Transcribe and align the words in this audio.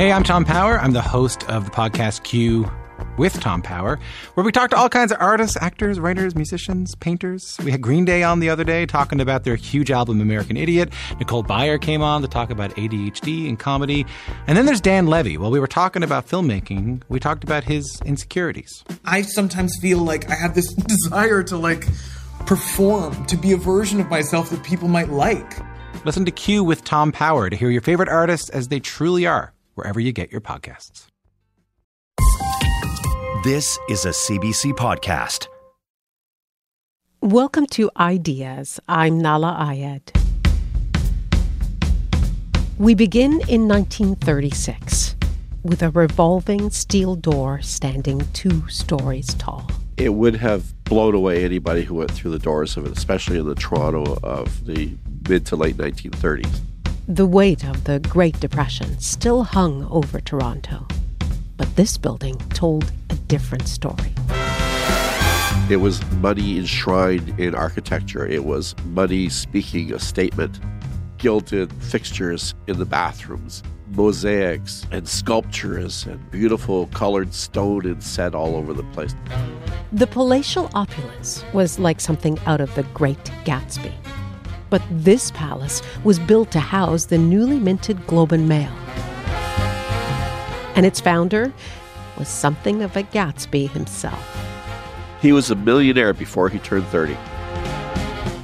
Hey, 0.00 0.12
I'm 0.12 0.24
Tom 0.24 0.46
Power. 0.46 0.80
I'm 0.80 0.92
the 0.92 1.02
host 1.02 1.46
of 1.50 1.66
the 1.66 1.70
podcast 1.70 2.22
Q 2.22 2.66
with 3.18 3.38
Tom 3.38 3.60
Power, 3.60 3.98
where 4.32 4.46
we 4.46 4.50
talk 4.50 4.70
to 4.70 4.76
all 4.78 4.88
kinds 4.88 5.12
of 5.12 5.18
artists, 5.20 5.58
actors, 5.60 6.00
writers, 6.00 6.34
musicians, 6.34 6.94
painters. 6.94 7.58
We 7.62 7.70
had 7.70 7.82
Green 7.82 8.06
Day 8.06 8.22
on 8.22 8.40
the 8.40 8.48
other 8.48 8.64
day 8.64 8.86
talking 8.86 9.20
about 9.20 9.44
their 9.44 9.56
huge 9.56 9.90
album 9.90 10.22
American 10.22 10.56
Idiot. 10.56 10.90
Nicole 11.18 11.44
Byer 11.44 11.78
came 11.78 12.00
on 12.00 12.22
to 12.22 12.28
talk 12.28 12.48
about 12.48 12.74
ADHD 12.76 13.46
and 13.46 13.58
comedy. 13.58 14.06
And 14.46 14.56
then 14.56 14.64
there's 14.64 14.80
Dan 14.80 15.06
Levy. 15.06 15.36
While 15.36 15.50
we 15.50 15.60
were 15.60 15.66
talking 15.66 16.02
about 16.02 16.26
filmmaking, 16.26 17.02
we 17.10 17.20
talked 17.20 17.44
about 17.44 17.64
his 17.64 18.00
insecurities. 18.06 18.82
I 19.04 19.20
sometimes 19.20 19.76
feel 19.82 19.98
like 19.98 20.30
I 20.30 20.34
have 20.34 20.54
this 20.54 20.72
desire 20.74 21.42
to 21.42 21.58
like 21.58 21.86
perform, 22.46 23.26
to 23.26 23.36
be 23.36 23.52
a 23.52 23.58
version 23.58 24.00
of 24.00 24.08
myself 24.08 24.48
that 24.48 24.64
people 24.64 24.88
might 24.88 25.10
like. 25.10 25.58
Listen 26.06 26.24
to 26.24 26.30
Q 26.30 26.64
with 26.64 26.84
Tom 26.84 27.12
Power 27.12 27.50
to 27.50 27.56
hear 27.56 27.68
your 27.68 27.82
favorite 27.82 28.08
artists 28.08 28.48
as 28.48 28.68
they 28.68 28.80
truly 28.80 29.26
are, 29.26 29.52
wherever 29.80 29.98
you 29.98 30.12
get 30.12 30.30
your 30.30 30.42
podcasts. 30.42 31.06
This 33.44 33.78
is 33.88 34.04
a 34.04 34.10
CBC 34.10 34.72
podcast. 34.72 35.46
Welcome 37.22 37.64
to 37.68 37.90
Ideas. 37.96 38.78
I'm 38.88 39.22
Nahlah 39.22 39.56
Ayed. 39.58 40.12
We 42.76 42.94
begin 42.94 43.32
in 43.48 43.66
1936 43.68 45.16
with 45.62 45.82
a 45.82 45.88
revolving 45.88 46.68
steel 46.68 47.16
door 47.16 47.62
standing 47.62 48.20
two 48.34 48.68
stories 48.68 49.32
tall. 49.34 49.70
It 49.96 50.12
would 50.12 50.36
have 50.36 50.84
blown 50.84 51.14
away 51.14 51.42
anybody 51.42 51.84
who 51.84 51.94
went 51.94 52.10
through 52.10 52.32
the 52.32 52.38
doors 52.38 52.76
of 52.76 52.84
it, 52.84 52.92
especially 52.92 53.38
in 53.38 53.46
the 53.46 53.54
Toronto 53.54 54.18
of 54.22 54.66
the 54.66 54.92
mid 55.26 55.46
to 55.46 55.56
late 55.56 55.78
1930s. 55.78 56.60
The 57.10 57.26
weight 57.26 57.64
of 57.64 57.82
the 57.82 57.98
Great 57.98 58.38
Depression 58.38 59.00
still 59.00 59.42
hung 59.42 59.84
over 59.90 60.20
Toronto. 60.20 60.86
But 61.56 61.74
this 61.74 61.98
building 61.98 62.36
told 62.50 62.92
a 63.10 63.16
different 63.16 63.66
story. 63.66 64.14
It 65.68 65.80
was 65.80 66.00
money 66.12 66.56
enshrined 66.58 67.36
in 67.40 67.52
architecture. 67.56 68.24
It 68.24 68.44
was 68.44 68.76
money 68.84 69.28
speaking 69.28 69.92
a 69.92 69.98
statement. 69.98 70.60
Gilded 71.18 71.72
fixtures 71.82 72.54
in 72.68 72.78
the 72.78 72.86
bathrooms, 72.86 73.64
mosaics 73.88 74.86
and 74.92 75.08
sculptures 75.08 76.06
and 76.06 76.30
beautiful 76.30 76.86
colored 76.94 77.34
stone 77.34 77.86
and 77.86 78.00
set 78.00 78.36
all 78.36 78.54
over 78.54 78.72
the 78.72 78.84
place. 78.92 79.16
The 79.90 80.06
palatial 80.06 80.70
opulence 80.74 81.42
was 81.52 81.80
like 81.80 82.00
something 82.00 82.38
out 82.46 82.60
of 82.60 82.72
the 82.76 82.84
Great 82.94 83.24
Gatsby. 83.44 83.92
But 84.70 84.82
this 84.90 85.30
palace 85.32 85.82
was 86.04 86.18
built 86.18 86.50
to 86.52 86.60
house 86.60 87.04
the 87.04 87.18
newly 87.18 87.58
minted 87.58 88.06
Globe 88.06 88.32
and 88.32 88.48
Mail 88.48 88.72
and 90.80 90.86
its 90.86 90.98
founder 90.98 91.52
was 92.16 92.26
something 92.26 92.82
of 92.82 92.96
a 92.96 93.02
Gatsby 93.02 93.68
himself. 93.68 94.24
He 95.20 95.30
was 95.30 95.50
a 95.50 95.54
millionaire 95.54 96.14
before 96.14 96.48
he 96.48 96.58
turned 96.58 96.86
30. 96.86 97.18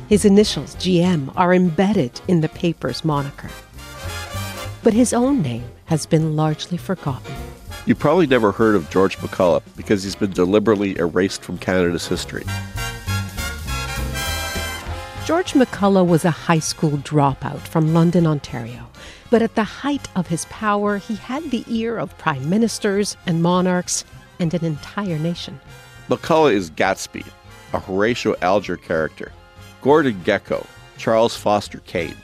His 0.09 0.27
initials, 0.27 0.77
GM, 0.77 1.33
are 1.35 1.55
embedded 1.55 2.21
in 2.29 2.43
the 2.43 2.51
paper's 2.51 3.07
moniker. 3.07 3.49
But 4.83 4.93
his 4.93 5.15
own 5.15 5.41
name 5.41 5.65
has 5.87 6.05
been 6.05 6.37
largely 6.37 6.77
forgotten. 6.77 7.35
You 7.87 7.95
probably 7.95 8.27
never 8.27 8.53
heard 8.53 8.75
of 8.75 8.91
George 8.91 9.17
McCullagh 9.17 9.63
because 9.75 10.03
he's 10.03 10.15
been 10.15 10.33
deliberately 10.33 10.99
erased 10.99 11.43
from 11.43 11.57
Canada's 11.57 12.07
history. 12.07 12.45
George 15.27 15.55
McCullagh 15.55 16.07
was 16.07 16.25
a 16.25 16.31
high 16.31 16.61
school 16.61 16.99
dropout 16.99 17.59
from 17.59 17.93
London, 17.93 18.29
Ontario. 18.29 18.87
But 19.29 19.43
at 19.43 19.57
the 19.57 19.65
height 19.65 20.07
of 20.15 20.29
his 20.29 20.45
power, 20.45 20.99
he 20.99 21.17
had 21.17 21.51
the 21.51 21.65
ear 21.67 21.99
of 21.99 22.17
prime 22.17 22.49
ministers 22.49 23.17
and 23.27 23.43
monarchs 23.43 24.05
and 24.39 24.55
an 24.55 24.65
entire 24.65 25.19
nation. 25.19 25.59
McCullagh 26.09 26.53
is 26.53 26.71
Gatsby, 26.71 27.27
a 27.73 27.81
Horatio 27.81 28.37
Alger 28.41 28.77
character, 28.77 29.33
Gordon 29.83 30.15
Gekko, 30.23 30.65
Charles 30.97 31.37
Foster 31.37 31.81
Kane. 31.81 32.15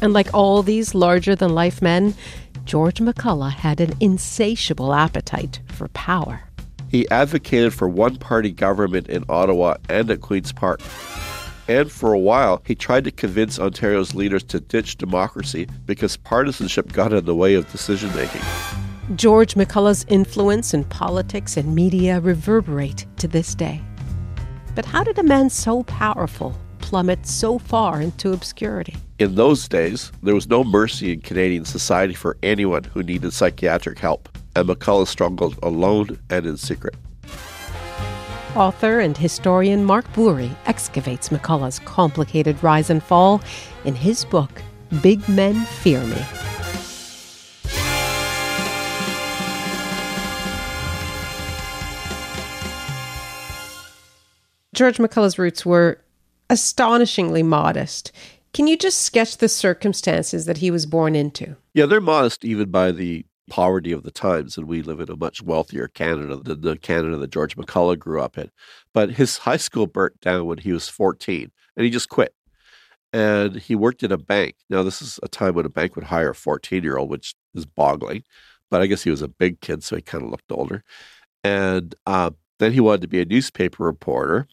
And 0.00 0.12
like 0.12 0.32
all 0.32 0.62
these 0.62 0.94
larger 0.94 1.34
than 1.34 1.52
life 1.52 1.82
men, 1.82 2.14
George 2.64 3.00
McCullagh 3.00 3.50
had 3.50 3.80
an 3.80 3.94
insatiable 3.98 4.94
appetite 4.94 5.58
for 5.66 5.88
power. 5.88 6.42
He 6.86 7.10
advocated 7.10 7.74
for 7.74 7.88
one 7.88 8.18
party 8.18 8.52
government 8.52 9.08
in 9.08 9.24
Ottawa 9.28 9.78
and 9.88 10.08
at 10.12 10.20
Queen's 10.20 10.52
Park. 10.52 10.80
And 11.70 11.88
for 11.88 12.12
a 12.12 12.18
while, 12.18 12.62
he 12.66 12.74
tried 12.74 13.04
to 13.04 13.12
convince 13.12 13.60
Ontario's 13.60 14.12
leaders 14.12 14.42
to 14.42 14.58
ditch 14.58 14.96
democracy 14.96 15.68
because 15.86 16.16
partisanship 16.16 16.92
got 16.92 17.12
in 17.12 17.24
the 17.24 17.34
way 17.36 17.54
of 17.54 17.70
decision 17.70 18.12
making. 18.16 18.40
George 19.14 19.54
McCullagh's 19.54 20.04
influence 20.08 20.74
in 20.74 20.82
politics 20.82 21.56
and 21.56 21.72
media 21.72 22.18
reverberate 22.18 23.06
to 23.18 23.28
this 23.28 23.54
day. 23.54 23.80
But 24.74 24.84
how 24.84 25.04
did 25.04 25.20
a 25.20 25.22
man 25.22 25.48
so 25.48 25.84
powerful 25.84 26.58
plummet 26.80 27.24
so 27.24 27.60
far 27.60 28.00
into 28.00 28.32
obscurity? 28.32 28.96
In 29.20 29.36
those 29.36 29.68
days, 29.68 30.10
there 30.24 30.34
was 30.34 30.48
no 30.48 30.64
mercy 30.64 31.12
in 31.12 31.20
Canadian 31.20 31.64
society 31.64 32.14
for 32.14 32.36
anyone 32.42 32.82
who 32.82 33.04
needed 33.04 33.32
psychiatric 33.32 34.00
help, 34.00 34.28
and 34.56 34.68
McCullagh 34.68 35.06
struggled 35.06 35.56
alone 35.62 36.18
and 36.30 36.46
in 36.46 36.56
secret. 36.56 36.96
Author 38.56 38.98
and 38.98 39.16
historian 39.16 39.84
Mark 39.84 40.12
Bourrie 40.12 40.56
excavates 40.66 41.28
McCullagh's 41.28 41.78
complicated 41.78 42.60
rise 42.64 42.90
and 42.90 43.00
fall 43.00 43.40
in 43.84 43.94
his 43.94 44.24
book, 44.24 44.60
Big 45.02 45.26
Men 45.28 45.64
Fear 45.66 46.02
Me. 46.02 46.16
George 54.74 54.98
McCullagh's 54.98 55.38
roots 55.38 55.64
were 55.64 56.02
astonishingly 56.48 57.44
modest. 57.44 58.10
Can 58.52 58.66
you 58.66 58.76
just 58.76 59.02
sketch 59.02 59.36
the 59.36 59.48
circumstances 59.48 60.46
that 60.46 60.56
he 60.56 60.72
was 60.72 60.86
born 60.86 61.14
into? 61.14 61.54
Yeah, 61.74 61.86
they're 61.86 62.00
modest 62.00 62.44
even 62.44 62.70
by 62.70 62.90
the 62.90 63.26
poverty 63.48 63.92
of 63.92 64.02
the 64.02 64.10
times, 64.10 64.56
and 64.56 64.66
we 64.66 64.82
live 64.82 65.00
in 65.00 65.10
a 65.10 65.16
much 65.16 65.42
wealthier 65.42 65.88
Canada 65.88 66.36
than 66.36 66.60
the 66.60 66.76
Canada 66.76 67.16
that 67.16 67.30
George 67.30 67.56
McCullagh 67.56 67.98
grew 67.98 68.20
up 68.20 68.38
in. 68.38 68.50
But 68.92 69.12
his 69.12 69.38
high 69.38 69.56
school 69.56 69.86
burnt 69.86 70.20
down 70.20 70.46
when 70.46 70.58
he 70.58 70.72
was 70.72 70.88
14, 70.88 71.50
and 71.76 71.84
he 71.84 71.90
just 71.90 72.08
quit. 72.08 72.34
And 73.12 73.56
he 73.56 73.74
worked 73.74 74.02
in 74.02 74.12
a 74.12 74.18
bank. 74.18 74.54
Now, 74.68 74.82
this 74.82 75.02
is 75.02 75.18
a 75.22 75.28
time 75.28 75.54
when 75.54 75.66
a 75.66 75.70
bank 75.70 75.96
would 75.96 76.04
hire 76.04 76.30
a 76.30 76.34
14 76.34 76.82
year 76.82 76.96
old, 76.96 77.10
which 77.10 77.34
is 77.54 77.66
boggling. 77.66 78.22
But 78.70 78.82
I 78.82 78.86
guess 78.86 79.02
he 79.02 79.10
was 79.10 79.22
a 79.22 79.28
big 79.28 79.60
kid, 79.60 79.82
so 79.82 79.96
he 79.96 80.02
kind 80.02 80.22
of 80.22 80.30
looked 80.30 80.52
older. 80.52 80.84
And 81.42 81.94
uh, 82.06 82.30
then 82.60 82.72
he 82.72 82.80
wanted 82.80 83.00
to 83.02 83.08
be 83.08 83.20
a 83.20 83.24
newspaper 83.24 83.84
reporter. 83.84 84.46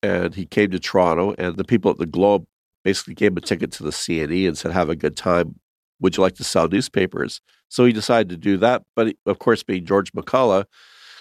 And 0.00 0.36
he 0.36 0.46
came 0.46 0.70
to 0.70 0.78
Toronto, 0.78 1.34
and 1.38 1.56
the 1.56 1.64
people 1.64 1.90
at 1.90 1.98
the 1.98 2.06
Globe 2.06 2.46
basically 2.84 3.14
gave 3.14 3.32
him 3.32 3.38
a 3.38 3.40
ticket 3.40 3.72
to 3.72 3.82
the 3.82 3.90
CNE 3.90 4.46
and 4.46 4.56
said, 4.56 4.70
Have 4.70 4.90
a 4.90 4.96
good 4.96 5.16
time 5.16 5.58
would 6.00 6.16
you 6.16 6.22
like 6.22 6.36
to 6.36 6.44
sell 6.44 6.68
newspapers? 6.68 7.40
So 7.68 7.84
he 7.84 7.92
decided 7.92 8.28
to 8.30 8.36
do 8.36 8.56
that. 8.58 8.84
But 8.94 9.16
of 9.26 9.38
course, 9.38 9.62
being 9.62 9.84
George 9.84 10.12
McCullagh, 10.12 10.64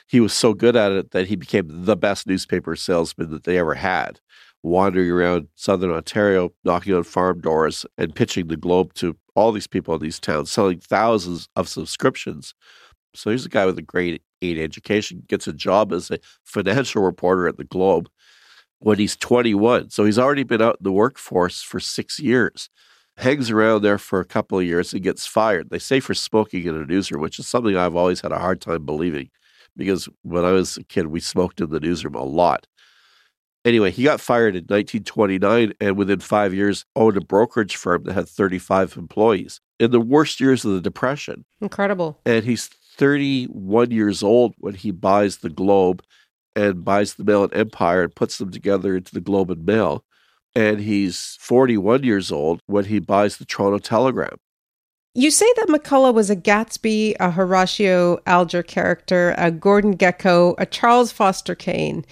he 0.08 0.20
was 0.20 0.34
so 0.34 0.54
good 0.54 0.76
at 0.76 0.92
it 0.92 1.12
that 1.12 1.28
he 1.28 1.36
became 1.36 1.86
the 1.86 1.98
best 1.98 2.28
newspaper 2.28 2.76
salesman 2.76 3.30
that 3.32 3.44
they 3.44 3.58
ever 3.58 3.76
had, 3.76 4.20
wandering 4.64 5.12
around 5.12 5.50
southern 5.56 5.92
Ontario, 5.92 6.54
knocking 6.64 6.94
on 6.94 7.04
farm 7.04 7.42
doors 7.42 7.86
and 7.98 8.16
pitching 8.16 8.48
the 8.48 8.56
Globe 8.56 8.94
to 8.96 9.18
all 9.36 9.52
these 9.52 9.68
people 9.68 9.94
in 9.96 10.02
these 10.02 10.20
towns, 10.20 10.50
selling 10.50 10.80
thousands 10.80 11.50
of 11.56 11.68
subscriptions. 11.68 12.54
So 13.14 13.30
here's 13.30 13.46
a 13.46 13.50
guy 13.50 13.66
with 13.66 13.78
a 13.78 13.84
grade 13.84 14.22
eight 14.42 14.60
education, 14.60 15.24
gets 15.28 15.48
a 15.48 15.54
job 15.54 15.92
as 15.92 16.10
a 16.12 16.20
financial 16.44 17.02
reporter 17.02 17.48
at 17.48 17.58
the 17.58 17.64
Globe 17.64 18.10
when 18.80 19.00
he's 19.00 19.16
21. 19.16 19.90
So 19.90 20.06
he's 20.06 20.20
already 20.20 20.44
been 20.44 20.62
out 20.62 20.78
in 20.80 20.84
the 20.84 20.92
workforce 20.92 21.62
for 21.62 21.80
six 21.80 22.20
years 22.20 22.70
hangs 23.18 23.50
around 23.50 23.82
there 23.82 23.98
for 23.98 24.20
a 24.20 24.26
couple 24.26 24.60
of 24.60 24.66
years 24.66 24.94
and 24.94 25.04
gets 25.04 25.26
fired. 25.26 25.70
They 25.70 25.80
say 25.80 26.00
for 26.00 26.14
smoking 26.14 26.66
in 26.66 26.76
a 26.76 26.86
newsroom, 26.86 27.22
which 27.22 27.40
is 27.40 27.48
something 27.48 27.76
I've 27.76 27.96
always 27.96 28.22
had 28.22 28.32
a 28.32 28.40
hard 28.40 28.62
time 28.62 28.86
believing 28.86 29.30
because 29.76 30.08
when 30.24 30.46
I 30.46 30.52
was 30.52 30.78
a 30.78 30.84
kid, 30.84 31.08
we 31.08 31.20
smoked 31.20 31.62
in 31.62 31.70
the 31.70 31.80
newsroom 31.80 32.16
a 32.16 32.24
lot. 32.24 32.68
Anyway, 33.66 33.92
he 33.92 34.04
got 34.04 34.22
fired 34.22 34.56
in 34.56 34.64
1929 34.64 35.74
and 35.82 35.98
within 35.98 36.20
five 36.20 36.54
years 36.54 36.86
owned 36.96 37.18
a 37.18 37.22
brokerage 37.22 37.76
firm 37.76 38.04
that 38.04 38.14
had 38.14 38.30
35 38.30 38.96
employees 38.98 39.60
in 39.80 39.92
the 39.92 40.00
worst 40.00 40.40
years 40.40 40.64
of 40.64 40.72
the 40.72 40.82
Depression. 40.82 41.44
Incredible. 41.60 42.20
And 42.26 42.46
he's 42.46 42.68
31 42.68 43.92
years 43.92 44.24
old 44.24 44.56
when 44.60 44.76
he 44.76 44.92
buys 44.92 45.38
the 45.38 45.50
Globe 45.50 46.02
and 46.56 46.86
buys 46.86 47.16
the 47.16 47.24
Mail 47.24 47.44
and 47.44 47.54
Empire 47.54 48.04
and 48.04 48.16
puts 48.16 48.38
them 48.38 48.52
together 48.52 48.96
into 48.96 49.14
the 49.14 49.22
Globe 49.22 49.52
and 49.52 49.66
Mail 49.66 50.04
and 50.58 50.82
he's 50.82 51.38
41 51.40 52.04
years 52.04 52.32
old 52.32 52.62
when 52.66 52.86
he 52.86 52.98
buys 52.98 53.38
the 53.38 53.46
Toronto 53.46 53.78
Telegram. 53.78 54.38
You 55.14 55.30
say 55.30 55.46
that 55.56 55.68
McCullagh 55.68 56.16
was 56.16 56.32
a 56.32 56.36
Gatsby, 56.36 57.16
a 57.20 57.30
Horatio 57.30 58.18
Alger 58.26 58.64
character, 58.64 59.36
a 59.38 59.52
Gordon 59.52 59.96
Gekko, 59.96 60.56
a 60.58 60.66
Charles 60.66 61.12
Foster 61.12 61.54
Kane. 61.54 62.04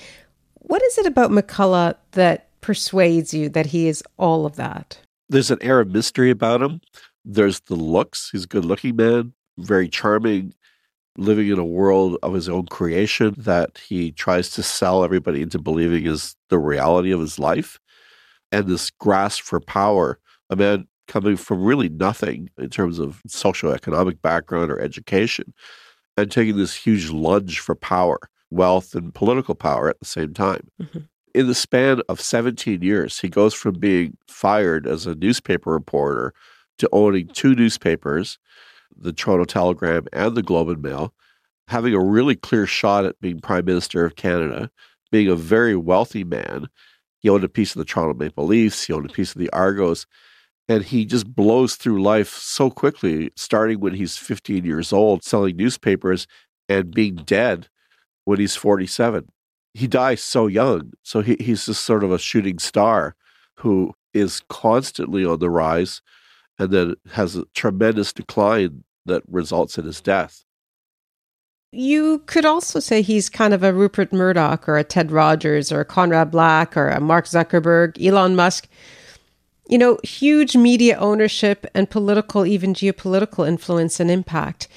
What 0.59 0.83
is 0.83 0.99
it 0.99 1.07
about 1.07 1.31
McCullagh 1.31 1.95
that 2.11 2.49
persuades 2.61 3.33
you 3.33 3.49
that 3.49 3.65
he 3.67 3.87
is 3.87 4.03
all 4.17 4.45
of 4.45 4.57
that? 4.57 4.99
There's 5.27 5.49
an 5.49 5.61
air 5.61 5.79
of 5.79 5.89
mystery 5.89 6.29
about 6.29 6.61
him. 6.61 6.81
There's 7.23 7.61
the 7.61 7.75
looks. 7.75 8.29
He's 8.31 8.43
a 8.43 8.47
good 8.47 8.65
looking 8.65 8.95
man, 8.95 9.33
very 9.57 9.89
charming, 9.89 10.53
living 11.17 11.47
in 11.47 11.57
a 11.57 11.65
world 11.65 12.17
of 12.21 12.35
his 12.35 12.47
own 12.47 12.67
creation 12.67 13.33
that 13.39 13.79
he 13.79 14.11
tries 14.11 14.51
to 14.51 14.61
sell 14.61 15.03
everybody 15.03 15.41
into 15.41 15.57
believing 15.57 16.05
is 16.05 16.35
the 16.49 16.59
reality 16.59 17.11
of 17.11 17.19
his 17.19 17.39
life. 17.39 17.79
And 18.55 18.67
this 18.67 18.89
grasp 18.89 19.43
for 19.43 19.59
power, 19.59 20.17
a 20.49 20.55
man 20.55 20.87
coming 21.09 21.35
from 21.35 21.61
really 21.61 21.89
nothing 21.89 22.49
in 22.57 22.69
terms 22.69 22.99
of 22.99 23.21
socioeconomic 23.27 24.21
background 24.21 24.71
or 24.71 24.79
education, 24.79 25.53
and 26.15 26.31
taking 26.31 26.55
this 26.55 26.73
huge 26.73 27.09
lunge 27.09 27.59
for 27.59 27.75
power, 27.75 28.17
wealth, 28.51 28.95
and 28.95 29.13
political 29.13 29.55
power 29.55 29.89
at 29.89 29.99
the 29.99 30.05
same 30.05 30.33
time. 30.33 30.69
Mm-hmm. 30.81 30.99
In 31.33 31.47
the 31.47 31.53
span 31.53 32.01
of 32.07 32.21
17 32.21 32.81
years, 32.81 33.19
he 33.19 33.27
goes 33.27 33.53
from 33.53 33.77
being 33.77 34.15
fired 34.29 34.87
as 34.87 35.05
a 35.05 35.15
newspaper 35.15 35.73
reporter 35.73 36.33
to 36.77 36.87
owning 36.93 37.27
two 37.27 37.55
newspapers, 37.55 38.39
the 38.95 39.11
Toronto 39.11 39.43
Telegram 39.43 40.07
and 40.13 40.33
the 40.33 40.41
Globe 40.41 40.69
and 40.69 40.81
Mail, 40.81 41.13
having 41.67 41.93
a 41.93 41.99
really 41.99 42.37
clear 42.37 42.65
shot 42.65 43.03
at 43.03 43.19
being 43.19 43.41
Prime 43.41 43.65
Minister 43.65 44.05
of 44.05 44.15
Canada, 44.15 44.71
being 45.11 45.27
a 45.27 45.35
very 45.35 45.75
wealthy 45.75 46.23
man. 46.23 46.67
He 47.25 47.29
owned 47.29 47.43
a 47.43 47.49
piece 47.49 47.75
of 47.75 47.79
the 47.79 47.85
Toronto 47.85 48.13
Maple 48.13 48.45
Leafs, 48.45 48.85
he 48.85 48.93
owned 48.93 49.09
a 49.09 49.11
piece 49.11 49.31
of 49.31 49.39
the 49.39 49.49
Argos, 49.49 50.05
and 50.69 50.83
he 50.83 51.05
just 51.05 51.33
blows 51.33 51.73
through 51.73 52.03
life 52.03 52.29
so 52.29 52.69
quickly, 52.69 53.31
starting 53.35 53.79
when 53.79 53.95
he's 53.95 54.15
15 54.15 54.63
years 54.63 54.93
old, 54.93 55.23
selling 55.23 55.57
newspapers 55.57 56.27
and 56.69 56.93
being 56.93 57.15
dead 57.15 57.67
when 58.25 58.39
he's 58.39 58.55
47. 58.55 59.27
He 59.73 59.87
dies 59.87 60.21
so 60.21 60.45
young. 60.45 60.91
So 61.01 61.21
he, 61.21 61.35
he's 61.39 61.65
just 61.65 61.81
sort 61.81 62.03
of 62.03 62.11
a 62.11 62.19
shooting 62.19 62.59
star 62.59 63.15
who 63.55 63.95
is 64.13 64.43
constantly 64.47 65.25
on 65.25 65.39
the 65.39 65.49
rise 65.49 66.03
and 66.59 66.69
then 66.69 66.93
has 67.13 67.35
a 67.35 67.45
tremendous 67.55 68.13
decline 68.13 68.83
that 69.07 69.23
results 69.27 69.79
in 69.79 69.85
his 69.85 69.99
death. 69.99 70.45
You 71.75 72.19
could 72.25 72.45
also 72.45 72.79
say 72.79 73.01
he's 73.01 73.27
kind 73.27 73.53
of 73.53 73.61
a 73.61 73.73
Rupert 73.73 74.13
Murdoch 74.13 74.69
or 74.69 74.77
a 74.77 74.83
Ted 74.83 75.11
Rogers 75.11 75.73
or 75.73 75.81
a 75.81 75.85
Conrad 75.85 76.31
Black 76.31 76.77
or 76.77 76.87
a 76.87 77.01
Mark 77.01 77.25
Zuckerberg, 77.25 78.01
Elon 78.01 78.33
Musk. 78.33 78.69
You 79.67 79.77
know, 79.77 79.97
huge 80.01 80.55
media 80.55 80.95
ownership 80.97 81.65
and 81.73 81.89
political, 81.89 82.45
even 82.45 82.73
geopolitical 82.73 83.45
influence 83.45 83.99
and 83.99 84.09
impact. 84.09 84.69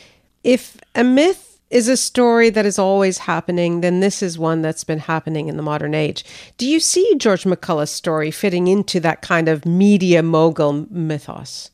If 0.43 0.79
a 0.97 1.05
myth 1.05 1.61
is 1.71 1.87
a 1.87 1.97
story 1.97 2.51
that 2.51 2.67
is 2.67 2.81
always 2.81 3.19
happening, 3.19 3.81
then 3.81 4.01
this 4.01 4.21
is 4.21 4.37
one 4.37 4.63
that's 4.63 4.83
been 4.85 4.99
happening 4.99 5.49
in 5.49 5.57
the 5.57 5.63
modern 5.63 5.95
age. 5.95 6.25
Do 6.57 6.67
you 6.67 6.81
see 6.81 7.15
George 7.17 7.45
McCullough's 7.45 7.91
story 7.91 8.33
fitting 8.33 8.67
into 8.67 8.99
that 9.01 9.23
kind 9.23 9.49
of 9.49 9.65
media 9.65 10.23
mogul 10.23 10.87
mythos? 10.91 11.71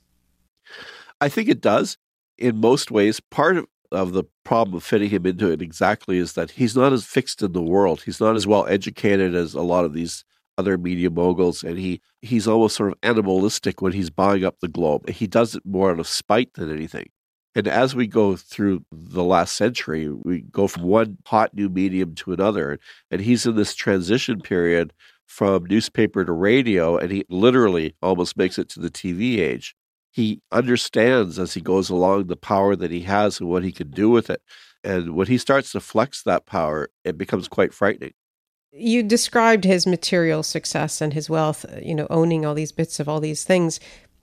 I 1.21 1.31
think 1.31 1.49
it 1.49 1.63
does 1.63 1.97
in 2.37 2.61
most 2.61 2.91
ways. 2.91 3.21
Part 3.21 3.57
of, 3.57 3.67
of 3.91 4.13
the 4.13 4.25
problem 4.45 4.77
of 4.77 4.85
fitting 4.85 5.11
him 5.11 5.27
into 5.27 5.51
it 5.51 5.63
exactly 5.63 6.19
is 6.19 6.35
that 6.35 6.53
he's 6.53 6.77
not 6.77 6.93
as 6.93 7.05
fixed 7.05 7.43
in 7.43 7.53
the 7.53 7.63
world. 7.63 8.03
He's 8.03 8.21
not 8.21 8.37
as 8.37 8.47
well 8.47 8.67
educated 8.67 9.35
as 9.35 9.55
a 9.55 9.63
lot 9.63 9.85
of 9.85 9.93
these 9.93 10.25
other 10.57 10.79
media 10.79 11.11
moguls, 11.11 11.65
and 11.65 11.79
he 11.79 12.01
he's 12.23 12.47
almost 12.47 12.77
sort 12.77 12.93
of 12.93 12.99
animalistic 13.03 13.83
when 13.83 13.93
he's 13.93 14.11
buying 14.11 14.45
up 14.45 14.61
the 14.61 14.69
globe. 14.69 15.09
He 15.09 15.27
does 15.27 15.55
it 15.55 15.63
more 15.67 15.91
out 15.91 15.99
of 15.99 16.07
spite 16.07 16.55
than 16.55 16.71
anything. 16.71 17.07
And 17.57 17.69
as 17.69 17.95
we 17.95 18.07
go 18.07 18.37
through 18.37 18.85
the 18.91 19.23
last 19.23 19.55
century, 19.57 20.09
we 20.11 20.41
go 20.43 20.67
from 20.67 20.83
one 20.85 21.19
hot 21.27 21.55
new 21.55 21.69
medium 21.69 22.15
to 22.17 22.33
another. 22.33 22.81
And 23.11 23.21
he's 23.21 23.47
in 23.47 23.55
this 23.55 23.75
transition 23.75 24.41
period 24.41 24.93
from 25.27 25.65
newspaper 25.67 26.25
to 26.25 26.33
radio, 26.33 26.97
and 26.99 27.11
he 27.13 27.25
literally 27.29 27.95
almost 28.03 28.37
makes 28.37 28.59
it 28.59 28.69
to 28.71 28.81
the 28.81 28.91
TV 28.91 29.39
age. 29.39 29.75
He 30.15 30.41
understands 30.53 31.39
as 31.39 31.55
he 31.55 31.61
goes 31.61 31.91
along 31.91 32.27
the 32.27 32.37
power 32.37 32.77
that 32.77 32.91
he 32.91 33.01
has 33.03 33.41
and 33.41 33.49
what 33.49 33.65
he 33.65 33.73
can 33.73 33.91
do 33.91 34.09
with 34.09 34.31
it. 34.31 34.41
And 34.83 35.15
when 35.17 35.27
he 35.27 35.39
starts 35.39 35.73
to 35.73 35.81
flex 35.81 36.23
that 36.23 36.47
power, 36.47 36.89
it 37.05 37.19
becomes 37.19 37.49
quite 37.49 37.75
frightening 37.75 38.13
you 38.77 39.03
described 39.03 39.65
his 39.65 39.87
material 39.87 40.43
success 40.43 41.01
and 41.01 41.13
his 41.13 41.31
wealth, 41.31 41.65
uh, 41.65 41.79
you 41.83 41.95
know, 41.95 42.07
owning 42.11 42.45
all 42.45 42.55
these 42.55 42.73
bits 42.73 42.99
of 42.99 43.09
all 43.09 43.21
these 43.21 43.45
things. 43.45 43.79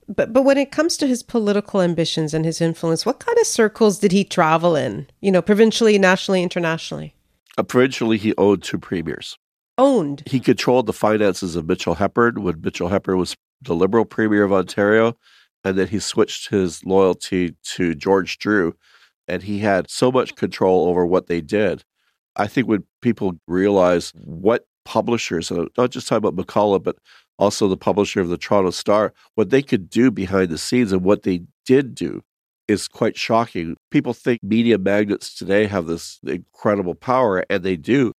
But 0.08 0.32
but 0.32 0.42
when 0.42 0.58
it 0.58 0.70
comes 0.70 0.96
to 0.98 1.06
his 1.06 1.22
political 1.22 1.80
ambitions 1.80 2.34
and 2.34 2.44
his 2.44 2.60
influence, 2.60 3.06
what 3.06 3.20
kind 3.20 3.38
of 3.38 3.46
circles 3.46 3.98
did 3.98 4.12
he 4.12 4.24
travel 4.24 4.76
in? 4.76 5.06
You 5.20 5.32
know, 5.32 5.42
provincially, 5.42 5.98
nationally, 5.98 6.42
internationally. 6.42 7.14
Uh, 7.56 7.62
provincially, 7.62 8.18
he 8.18 8.34
owned 8.36 8.62
two 8.62 8.78
premiers. 8.78 9.38
Owned. 9.78 10.22
He 10.26 10.38
controlled 10.38 10.86
the 10.86 10.92
finances 10.92 11.56
of 11.56 11.66
Mitchell 11.66 11.94
Hepburn 11.94 12.42
when 12.42 12.60
Mitchell 12.60 12.88
Hepburn 12.88 13.18
was 13.18 13.34
the 13.62 13.74
Liberal 13.74 14.04
Premier 14.04 14.44
of 14.44 14.52
Ontario, 14.52 15.16
and 15.64 15.78
then 15.78 15.88
he 15.88 15.98
switched 15.98 16.50
his 16.50 16.84
loyalty 16.84 17.54
to 17.62 17.94
George 17.94 18.38
Drew, 18.38 18.74
and 19.28 19.42
he 19.42 19.58
had 19.60 19.90
so 19.90 20.10
much 20.12 20.34
mm. 20.34 20.36
control 20.36 20.88
over 20.88 21.06
what 21.06 21.26
they 21.26 21.40
did 21.40 21.84
I 22.36 22.46
think 22.46 22.66
when 22.66 22.84
people 23.00 23.34
realize 23.46 24.12
what 24.14 24.66
publishers, 24.84 25.50
uh, 25.50 25.66
not 25.76 25.90
just 25.90 26.08
talking 26.08 26.26
about 26.26 26.36
McCullagh, 26.36 26.82
but 26.82 26.96
also 27.38 27.68
the 27.68 27.76
publisher 27.76 28.20
of 28.20 28.28
the 28.28 28.38
Toronto 28.38 28.70
Star, 28.70 29.12
what 29.34 29.50
they 29.50 29.62
could 29.62 29.90
do 29.90 30.10
behind 30.10 30.48
the 30.48 30.58
scenes 30.58 30.92
and 30.92 31.02
what 31.02 31.22
they 31.22 31.42
did 31.66 31.94
do 31.94 32.22
is 32.68 32.88
quite 32.88 33.16
shocking. 33.16 33.76
People 33.90 34.14
think 34.14 34.42
media 34.42 34.78
magnates 34.78 35.34
today 35.34 35.66
have 35.66 35.86
this 35.86 36.20
incredible 36.24 36.94
power, 36.94 37.44
and 37.50 37.62
they 37.62 37.76
do, 37.76 38.12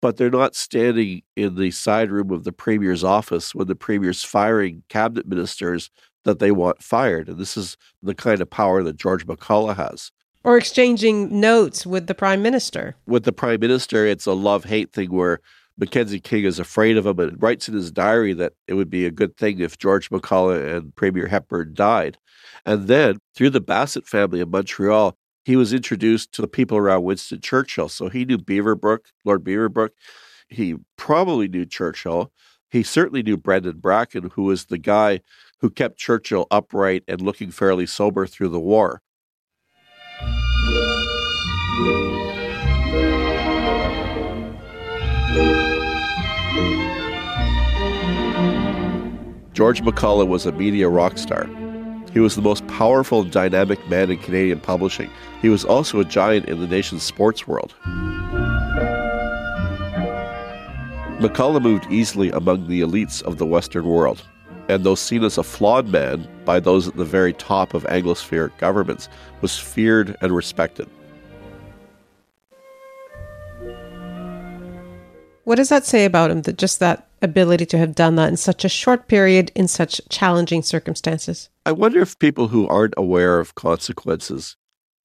but 0.00 0.16
they're 0.16 0.30
not 0.30 0.54
standing 0.54 1.22
in 1.36 1.56
the 1.56 1.70
side 1.70 2.10
room 2.10 2.30
of 2.30 2.44
the 2.44 2.52
premier's 2.52 3.04
office 3.04 3.54
when 3.54 3.66
the 3.66 3.74
premier's 3.74 4.24
firing 4.24 4.82
cabinet 4.88 5.26
ministers 5.26 5.90
that 6.28 6.38
they 6.38 6.50
want 6.50 6.82
fired. 6.82 7.28
And 7.28 7.38
this 7.38 7.56
is 7.56 7.76
the 8.02 8.14
kind 8.14 8.40
of 8.40 8.50
power 8.50 8.82
that 8.82 8.96
George 8.96 9.26
McCullagh 9.26 9.76
has. 9.76 10.12
Or 10.44 10.56
exchanging 10.56 11.40
notes 11.40 11.86
with 11.86 12.06
the 12.06 12.14
prime 12.14 12.42
minister. 12.42 12.94
With 13.06 13.24
the 13.24 13.32
prime 13.32 13.60
minister, 13.60 14.06
it's 14.06 14.26
a 14.26 14.32
love 14.32 14.64
hate 14.64 14.92
thing 14.92 15.10
where 15.10 15.40
Mackenzie 15.78 16.20
King 16.20 16.44
is 16.44 16.58
afraid 16.58 16.96
of 16.96 17.06
him 17.06 17.18
and 17.18 17.42
writes 17.42 17.68
in 17.68 17.74
his 17.74 17.90
diary 17.90 18.34
that 18.34 18.52
it 18.66 18.74
would 18.74 18.90
be 18.90 19.06
a 19.06 19.10
good 19.10 19.36
thing 19.36 19.58
if 19.58 19.78
George 19.78 20.10
McCullagh 20.10 20.76
and 20.76 20.94
Premier 20.94 21.28
Hepburn 21.28 21.72
died. 21.74 22.18
And 22.66 22.88
then, 22.88 23.18
through 23.34 23.50
the 23.50 23.60
Bassett 23.60 24.06
family 24.06 24.40
in 24.40 24.50
Montreal, 24.50 25.16
he 25.44 25.56
was 25.56 25.72
introduced 25.72 26.32
to 26.32 26.42
the 26.42 26.48
people 26.48 26.76
around 26.76 27.04
Winston 27.04 27.40
Churchill. 27.40 27.88
So 27.88 28.08
he 28.08 28.26
knew 28.26 28.36
Beaverbrook, 28.36 29.06
Lord 29.24 29.44
Beaverbrook. 29.44 29.90
He 30.48 30.76
probably 30.96 31.48
knew 31.48 31.64
Churchill. 31.64 32.32
He 32.70 32.82
certainly 32.82 33.22
knew 33.22 33.38
Brendan 33.38 33.78
Bracken, 33.78 34.30
who 34.34 34.42
was 34.42 34.66
the 34.66 34.76
guy 34.78 35.20
who 35.60 35.70
kept 35.70 35.98
Churchill 35.98 36.46
upright 36.50 37.02
and 37.08 37.20
looking 37.20 37.50
fairly 37.50 37.86
sober 37.86 38.26
through 38.26 38.48
the 38.48 38.60
war. 38.60 39.02
George 49.52 49.82
McCullagh 49.82 50.28
was 50.28 50.46
a 50.46 50.52
media 50.52 50.88
rock 50.88 51.18
star. 51.18 51.48
He 52.12 52.20
was 52.20 52.36
the 52.36 52.42
most 52.42 52.64
powerful 52.68 53.22
and 53.22 53.32
dynamic 53.32 53.84
man 53.88 54.10
in 54.10 54.18
Canadian 54.18 54.60
publishing. 54.60 55.10
He 55.42 55.48
was 55.48 55.64
also 55.64 55.98
a 55.98 56.04
giant 56.04 56.46
in 56.46 56.60
the 56.60 56.68
nation's 56.68 57.02
sports 57.02 57.48
world. 57.48 57.74
McCullagh 61.18 61.60
moved 61.60 61.86
easily 61.90 62.30
among 62.30 62.68
the 62.68 62.80
elites 62.80 63.20
of 63.22 63.38
the 63.38 63.46
Western 63.46 63.84
world 63.84 64.22
and 64.68 64.84
though 64.84 64.94
seen 64.94 65.24
as 65.24 65.38
a 65.38 65.42
flawed 65.42 65.88
man 65.88 66.28
by 66.44 66.60
those 66.60 66.86
at 66.86 66.96
the 66.96 67.04
very 67.04 67.32
top 67.32 67.74
of 67.74 67.84
Anglospheric 67.84 68.56
governments, 68.58 69.08
was 69.40 69.58
feared 69.58 70.16
and 70.20 70.34
respected. 70.34 70.88
What 75.44 75.56
does 75.56 75.70
that 75.70 75.86
say 75.86 76.04
about 76.04 76.30
him, 76.30 76.42
that 76.42 76.58
just 76.58 76.78
that 76.80 77.08
ability 77.22 77.64
to 77.66 77.78
have 77.78 77.94
done 77.94 78.16
that 78.16 78.28
in 78.28 78.36
such 78.36 78.66
a 78.66 78.68
short 78.68 79.08
period, 79.08 79.50
in 79.54 79.66
such 79.66 80.00
challenging 80.10 80.62
circumstances? 80.62 81.48
I 81.64 81.72
wonder 81.72 82.00
if 82.00 82.18
people 82.18 82.48
who 82.48 82.68
aren't 82.68 82.92
aware 82.98 83.40
of 83.40 83.54
consequences 83.54 84.56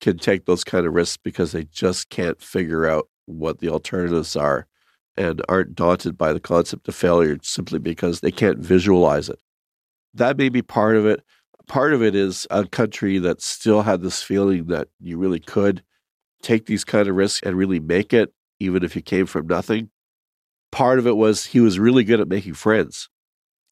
can 0.01 0.17
take 0.17 0.45
those 0.45 0.65
kind 0.65 0.85
of 0.85 0.93
risks 0.93 1.15
because 1.15 1.53
they 1.53 1.63
just 1.63 2.09
can't 2.09 2.41
figure 2.41 2.85
out 2.85 3.07
what 3.25 3.59
the 3.59 3.69
alternatives 3.69 4.35
are 4.35 4.67
and 5.15 5.41
aren't 5.47 5.75
daunted 5.75 6.17
by 6.17 6.33
the 6.33 6.41
concept 6.41 6.89
of 6.89 6.95
failure 6.95 7.37
simply 7.41 7.79
because 7.79 8.19
they 8.19 8.31
can't 8.31 8.59
visualize 8.59 9.29
it 9.29 9.39
that 10.13 10.37
may 10.37 10.49
be 10.49 10.61
part 10.61 10.95
of 10.95 11.05
it. 11.05 11.21
Part 11.67 11.93
of 11.93 12.03
it 12.03 12.15
is 12.15 12.45
a 12.51 12.65
country 12.65 13.17
that 13.19 13.41
still 13.41 13.83
had 13.83 14.01
this 14.01 14.21
feeling 14.21 14.65
that 14.65 14.89
you 14.99 15.17
really 15.17 15.39
could 15.39 15.83
take 16.41 16.65
these 16.65 16.83
kind 16.83 17.07
of 17.07 17.15
risks 17.15 17.41
and 17.43 17.57
really 17.57 17.79
make 17.79 18.13
it, 18.13 18.33
even 18.59 18.83
if 18.83 18.95
you 18.95 19.01
came 19.01 19.25
from 19.25 19.47
nothing. 19.47 19.89
Part 20.71 20.99
of 20.99 21.07
it 21.07 21.15
was 21.15 21.45
he 21.45 21.59
was 21.59 21.79
really 21.79 22.03
good 22.03 22.19
at 22.19 22.27
making 22.27 22.55
friends. 22.55 23.09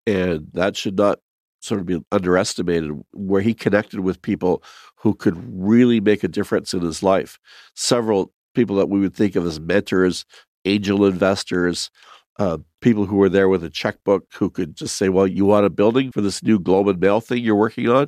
And 0.07 0.47
that 0.53 0.77
should 0.77 0.97
not 0.97 1.19
sort 1.59 1.79
of 1.79 1.85
be 1.85 2.03
underestimated, 2.11 2.91
where 3.13 3.41
he 3.41 3.53
connected 3.53 3.99
with 3.99 4.21
people 4.21 4.63
who 4.97 5.13
could 5.13 5.37
really 5.53 5.99
make 5.99 6.23
a 6.23 6.27
difference 6.27 6.73
in 6.73 6.81
his 6.81 7.03
life. 7.03 7.37
Several 7.75 8.33
people 8.55 8.77
that 8.77 8.89
we 8.89 8.99
would 8.99 9.15
think 9.15 9.35
of 9.35 9.45
as 9.45 9.59
mentors, 9.59 10.25
angel 10.65 11.05
investors, 11.05 11.91
uh, 12.39 12.57
people 12.81 13.05
who 13.05 13.17
were 13.17 13.29
there 13.29 13.49
with 13.49 13.63
a 13.63 13.69
checkbook 13.69 14.25
who 14.33 14.49
could 14.49 14.75
just 14.75 14.95
say, 14.95 15.09
"Well, 15.09 15.27
you 15.27 15.45
want 15.45 15.65
a 15.65 15.69
building 15.69 16.11
for 16.11 16.21
this 16.21 16.41
new 16.43 16.59
Globe 16.59 16.87
and 16.87 16.99
Mail 16.99 17.21
thing 17.21 17.43
you're 17.43 17.55
working 17.55 17.89
on? 17.89 18.07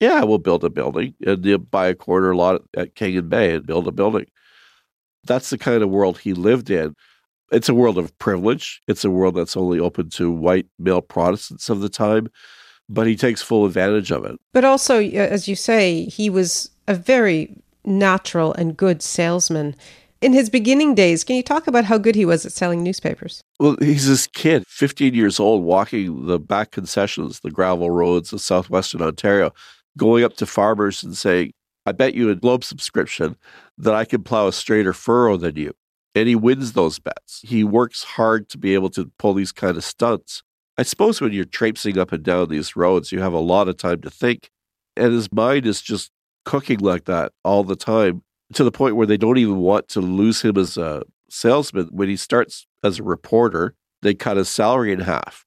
Yeah, 0.00 0.24
we'll 0.24 0.38
build 0.38 0.64
a 0.64 0.70
building 0.70 1.14
and 1.24 1.70
buy 1.70 1.86
a 1.86 1.94
corner 1.94 2.34
lot 2.34 2.62
at 2.76 2.96
King 2.96 3.16
and 3.16 3.30
Bay 3.30 3.54
and 3.54 3.66
build 3.66 3.86
a 3.86 3.92
building. 3.92 4.26
That's 5.24 5.50
the 5.50 5.58
kind 5.58 5.82
of 5.82 5.90
world 5.90 6.18
he 6.18 6.34
lived 6.34 6.70
in. 6.70 6.94
It's 7.52 7.68
a 7.68 7.74
world 7.74 7.98
of 7.98 8.16
privilege. 8.18 8.82
It's 8.88 9.04
a 9.04 9.10
world 9.10 9.36
that's 9.36 9.56
only 9.56 9.78
open 9.78 10.10
to 10.10 10.32
white 10.32 10.66
male 10.78 11.02
Protestants 11.02 11.68
of 11.68 11.80
the 11.80 11.88
time, 11.88 12.28
but 12.88 13.06
he 13.06 13.14
takes 13.14 13.42
full 13.42 13.64
advantage 13.64 14.10
of 14.10 14.24
it. 14.24 14.40
But 14.52 14.64
also, 14.64 15.00
as 15.00 15.46
you 15.46 15.54
say, 15.54 16.06
he 16.06 16.28
was 16.28 16.70
a 16.88 16.94
very 16.94 17.54
natural 17.84 18.52
and 18.54 18.76
good 18.76 19.02
salesman. 19.02 19.76
In 20.22 20.32
his 20.32 20.48
beginning 20.48 20.94
days, 20.94 21.24
can 21.24 21.34
you 21.34 21.42
talk 21.42 21.66
about 21.66 21.84
how 21.84 21.98
good 21.98 22.14
he 22.14 22.24
was 22.24 22.46
at 22.46 22.52
selling 22.52 22.84
newspapers? 22.84 23.42
Well, 23.58 23.74
he's 23.80 24.06
this 24.06 24.28
kid, 24.28 24.64
15 24.68 25.14
years 25.14 25.40
old, 25.40 25.64
walking 25.64 26.26
the 26.26 26.38
back 26.38 26.70
concessions, 26.70 27.40
the 27.40 27.50
gravel 27.50 27.90
roads 27.90 28.32
of 28.32 28.40
southwestern 28.40 29.02
Ontario, 29.02 29.50
going 29.98 30.22
up 30.22 30.36
to 30.36 30.46
farmers 30.46 31.02
and 31.02 31.16
saying, 31.16 31.54
I 31.86 31.90
bet 31.90 32.14
you 32.14 32.30
a 32.30 32.36
Globe 32.36 32.62
subscription 32.62 33.34
that 33.78 33.94
I 33.94 34.04
can 34.04 34.22
plow 34.22 34.46
a 34.46 34.52
straighter 34.52 34.92
furrow 34.92 35.36
than 35.36 35.56
you. 35.56 35.72
And 36.14 36.28
he 36.28 36.36
wins 36.36 36.74
those 36.74 37.00
bets. 37.00 37.40
He 37.42 37.64
works 37.64 38.04
hard 38.04 38.48
to 38.50 38.58
be 38.58 38.74
able 38.74 38.90
to 38.90 39.10
pull 39.18 39.34
these 39.34 39.50
kind 39.50 39.76
of 39.76 39.82
stunts. 39.82 40.44
I 40.78 40.84
suppose 40.84 41.20
when 41.20 41.32
you're 41.32 41.44
traipsing 41.44 41.98
up 41.98 42.12
and 42.12 42.22
down 42.22 42.48
these 42.48 42.76
roads, 42.76 43.10
you 43.10 43.18
have 43.18 43.32
a 43.32 43.40
lot 43.40 43.66
of 43.66 43.76
time 43.76 44.00
to 44.02 44.10
think. 44.10 44.50
And 44.96 45.12
his 45.12 45.32
mind 45.32 45.66
is 45.66 45.82
just 45.82 46.12
cooking 46.44 46.78
like 46.78 47.06
that 47.06 47.32
all 47.42 47.64
the 47.64 47.74
time 47.74 48.22
to 48.54 48.64
the 48.64 48.72
point 48.72 48.96
where 48.96 49.06
they 49.06 49.16
don't 49.16 49.38
even 49.38 49.58
want 49.58 49.88
to 49.88 50.00
lose 50.00 50.42
him 50.42 50.56
as 50.56 50.76
a 50.76 51.02
salesman. 51.28 51.88
When 51.90 52.08
he 52.08 52.16
starts 52.16 52.66
as 52.82 52.98
a 52.98 53.02
reporter, 53.02 53.74
they 54.02 54.14
cut 54.14 54.36
his 54.36 54.48
salary 54.48 54.92
in 54.92 55.00
half 55.00 55.44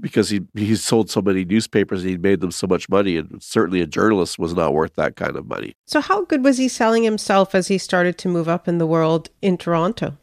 because 0.00 0.30
he 0.30 0.42
he 0.54 0.74
sold 0.76 1.10
so 1.10 1.20
many 1.20 1.44
newspapers 1.44 2.02
and 2.02 2.10
he 2.10 2.16
made 2.16 2.40
them 2.40 2.52
so 2.52 2.66
much 2.66 2.88
money 2.88 3.16
and 3.16 3.42
certainly 3.42 3.80
a 3.80 3.86
journalist 3.86 4.38
was 4.38 4.54
not 4.54 4.72
worth 4.72 4.94
that 4.94 5.16
kind 5.16 5.36
of 5.36 5.46
money. 5.46 5.74
So 5.86 6.00
how 6.00 6.24
good 6.24 6.44
was 6.44 6.58
he 6.58 6.68
selling 6.68 7.02
himself 7.02 7.54
as 7.54 7.68
he 7.68 7.78
started 7.78 8.18
to 8.18 8.28
move 8.28 8.48
up 8.48 8.68
in 8.68 8.78
the 8.78 8.86
world 8.86 9.30
in 9.40 9.56
Toronto? 9.58 10.16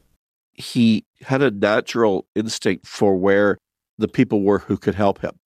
He 0.54 1.06
had 1.22 1.42
a 1.42 1.52
natural 1.52 2.26
instinct 2.36 2.88
for 2.88 3.16
where 3.16 3.58
the 3.98 4.08
people 4.08 4.42
were 4.42 4.60
who 4.60 4.78
could 4.78 4.96
help 4.96 5.22
him. 5.22 5.40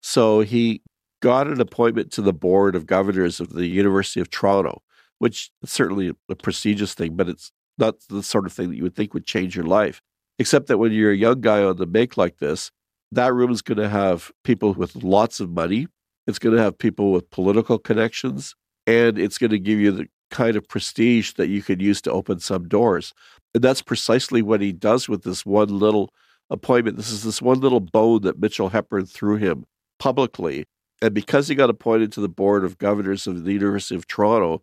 So 0.00 0.40
he 0.40 0.82
got 1.20 1.46
an 1.46 1.60
appointment 1.60 2.10
to 2.12 2.22
the 2.22 2.32
board 2.32 2.74
of 2.74 2.86
governors 2.86 3.40
of 3.40 3.50
the 3.50 3.66
University 3.66 4.20
of 4.20 4.30
Toronto, 4.30 4.82
which 5.20 5.50
is 5.62 5.70
certainly 5.70 6.12
a 6.28 6.34
prestigious 6.34 6.94
thing, 6.94 7.14
but 7.14 7.28
it's 7.28 7.52
not 7.78 7.94
the 8.08 8.22
sort 8.22 8.46
of 8.46 8.52
thing 8.52 8.70
that 8.70 8.76
you 8.76 8.82
would 8.82 8.96
think 8.96 9.14
would 9.14 9.26
change 9.26 9.54
your 9.54 9.66
life. 9.66 10.00
Except 10.38 10.66
that 10.68 10.78
when 10.78 10.92
you're 10.92 11.12
a 11.12 11.16
young 11.16 11.42
guy 11.42 11.62
on 11.62 11.76
the 11.76 11.86
make 11.86 12.16
like 12.16 12.38
this, 12.38 12.72
that 13.12 13.34
room 13.34 13.50
is 13.50 13.60
going 13.60 13.78
to 13.78 13.88
have 13.88 14.32
people 14.44 14.72
with 14.72 14.96
lots 14.96 15.38
of 15.38 15.50
money. 15.50 15.86
It's 16.26 16.38
going 16.38 16.56
to 16.56 16.62
have 16.62 16.78
people 16.78 17.12
with 17.12 17.30
political 17.30 17.78
connections, 17.78 18.54
and 18.86 19.18
it's 19.18 19.36
going 19.36 19.50
to 19.50 19.58
give 19.58 19.78
you 19.78 19.92
the 19.92 20.06
kind 20.30 20.56
of 20.56 20.66
prestige 20.66 21.32
that 21.34 21.48
you 21.48 21.62
can 21.62 21.80
use 21.80 22.00
to 22.02 22.12
open 22.12 22.40
some 22.40 22.66
doors. 22.66 23.12
And 23.54 23.62
that's 23.62 23.82
precisely 23.82 24.40
what 24.40 24.62
he 24.62 24.72
does 24.72 25.08
with 25.08 25.22
this 25.22 25.44
one 25.44 25.68
little 25.68 26.10
appointment. 26.48 26.96
This 26.96 27.10
is 27.10 27.24
this 27.24 27.42
one 27.42 27.60
little 27.60 27.80
bone 27.80 28.22
that 28.22 28.40
Mitchell 28.40 28.70
Hepburn 28.70 29.06
threw 29.06 29.36
him 29.36 29.66
publicly. 29.98 30.64
And 31.02 31.12
because 31.12 31.48
he 31.48 31.54
got 31.54 31.70
appointed 31.70 32.12
to 32.12 32.20
the 32.20 32.28
board 32.28 32.64
of 32.64 32.78
governors 32.78 33.26
of 33.26 33.44
the 33.44 33.52
University 33.52 33.94
of 33.94 34.06
Toronto, 34.06 34.62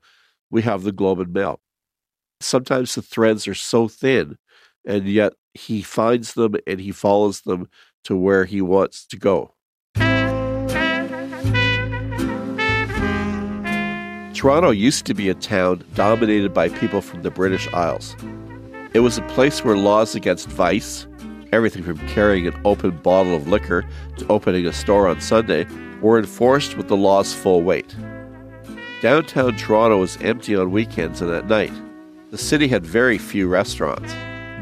we 0.49 0.61
have 0.61 0.83
the 0.83 0.91
Globe 0.91 1.19
and 1.19 1.33
Mail. 1.33 1.59
Sometimes 2.39 2.95
the 2.95 3.01
threads 3.01 3.47
are 3.47 3.55
so 3.55 3.87
thin, 3.87 4.37
and 4.85 5.07
yet 5.07 5.33
he 5.53 5.81
finds 5.81 6.33
them 6.33 6.55
and 6.65 6.79
he 6.79 6.91
follows 6.91 7.41
them 7.41 7.67
to 8.03 8.15
where 8.15 8.45
he 8.45 8.61
wants 8.61 9.05
to 9.07 9.17
go. 9.17 9.53
Toronto 14.33 14.69
used 14.69 15.05
to 15.07 15.15
be 15.15 15.29
a 15.29 15.33
town 15.33 15.83
dominated 15.95 16.53
by 16.53 16.69
people 16.69 17.01
from 17.01 17.23
the 17.23 17.31
British 17.31 17.67
Isles. 17.73 18.15
It 18.93 18.99
was 18.99 19.17
a 19.17 19.23
place 19.23 19.63
where 19.63 19.75
laws 19.75 20.13
against 20.13 20.47
vice, 20.47 21.07
everything 21.51 21.81
from 21.81 21.97
carrying 22.07 22.45
an 22.45 22.59
open 22.63 22.97
bottle 22.97 23.35
of 23.35 23.47
liquor 23.47 23.83
to 24.17 24.27
opening 24.27 24.67
a 24.67 24.73
store 24.73 25.07
on 25.07 25.21
Sunday, 25.21 25.65
were 26.01 26.19
enforced 26.19 26.77
with 26.77 26.87
the 26.87 26.95
law's 26.95 27.33
full 27.33 27.63
weight. 27.63 27.95
Downtown 28.99 29.55
Toronto 29.55 29.99
was 29.99 30.17
empty 30.21 30.55
on 30.55 30.71
weekends 30.71 31.21
and 31.21 31.29
at 31.29 31.47
night. 31.47 31.71
The 32.31 32.37
city 32.37 32.67
had 32.67 32.83
very 32.83 33.19
few 33.19 33.47
restaurants. 33.47 34.11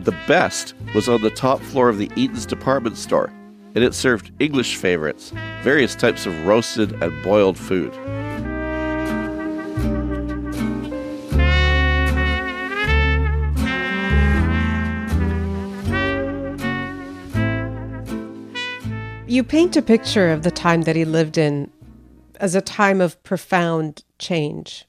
The 0.04 0.16
best 0.28 0.74
was 0.94 1.08
on 1.08 1.22
the 1.22 1.30
top 1.30 1.62
floor 1.62 1.88
of 1.88 1.98
the 1.98 2.12
Eaton's 2.18 2.46
department 2.46 2.98
store, 2.98 3.32
and 3.76 3.84
it 3.84 3.94
served 3.94 4.34
English 4.40 4.76
favorites, 4.76 5.32
various 5.64 5.96
types 5.96 6.26
of 6.26 6.46
roasted 6.46 7.02
and 7.02 7.24
boiled 7.24 7.58
food. 7.58 7.94
You 19.28 19.46
paint 19.46 19.78
a 19.78 19.82
picture 19.82 20.30
of 20.30 20.44
the 20.44 20.52
time 20.52 20.82
that 20.82 20.98
he 20.98 21.06
lived 21.06 21.38
in 21.38 21.72
as 22.42 22.54
a 22.54 22.62
time 22.62 23.00
of 23.00 23.22
profound 23.24 24.04
change 24.20 24.86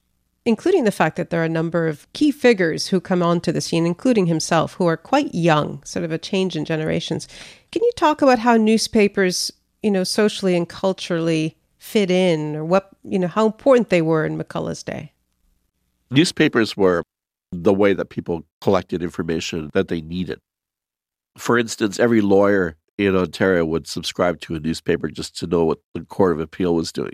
including 0.46 0.84
the 0.84 0.92
fact 0.92 1.16
that 1.16 1.30
there 1.30 1.42
are 1.42 1.44
a 1.44 1.48
number 1.48 1.88
of 1.88 2.10
key 2.12 2.30
figures 2.30 2.86
who 2.86 3.00
come 3.00 3.22
onto 3.22 3.50
the 3.50 3.60
scene, 3.60 3.84
including 3.84 4.26
himself, 4.26 4.74
who 4.74 4.86
are 4.86 4.96
quite 4.96 5.34
young, 5.34 5.82
sort 5.82 6.04
of 6.04 6.12
a 6.12 6.18
change 6.18 6.54
in 6.54 6.64
generations. 6.64 7.26
Can 7.72 7.82
you 7.82 7.90
talk 7.96 8.22
about 8.22 8.38
how 8.38 8.56
newspapers, 8.56 9.52
you 9.82 9.90
know, 9.90 10.04
socially 10.04 10.56
and 10.56 10.68
culturally 10.68 11.56
fit 11.78 12.10
in, 12.10 12.54
or 12.54 12.64
what, 12.64 12.90
you 13.02 13.18
know, 13.18 13.26
how 13.26 13.44
important 13.44 13.90
they 13.90 14.02
were 14.02 14.24
in 14.24 14.38
McCullagh's 14.38 14.84
day? 14.84 15.12
Newspapers 16.12 16.76
were 16.76 17.02
the 17.50 17.74
way 17.74 17.92
that 17.92 18.08
people 18.08 18.44
collected 18.60 19.02
information 19.02 19.70
that 19.74 19.88
they 19.88 20.00
needed. 20.00 20.38
For 21.36 21.58
instance, 21.58 21.98
every 21.98 22.20
lawyer 22.20 22.76
in 22.98 23.16
Ontario 23.16 23.64
would 23.64 23.88
subscribe 23.88 24.40
to 24.42 24.54
a 24.54 24.60
newspaper 24.60 25.08
just 25.08 25.36
to 25.38 25.46
know 25.48 25.64
what 25.64 25.80
the 25.92 26.02
Court 26.02 26.32
of 26.32 26.40
Appeal 26.40 26.74
was 26.74 26.92
doing. 26.92 27.12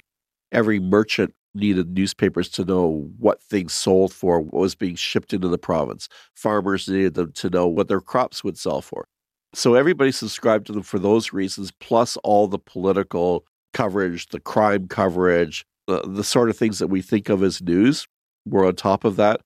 Every 0.53 0.79
merchant 0.79 1.35
needed 1.55 1.95
newspapers 1.95 2.49
to 2.51 2.65
know 2.65 3.11
what 3.19 3.43
things 3.43 3.73
sold 3.73 4.13
for, 4.13 4.41
what 4.41 4.61
was 4.61 4.75
being 4.75 4.95
shipped 4.95 5.33
into 5.33 5.49
the 5.49 5.59
province. 5.59 6.09
Farmers 6.35 6.89
needed 6.89 7.15
them 7.15 7.33
to 7.33 7.51
know 7.51 7.67
what 7.67 7.89
their 7.89 8.01
crops 8.01 8.43
would 8.43 8.59
sell 8.59 8.81
for. 8.81 9.07
So 9.55 9.75
everybody 9.75 10.13
subscribed 10.13 10.67
to 10.67 10.73
them 10.73 10.83
for 10.83 10.99
those 10.99 11.33
reasons, 11.33 11.71
plus 11.73 12.17
all 12.19 12.49
the 12.49 12.59
political 12.59 13.45
coverage, 13.75 14.29
the 14.29 14.41
crime 14.41 14.89
coverage, 14.89 15.67
the, 15.87 16.01
the 16.03 16.25
sort 16.25 16.49
of 16.49 16.57
things 16.57 16.79
that 16.79 16.89
we 16.89 17.03
think 17.03 17.29
of 17.29 17.43
as 17.43 17.61
news 17.61 18.07
were 18.47 18.65
on 18.65 18.75
top 18.75 19.05
of 19.05 19.17
that. 19.17 19.41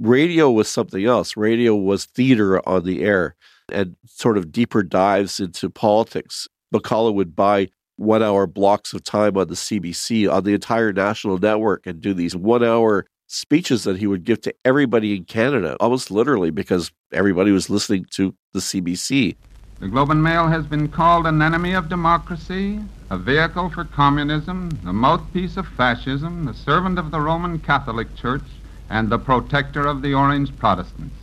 Radio 0.00 0.50
was 0.50 0.68
something 0.68 1.04
else. 1.04 1.36
Radio 1.36 1.74
was 1.74 2.04
theater 2.04 2.66
on 2.68 2.84
the 2.84 3.02
air 3.02 3.36
and 3.70 3.96
sort 4.06 4.38
of 4.38 4.52
deeper 4.52 4.82
dives 4.82 5.40
into 5.40 5.70
politics. 5.70 6.48
McCullagh 6.74 7.14
would 7.14 7.34
buy 7.34 7.68
one 7.98 8.22
hour 8.22 8.46
blocks 8.46 8.92
of 8.92 9.02
time 9.02 9.36
on 9.36 9.48
the 9.48 9.54
CBC 9.54 10.32
on 10.32 10.44
the 10.44 10.54
entire 10.54 10.92
national 10.92 11.38
network 11.38 11.86
and 11.86 12.00
do 12.00 12.14
these 12.14 12.34
one 12.36 12.64
hour 12.64 13.06
speeches 13.26 13.84
that 13.84 13.98
he 13.98 14.06
would 14.06 14.24
give 14.24 14.40
to 14.40 14.54
everybody 14.64 15.16
in 15.16 15.24
Canada, 15.24 15.76
almost 15.80 16.10
literally 16.10 16.50
because 16.50 16.90
everybody 17.12 17.50
was 17.50 17.68
listening 17.68 18.06
to 18.12 18.34
the 18.52 18.60
CBC. 18.60 19.36
The 19.80 19.88
Globe 19.88 20.10
and 20.10 20.22
Mail 20.22 20.48
has 20.48 20.64
been 20.64 20.88
called 20.88 21.26
an 21.26 21.42
enemy 21.42 21.72
of 21.72 21.88
democracy, 21.88 22.80
a 23.10 23.18
vehicle 23.18 23.70
for 23.70 23.84
communism, 23.84 24.70
the 24.82 24.92
mouthpiece 24.92 25.56
of 25.56 25.68
fascism, 25.68 26.44
the 26.44 26.54
servant 26.54 26.98
of 26.98 27.10
the 27.10 27.20
Roman 27.20 27.58
Catholic 27.58 28.14
Church, 28.16 28.42
and 28.88 29.08
the 29.08 29.18
protector 29.18 29.86
of 29.86 30.02
the 30.02 30.14
Orange 30.14 30.56
Protestants. 30.58 31.14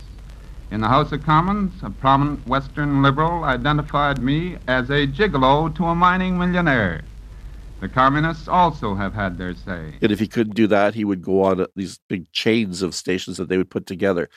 In 0.70 0.80
the 0.80 0.88
House 0.88 1.12
of 1.12 1.22
Commons, 1.22 1.72
a 1.82 1.90
prominent 1.90 2.44
Western 2.46 3.00
liberal 3.00 3.44
identified 3.44 4.20
me 4.20 4.58
as 4.66 4.90
a 4.90 5.06
gigolo 5.06 5.74
to 5.76 5.84
a 5.84 5.94
mining 5.94 6.36
millionaire. 6.38 7.02
The 7.80 7.88
communists 7.88 8.48
also 8.48 8.94
have 8.94 9.14
had 9.14 9.38
their 9.38 9.54
say. 9.54 9.94
And 10.02 10.10
if 10.10 10.18
he 10.18 10.26
couldn't 10.26 10.56
do 10.56 10.66
that, 10.66 10.94
he 10.94 11.04
would 11.04 11.22
go 11.22 11.44
on 11.44 11.66
these 11.76 12.00
big 12.08 12.32
chains 12.32 12.82
of 12.82 12.94
stations 12.94 13.36
that 13.36 13.48
they 13.48 13.58
would 13.58 13.70
put 13.70 13.86
together. 13.86 14.28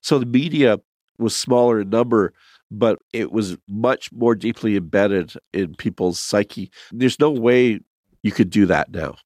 So 0.00 0.18
the 0.18 0.26
media 0.26 0.80
was 1.18 1.36
smaller 1.36 1.80
in 1.80 1.90
number, 1.90 2.32
but 2.70 2.98
it 3.12 3.30
was 3.30 3.58
much 3.68 4.10
more 4.10 4.34
deeply 4.34 4.76
embedded 4.76 5.34
in 5.52 5.74
people's 5.74 6.18
psyche. 6.18 6.70
There's 6.92 7.20
no 7.20 7.30
way 7.30 7.80
you 8.22 8.32
could 8.32 8.48
do 8.48 8.64
that 8.66 8.90
now. 8.90 9.16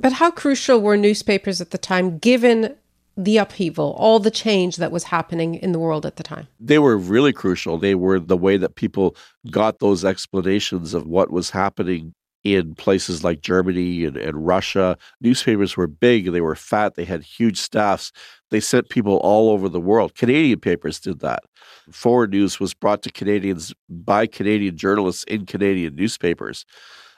But 0.00 0.12
how 0.14 0.30
crucial 0.30 0.80
were 0.80 0.96
newspapers 0.96 1.60
at 1.60 1.70
the 1.70 1.78
time, 1.78 2.18
given 2.18 2.76
the 3.18 3.36
upheaval, 3.36 3.96
all 3.98 4.20
the 4.20 4.30
change 4.30 4.76
that 4.76 4.92
was 4.92 5.04
happening 5.04 5.56
in 5.56 5.72
the 5.72 5.78
world 5.78 6.06
at 6.06 6.16
the 6.16 6.22
time? 6.22 6.46
They 6.60 6.78
were 6.78 6.96
really 6.96 7.32
crucial. 7.32 7.76
They 7.76 7.96
were 7.96 8.20
the 8.20 8.36
way 8.36 8.56
that 8.56 8.76
people 8.76 9.16
got 9.50 9.80
those 9.80 10.04
explanations 10.04 10.94
of 10.94 11.04
what 11.06 11.30
was 11.32 11.50
happening 11.50 12.14
in 12.44 12.76
places 12.76 13.24
like 13.24 13.40
Germany 13.40 14.04
and, 14.04 14.16
and 14.16 14.46
Russia. 14.46 14.96
Newspapers 15.20 15.76
were 15.76 15.88
big, 15.88 16.30
they 16.30 16.40
were 16.40 16.54
fat, 16.54 16.94
they 16.94 17.04
had 17.04 17.24
huge 17.24 17.58
staffs. 17.58 18.12
They 18.50 18.60
sent 18.60 18.88
people 18.88 19.16
all 19.16 19.50
over 19.50 19.68
the 19.68 19.80
world. 19.80 20.14
Canadian 20.14 20.60
papers 20.60 21.00
did 21.00 21.18
that. 21.18 21.42
Foreign 21.90 22.30
news 22.30 22.60
was 22.60 22.72
brought 22.72 23.02
to 23.02 23.10
Canadians 23.10 23.74
by 23.88 24.26
Canadian 24.26 24.76
journalists 24.76 25.24
in 25.24 25.44
Canadian 25.44 25.96
newspapers. 25.96 26.64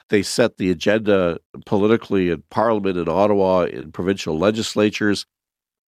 They 0.09 0.23
set 0.23 0.57
the 0.57 0.71
agenda 0.71 1.37
politically 1.67 2.31
in 2.31 2.43
Parliament 2.49 2.97
in 2.97 3.07
Ottawa, 3.07 3.65
in 3.65 3.91
provincial 3.91 4.37
legislatures. 4.37 5.27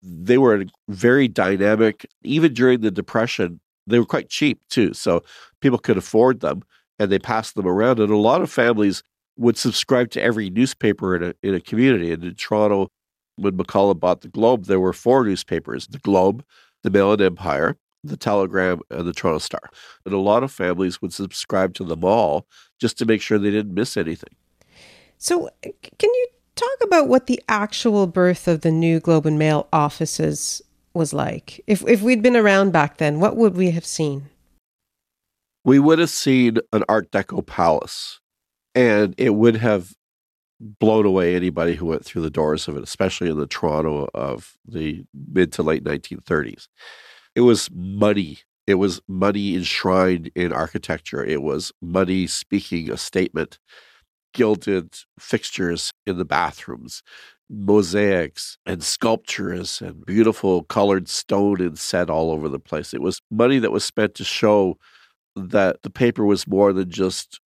They 0.03 0.37
were 0.37 0.65
very 0.89 1.27
dynamic. 1.27 2.05
Even 2.23 2.53
during 2.53 2.81
the 2.81 2.91
Depression, 2.91 3.59
they 3.87 3.99
were 3.99 4.05
quite 4.05 4.29
cheap 4.29 4.61
too. 4.69 4.93
So 4.93 5.23
people 5.61 5.79
could 5.79 5.97
afford 5.97 6.41
them 6.41 6.63
and 6.99 7.11
they 7.11 7.19
passed 7.19 7.55
them 7.55 7.67
around. 7.67 7.99
And 7.99 8.11
a 8.11 8.17
lot 8.17 8.41
of 8.41 8.51
families 8.51 9.03
would 9.37 9.57
subscribe 9.57 10.11
to 10.11 10.21
every 10.21 10.49
newspaper 10.49 11.15
in 11.15 11.23
a, 11.23 11.33
in 11.41 11.55
a 11.55 11.59
community. 11.59 12.11
And 12.11 12.23
in 12.23 12.35
Toronto, 12.35 12.89
when 13.35 13.57
McCullagh 13.57 13.99
bought 13.99 14.21
the 14.21 14.27
Globe, 14.27 14.65
there 14.65 14.79
were 14.79 14.93
four 14.93 15.25
newspapers 15.25 15.87
the 15.87 15.99
Globe, 15.99 16.43
the 16.83 16.89
Mail 16.89 17.13
and 17.13 17.21
Empire, 17.21 17.77
the 18.03 18.17
Telegram, 18.17 18.81
and 18.91 19.07
the 19.07 19.13
Toronto 19.13 19.39
Star. 19.39 19.69
And 20.05 20.13
a 20.13 20.19
lot 20.19 20.43
of 20.43 20.51
families 20.51 21.01
would 21.01 21.13
subscribe 21.13 21.73
to 21.75 21.83
them 21.83 22.03
all 22.03 22.45
just 22.79 22.97
to 22.99 23.05
make 23.05 23.21
sure 23.21 23.37
they 23.39 23.51
didn't 23.51 23.73
miss 23.73 23.97
anything. 23.97 24.35
So, 25.17 25.47
uh, 25.47 25.69
can 25.97 26.09
you 26.13 26.27
talk 26.55 26.77
about 26.83 27.07
what 27.07 27.27
the 27.27 27.41
actual 27.47 28.07
birth 28.07 28.47
of 28.47 28.61
the 28.61 28.71
new 28.71 28.99
Globe 28.99 29.25
and 29.25 29.39
Mail 29.39 29.67
offices 29.73 30.61
was 30.93 31.13
like? 31.13 31.63
If, 31.67 31.83
if 31.87 32.01
we'd 32.01 32.21
been 32.21 32.35
around 32.35 32.71
back 32.71 32.97
then, 32.97 33.19
what 33.19 33.35
would 33.35 33.55
we 33.55 33.71
have 33.71 33.85
seen? 33.85 34.29
We 35.65 35.79
would 35.79 35.99
have 35.99 36.09
seen 36.09 36.57
an 36.71 36.83
Art 36.89 37.11
Deco 37.11 37.45
palace, 37.45 38.19
and 38.75 39.15
it 39.17 39.31
would 39.31 39.57
have 39.57 39.93
blown 40.59 41.05
away 41.05 41.35
anybody 41.35 41.75
who 41.75 41.85
went 41.85 42.05
through 42.05 42.21
the 42.21 42.29
doors 42.29 42.67
of 42.67 42.77
it, 42.77 42.83
especially 42.83 43.29
in 43.29 43.37
the 43.37 43.47
Toronto 43.47 44.07
of 44.13 44.53
the 44.65 45.05
mid 45.13 45.51
to 45.53 45.63
late 45.63 45.83
1930s. 45.83 46.67
It 47.35 47.41
was 47.41 47.69
muddy. 47.73 48.39
It 48.67 48.75
was 48.75 49.01
money 49.07 49.55
enshrined 49.55 50.31
in 50.35 50.53
architecture. 50.53 51.23
It 51.23 51.41
was 51.41 51.71
money 51.81 52.27
speaking 52.27 52.89
a 52.91 52.97
statement, 52.97 53.59
gilded 54.33 54.93
fixtures 55.19 55.92
in 56.05 56.17
the 56.17 56.25
bathrooms, 56.25 57.03
mosaics 57.49 58.57
and 58.65 58.83
sculptures 58.83 59.81
and 59.81 60.05
beautiful 60.05 60.63
colored 60.63 61.07
stone 61.07 61.61
and 61.61 61.77
set 61.77 62.09
all 62.09 62.31
over 62.31 62.49
the 62.49 62.59
place. 62.59 62.93
It 62.93 63.01
was 63.01 63.21
money 63.29 63.59
that 63.59 63.71
was 63.71 63.83
spent 63.83 64.15
to 64.15 64.23
show 64.23 64.77
that 65.35 65.81
the 65.83 65.89
paper 65.89 66.25
was 66.25 66.47
more 66.47 66.73
than 66.73 66.89
just 66.89 67.39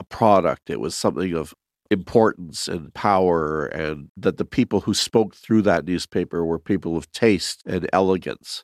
a 0.00 0.04
product. 0.04 0.70
It 0.70 0.80
was 0.80 0.94
something 0.94 1.34
of 1.34 1.54
importance 1.90 2.66
and 2.66 2.92
power, 2.94 3.66
and 3.66 4.10
that 4.16 4.38
the 4.38 4.44
people 4.44 4.80
who 4.80 4.94
spoke 4.94 5.34
through 5.34 5.62
that 5.62 5.86
newspaper 5.86 6.44
were 6.44 6.58
people 6.58 6.96
of 6.96 7.10
taste 7.12 7.62
and 7.64 7.88
elegance. 7.92 8.62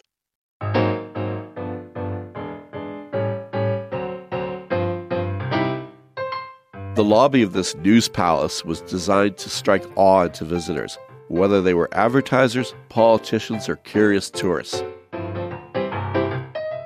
The 6.95 7.03
lobby 7.03 7.41
of 7.41 7.55
this 7.55 7.75
news 7.77 8.07
palace 8.07 8.67
was 8.67 8.83
designed 8.83 9.39
to 9.39 9.49
strike 9.49 9.83
awe 9.97 10.25
into 10.25 10.45
visitors, 10.45 10.99
whether 11.29 11.63
they 11.63 11.73
were 11.73 11.89
advertisers, 11.93 12.75
politicians, 12.91 13.67
or 13.67 13.77
curious 13.77 14.29
tourists. 14.29 14.83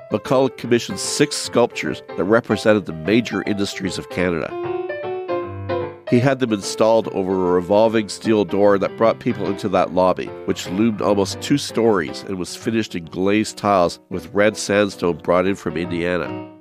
McCullagh 0.09 0.55
commissioned 0.55 0.99
six 0.99 1.35
sculptures 1.35 2.03
that 2.15 2.23
represented 2.23 2.85
the 2.85 2.93
major 2.93 3.43
industries 3.45 3.97
of 3.97 4.09
Canada. 4.09 4.47
He 6.09 6.19
had 6.19 6.39
them 6.39 6.53
installed 6.53 7.09
over 7.09 7.33
a 7.33 7.51
revolving 7.55 8.07
steel 8.07 8.45
door 8.45 8.79
that 8.79 8.95
brought 8.95 9.19
people 9.19 9.47
into 9.47 9.67
that 9.67 9.93
lobby, 9.93 10.27
which 10.45 10.69
loomed 10.69 11.01
almost 11.01 11.41
two 11.41 11.57
stories 11.57 12.21
and 12.21 12.39
was 12.39 12.55
finished 12.55 12.95
in 12.95 13.03
glazed 13.03 13.57
tiles 13.57 13.99
with 14.07 14.33
red 14.33 14.55
sandstone 14.55 15.17
brought 15.17 15.45
in 15.45 15.55
from 15.55 15.75
Indiana. 15.75 16.56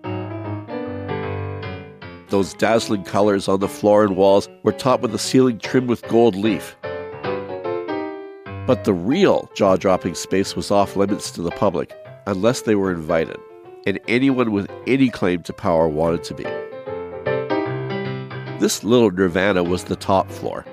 Those 2.28 2.54
dazzling 2.54 3.04
colors 3.04 3.46
on 3.46 3.60
the 3.60 3.68
floor 3.68 4.02
and 4.02 4.16
walls 4.16 4.48
were 4.64 4.72
topped 4.72 5.02
with 5.02 5.14
a 5.14 5.18
ceiling 5.18 5.58
trimmed 5.60 5.88
with 5.88 6.06
gold 6.08 6.34
leaf. 6.34 6.76
But 8.66 8.82
the 8.82 8.92
real 8.92 9.48
jaw 9.54 9.76
dropping 9.76 10.16
space 10.16 10.56
was 10.56 10.72
off 10.72 10.96
limits 10.96 11.30
to 11.32 11.42
the 11.42 11.52
public 11.52 11.96
unless 12.26 12.62
they 12.62 12.74
were 12.74 12.90
invited, 12.90 13.36
and 13.86 14.00
anyone 14.08 14.50
with 14.50 14.68
any 14.88 15.08
claim 15.08 15.44
to 15.44 15.52
power 15.52 15.88
wanted 15.88 16.24
to 16.24 16.34
be. 16.34 16.42
This 18.58 18.82
little 18.82 19.12
nirvana 19.12 19.62
was 19.62 19.84
the 19.84 19.94
top 19.94 20.28
floor, 20.28 20.66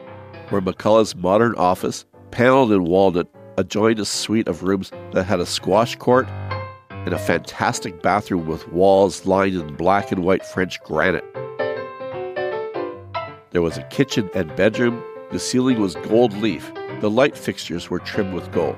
where 0.49 0.62
McCullagh's 0.62 1.15
modern 1.15 1.54
office, 1.56 2.06
paneled 2.32 2.71
in 2.71 2.86
walnut, 2.86 3.28
adjoined 3.58 3.99
a 3.99 4.06
suite 4.06 4.47
of 4.47 4.63
rooms 4.63 4.91
that 5.12 5.25
had 5.25 5.39
a 5.39 5.45
squash 5.45 5.95
court 5.97 6.28
and 7.06 7.13
a 7.13 7.20
fantastic 7.20 8.02
bathroom 8.02 8.46
with 8.46 8.68
walls 8.72 9.26
lined 9.26 9.56
in 9.56 9.76
black 9.76 10.12
and 10.12 10.24
white 10.24 10.46
French 10.46 10.82
granite. 10.84 11.26
There 13.52 13.62
was 13.62 13.78
a 13.78 13.84
kitchen 13.84 14.30
and 14.34 14.56
bedroom. 14.56 15.04
The 15.32 15.39
ceiling 15.39 15.80
was 15.80 15.96
gold 15.96 16.34
leaf. 16.34 16.72
The 17.02 17.10
light 17.10 17.38
fixtures 17.38 17.89
were 17.89 18.00
trimmed 18.00 18.34
with 18.34 18.52
gold. 18.52 18.78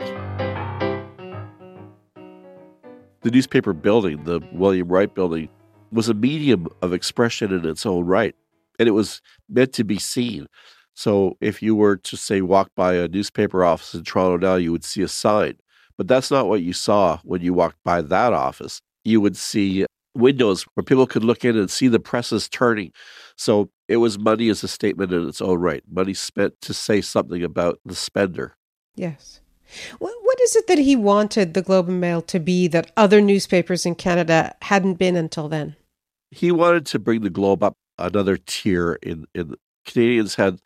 The 3.21 3.31
newspaper 3.31 3.73
building, 3.73 4.23
the 4.23 4.41
William 4.51 4.87
Wright 4.87 5.13
building, 5.13 5.49
was 5.91 6.09
a 6.09 6.13
medium 6.13 6.67
of 6.81 6.93
expression 6.93 7.53
in 7.53 7.65
its 7.65 7.85
own 7.85 8.05
right, 8.05 8.35
and 8.79 8.87
it 8.87 8.91
was 8.91 9.21
meant 9.47 9.71
to 9.73 9.83
be 9.83 9.99
seen. 9.99 10.47
So 10.95 11.37
if 11.41 11.61
you 11.61 11.75
were 11.75 11.97
to 11.97 12.17
say 12.17 12.41
walk 12.41 12.71
by 12.75 12.95
a 12.95 13.07
newspaper 13.07 13.63
office 13.63 13.93
in 13.93 14.03
Toronto 14.03 14.37
now, 14.37 14.55
you 14.55 14.71
would 14.71 14.83
see 14.83 15.01
a 15.01 15.07
sign. 15.07 15.57
But 15.97 16.07
that's 16.07 16.31
not 16.31 16.47
what 16.47 16.61
you 16.61 16.73
saw 16.73 17.19
when 17.23 17.41
you 17.41 17.53
walked 17.53 17.83
by 17.83 18.01
that 18.01 18.33
office. 18.33 18.81
You 19.03 19.21
would 19.21 19.37
see 19.37 19.85
windows 20.13 20.63
where 20.73 20.83
people 20.83 21.07
could 21.07 21.23
look 21.23 21.45
in 21.45 21.57
and 21.57 21.69
see 21.69 21.87
the 21.87 21.99
presses 21.99 22.49
turning. 22.49 22.91
So 23.37 23.69
it 23.87 23.97
was 23.97 24.17
money 24.17 24.49
as 24.49 24.63
a 24.63 24.67
statement 24.67 25.13
in 25.13 25.27
its 25.27 25.41
own 25.41 25.59
right. 25.59 25.83
Money 25.89 26.13
spent 26.13 26.59
to 26.61 26.73
say 26.73 27.01
something 27.01 27.43
about 27.43 27.79
the 27.85 27.95
spender. 27.95 28.55
Yes. 28.95 29.41
What, 29.99 30.13
what 30.21 30.41
is 30.41 30.55
it 30.55 30.67
that 30.67 30.79
he 30.79 30.95
wanted 30.95 31.53
the 31.53 31.61
Globe 31.61 31.89
and 31.89 31.99
Mail 31.99 32.21
to 32.23 32.39
be 32.39 32.67
that 32.69 32.91
other 32.95 33.19
newspapers 33.21 33.85
in 33.85 33.95
Canada 33.95 34.55
hadn't 34.61 34.95
been 34.95 35.15
until 35.15 35.49
then? 35.49 35.75
He 36.31 36.51
wanted 36.51 36.85
to 36.87 36.99
bring 36.99 37.21
the 37.21 37.29
Globe 37.29 37.63
up 37.63 37.75
another 37.97 38.37
tier. 38.37 38.97
In, 39.01 39.25
in 39.33 39.55
Canadians 39.85 40.35
had 40.35 40.59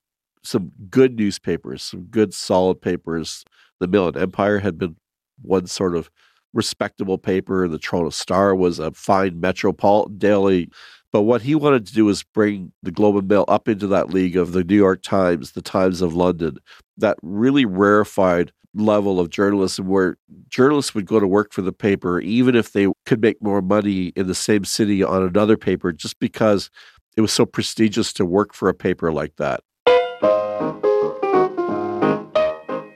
some 0.43 0.71
good 0.89 1.17
newspapers, 1.17 1.83
some 1.83 2.03
good 2.03 2.33
solid 2.33 2.81
papers. 2.81 3.43
The 3.79 3.87
Mail 3.87 4.07
and 4.09 4.17
Empire 4.17 4.59
had 4.59 4.77
been 4.77 4.95
one 5.41 5.67
sort 5.67 5.95
of 5.95 6.09
respectable 6.53 7.17
paper. 7.17 7.67
The 7.67 7.77
Toronto 7.77 8.09
Star 8.09 8.55
was 8.55 8.79
a 8.79 8.91
fine 8.91 9.39
metropolitan 9.39 10.17
daily. 10.17 10.69
But 11.11 11.23
what 11.23 11.41
he 11.41 11.55
wanted 11.55 11.87
to 11.87 11.93
do 11.93 12.05
was 12.05 12.23
bring 12.23 12.71
the 12.83 12.91
Globe 12.91 13.17
and 13.17 13.27
Mail 13.27 13.45
up 13.47 13.67
into 13.67 13.87
that 13.87 14.11
league 14.11 14.37
of 14.37 14.51
the 14.51 14.63
New 14.63 14.75
York 14.75 15.01
Times, 15.01 15.51
the 15.51 15.61
Times 15.61 16.01
of 16.01 16.13
London, 16.13 16.57
that 16.97 17.17
really 17.23 17.65
rarefied 17.65 18.51
level 18.75 19.19
of 19.19 19.31
journalism 19.31 19.87
where 19.87 20.17
journalists 20.47 20.93
would 20.93 21.07
go 21.07 21.19
to 21.19 21.27
work 21.27 21.51
for 21.51 21.63
the 21.63 21.71
paper 21.71 22.19
even 22.21 22.55
if 22.55 22.71
they 22.71 22.87
could 23.05 23.19
make 23.19 23.41
more 23.41 23.63
money 23.63 24.13
in 24.15 24.27
the 24.27 24.35
same 24.35 24.63
city 24.63 25.03
on 25.03 25.23
another 25.23 25.57
paper 25.57 25.91
just 25.91 26.19
because 26.19 26.69
it 27.17 27.21
was 27.21 27.33
so 27.33 27.47
prestigious 27.47 28.13
to 28.13 28.25
work 28.25 28.53
for 28.53 28.69
a 28.69 28.73
paper 28.73 29.11
like 29.11 29.35
that. 29.37 29.61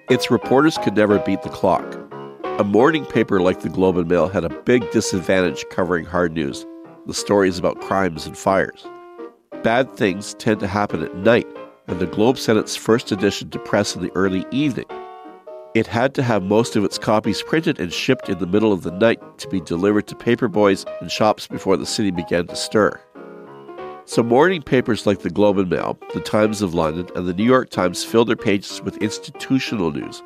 Its 0.09 0.29
reporters 0.29 0.77
could 0.77 0.95
never 0.95 1.17
beat 1.19 1.41
the 1.41 1.49
clock. 1.49 1.83
A 2.59 2.63
morning 2.63 3.03
paper 3.03 3.41
like 3.41 3.61
the 3.61 3.67
Globe 3.67 3.97
and 3.97 4.07
Mail 4.07 4.27
had 4.27 4.43
a 4.43 4.61
big 4.61 4.91
disadvantage 4.91 5.65
covering 5.71 6.05
hard 6.05 6.33
news 6.33 6.67
the 7.07 7.13
stories 7.13 7.57
about 7.57 7.81
crimes 7.81 8.27
and 8.27 8.37
fires. 8.37 8.85
Bad 9.63 9.91
things 9.95 10.35
tend 10.35 10.59
to 10.59 10.67
happen 10.67 11.01
at 11.01 11.15
night, 11.15 11.47
and 11.87 11.99
the 11.99 12.05
Globe 12.05 12.37
sent 12.37 12.59
its 12.59 12.75
first 12.75 13.11
edition 13.11 13.49
to 13.49 13.57
press 13.57 13.95
in 13.95 14.03
the 14.03 14.11
early 14.13 14.45
evening. 14.51 14.85
It 15.73 15.87
had 15.87 16.13
to 16.13 16.21
have 16.21 16.43
most 16.43 16.75
of 16.75 16.83
its 16.83 16.99
copies 16.99 17.41
printed 17.41 17.79
and 17.79 17.91
shipped 17.91 18.29
in 18.29 18.37
the 18.37 18.45
middle 18.45 18.71
of 18.71 18.83
the 18.83 18.91
night 18.91 19.19
to 19.39 19.47
be 19.49 19.59
delivered 19.59 20.05
to 20.09 20.15
paperboys 20.15 20.85
and 21.01 21.11
shops 21.11 21.47
before 21.47 21.75
the 21.75 21.87
city 21.87 22.11
began 22.11 22.45
to 22.45 22.55
stir. 22.55 23.01
So, 24.05 24.21
morning 24.21 24.61
papers 24.61 25.07
like 25.07 25.21
the 25.21 25.31
Globe 25.31 25.57
and 25.57 25.71
Mail, 25.71 25.97
the 26.13 26.21
Times 26.21 26.61
of 26.61 26.75
London, 26.75 27.07
and 27.15 27.27
the 27.27 27.33
New 27.33 27.45
York 27.45 27.71
Times 27.71 28.03
filled 28.03 28.29
their 28.29 28.35
pages 28.35 28.79
with 28.83 28.97
institutional 28.97 29.91
news, 29.91 30.21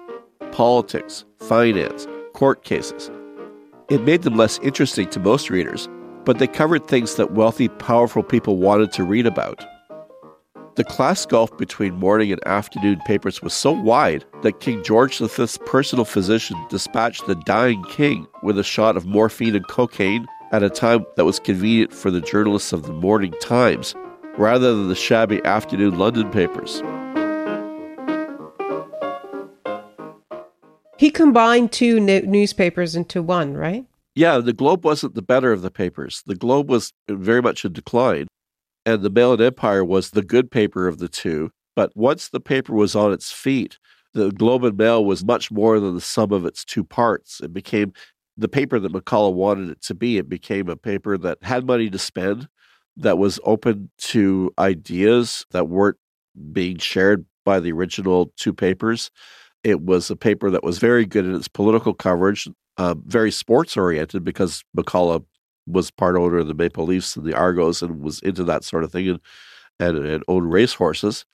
politics, 0.51 1.23
finance, 1.39 2.05
court 2.37 2.63
cases. 2.63 3.09
It 3.89 4.03
made 4.03 4.21
them 4.21 4.37
less 4.37 4.59
interesting 4.59 5.09
to 5.09 5.19
most 5.19 5.49
readers, 5.49 5.89
but 6.23 6.37
they 6.37 6.45
covered 6.45 6.87
things 6.87 7.15
that 7.15 7.31
wealthy, 7.31 7.67
powerful 7.67 8.21
people 8.21 8.57
wanted 8.57 8.91
to 8.91 9.03
read 9.03 9.25
about. 9.25 9.65
The 10.75 10.83
class 10.83 11.25
gulf 11.25 11.57
between 11.57 11.95
morning 11.95 12.31
and 12.31 12.47
afternoon 12.47 13.01
papers 13.07 13.41
was 13.41 13.55
so 13.55 13.71
wide 13.71 14.23
that 14.43 14.59
King 14.59 14.83
George 14.83 15.17
V's 15.17 15.57
personal 15.65 16.05
physician 16.05 16.63
dispatched 16.69 17.25
the 17.25 17.33
dying 17.33 17.83
king 17.85 18.27
with 18.43 18.59
a 18.59 18.63
shot 18.63 18.97
of 18.97 19.07
morphine 19.07 19.55
and 19.55 19.67
cocaine 19.67 20.27
at 20.51 20.61
a 20.61 20.69
time 20.69 21.07
that 21.15 21.25
was 21.25 21.39
convenient 21.39 21.91
for 21.91 22.11
the 22.11 22.21
journalists 22.21 22.71
of 22.71 22.83
the 22.83 22.93
Morning 22.93 23.33
Times, 23.41 23.95
rather 24.37 24.75
than 24.75 24.89
the 24.89 24.95
shabby 24.95 25.43
afternoon 25.43 25.97
London 25.97 26.29
papers. 26.29 26.83
He 30.97 31.11
combined 31.11 31.71
two 31.71 31.99
newspapers 31.99 32.95
into 32.95 33.21
one, 33.21 33.55
right? 33.55 33.85
Yeah, 34.15 34.39
the 34.39 34.53
Globe 34.53 34.83
wasn't 34.83 35.13
the 35.13 35.21
better 35.21 35.51
of 35.51 35.61
the 35.61 35.69
papers. 35.69 36.23
The 36.25 36.35
Globe 36.35 36.69
was 36.69 36.91
very 37.07 37.41
much 37.41 37.63
in 37.63 37.73
decline. 37.73 38.27
And 38.85 39.03
the 39.03 39.09
Mail 39.09 39.33
and 39.33 39.41
Empire 39.41 39.85
was 39.85 40.11
the 40.11 40.23
good 40.23 40.49
paper 40.49 40.87
of 40.87 40.97
the 40.97 41.07
two. 41.07 41.51
But 41.75 41.95
once 41.95 42.29
the 42.29 42.39
paper 42.39 42.73
was 42.73 42.95
on 42.95 43.13
its 43.13 43.31
feet, 43.31 43.77
the 44.13 44.31
Globe 44.31 44.63
and 44.63 44.77
Mail 44.77 45.05
was 45.05 45.23
much 45.23 45.51
more 45.51 45.79
than 45.79 45.93
the 45.93 46.01
sum 46.01 46.31
of 46.31 46.45
its 46.45 46.65
two 46.65 46.83
parts. 46.83 47.41
It 47.41 47.53
became 47.53 47.93
the 48.35 48.47
paper 48.47 48.79
that 48.79 48.91
McCullagh 48.91 49.33
wanted 49.33 49.69
it 49.69 49.81
to 49.83 49.93
be. 49.93 50.17
It 50.17 50.29
became 50.29 50.69
a 50.69 50.75
paper 50.75 51.17
that 51.19 51.37
had 51.43 51.67
money 51.67 51.89
to 51.89 51.99
spend, 51.99 52.47
that 52.97 53.19
was 53.19 53.39
open 53.43 53.91
to 53.99 54.51
ideas 54.57 55.45
that 55.51 55.69
weren't 55.69 55.97
being 56.51 56.77
shared 56.77 57.25
by 57.45 57.59
the 57.59 57.71
original 57.71 58.33
two 58.35 58.53
papers. 58.53 59.11
It 59.63 59.81
was 59.81 60.09
a 60.09 60.15
paper 60.15 60.49
that 60.51 60.63
was 60.63 60.77
very 60.79 61.05
good 61.05 61.25
in 61.25 61.35
its 61.35 61.47
political 61.47 61.93
coverage, 61.93 62.47
uh, 62.77 62.95
very 63.05 63.31
sports 63.31 63.75
oriented 63.75 64.23
because 64.23 64.63
McCullagh 64.77 65.25
was 65.65 65.91
part 65.91 66.15
owner 66.15 66.37
of 66.37 66.47
the 66.47 66.53
Maple 66.53 66.85
Leafs 66.85 67.15
and 67.15 67.25
the 67.25 67.33
Argos 67.33 67.81
and 67.81 68.01
was 68.01 68.19
into 68.21 68.43
that 68.45 68.63
sort 68.63 68.83
of 68.83 68.91
thing 68.91 69.09
and, 69.09 69.19
and, 69.79 69.97
and 69.97 70.23
owned 70.27 70.51
racehorses. 70.51 71.25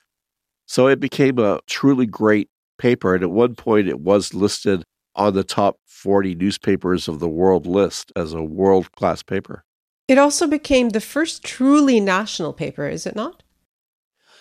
So 0.66 0.88
it 0.88 0.98
became 0.98 1.38
a 1.38 1.60
truly 1.66 2.06
great 2.06 2.48
paper. 2.78 3.14
And 3.14 3.22
at 3.22 3.30
one 3.30 3.54
point, 3.54 3.88
it 3.88 4.00
was 4.00 4.34
listed 4.34 4.82
on 5.14 5.34
the 5.34 5.44
top 5.44 5.78
40 5.86 6.34
newspapers 6.34 7.06
of 7.06 7.20
the 7.20 7.28
world 7.28 7.66
list 7.66 8.10
as 8.16 8.32
a 8.32 8.42
world 8.42 8.90
class 8.92 9.22
paper. 9.22 9.64
It 10.08 10.18
also 10.18 10.46
became 10.46 10.90
the 10.90 11.00
first 11.00 11.44
truly 11.44 12.00
national 12.00 12.52
paper, 12.52 12.88
is 12.88 13.06
it 13.06 13.14
not? 13.14 13.42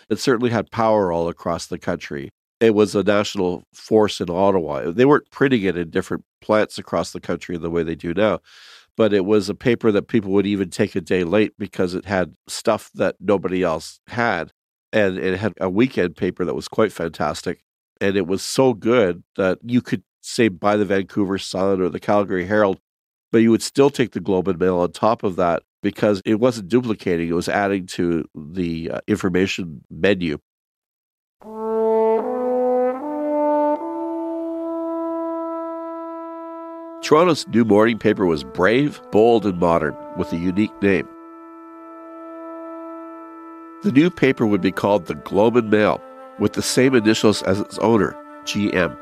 It 0.09 0.19
certainly 0.19 0.49
had 0.49 0.71
power 0.71 1.11
all 1.11 1.29
across 1.29 1.67
the 1.67 1.77
country. 1.77 2.31
It 2.63 2.76
was 2.76 2.95
a 2.95 3.04
national 3.04 3.65
force 3.73 4.21
in 4.21 4.30
Ottawa. 4.30 4.89
They 4.89 5.04
weren't 5.04 5.30
printing 5.32 5.63
it 5.63 5.78
in 5.78 5.89
different 5.89 6.23
plants 6.39 6.78
across 6.78 7.12
the 7.12 7.19
country 7.19 7.58
the 7.58 7.69
way 7.69 7.84
they 7.84 7.93
do 7.93 8.13
now, 8.13 8.39
but 8.95 9.12
it 9.12 9.26
was 9.26 9.49
a 9.49 9.54
paper 9.54 9.91
that 9.91 10.08
people 10.08 10.32
would 10.32 10.45
even 10.45 10.69
take 10.69 10.95
a 10.95 11.02
day 11.02 11.26
late 11.26 11.52
because 11.60 11.93
it 11.93 12.06
had 12.06 12.38
stuff 12.47 12.89
that 12.95 13.17
nobody 13.19 13.63
else 13.63 13.99
had. 14.08 14.54
And 14.93 15.17
it 15.17 15.38
had 15.38 15.56
a 15.60 15.69
weekend 15.69 16.15
paper 16.15 16.45
that 16.45 16.54
was 16.54 16.69
quite 16.69 16.93
fantastic. 16.93 17.60
And 17.99 18.15
it 18.15 18.28
was 18.28 18.41
so 18.41 18.73
good 18.73 19.26
that 19.36 19.60
you 19.65 19.82
could 19.82 20.04
say 20.21 20.47
buy 20.47 20.78
the 20.78 20.86
Vancouver 20.86 21.38
Sun 21.38 21.82
or 21.82 21.89
the 21.89 21.99
Calgary 21.99 22.45
Herald, 22.45 22.80
but 23.34 23.39
you 23.39 23.52
would 23.52 23.62
still 23.62 23.89
take 23.89 24.13
the 24.13 24.21
Globe 24.21 24.47
and 24.47 24.58
Mail 24.58 24.78
on 24.78 24.93
top 24.93 25.23
of 25.23 25.36
that 25.36 25.63
because 25.82 26.21
it 26.23 26.39
wasn't 26.39 26.69
duplicating, 26.69 27.28
it 27.28 27.34
was 27.34 27.49
adding 27.49 27.88
to 27.88 28.23
the 28.34 28.89
uh, 28.89 28.99
information 29.06 29.82
menu. 29.89 30.38
Toronto's 37.03 37.45
new 37.49 37.65
morning 37.65 37.99
paper 37.99 38.25
was 38.25 38.45
brave, 38.45 39.01
bold, 39.11 39.45
and 39.45 39.59
modern, 39.59 39.93
with 40.17 40.31
a 40.31 40.37
unique 40.37 40.71
name. 40.81 41.05
The 43.83 43.91
new 43.91 44.09
paper 44.09 44.47
would 44.47 44.61
be 44.61 44.71
called 44.71 45.07
the 45.07 45.15
Globe 45.15 45.57
and 45.57 45.69
Mail, 45.69 46.01
with 46.39 46.53
the 46.53 46.61
same 46.61 46.95
initials 46.95 47.43
as 47.43 47.59
its 47.59 47.77
owner, 47.79 48.15
GM. 48.45 48.97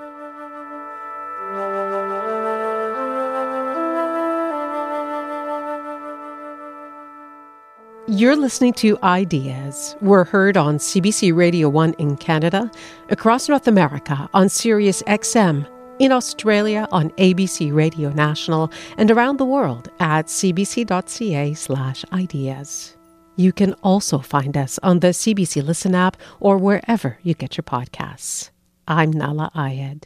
You're 8.07 8.35
listening 8.35 8.73
to 8.73 8.97
Ideas. 9.03 9.95
We're 10.01 10.23
heard 10.23 10.57
on 10.57 10.79
CBC 10.79 11.35
Radio 11.35 11.69
1 11.69 11.93
in 11.93 12.17
Canada, 12.17 12.71
across 13.09 13.47
North 13.47 13.67
America 13.67 14.27
on 14.33 14.49
Sirius 14.49 15.03
XM, 15.03 15.67
in 16.01 16.11
Australia 16.11 16.85
on 16.91 17.11
ABC 17.11 17.71
Radio 17.71 18.09
National, 18.09 18.71
and 18.97 19.11
around 19.11 19.37
the 19.37 19.45
world 19.45 19.91
at 19.99 20.25
cbc.ca/ideas. 20.25 22.97
You 23.35 23.53
can 23.53 23.73
also 23.83 24.17
find 24.17 24.57
us 24.57 24.79
on 24.81 24.99
the 24.99 25.13
CBC 25.13 25.61
Listen 25.61 25.93
app 25.93 26.17
or 26.39 26.57
wherever 26.57 27.19
you 27.21 27.35
get 27.35 27.55
your 27.55 27.63
podcasts. 27.63 28.49
I'm 28.87 29.13
Nahlah 29.13 29.51
Ayed. 29.53 30.05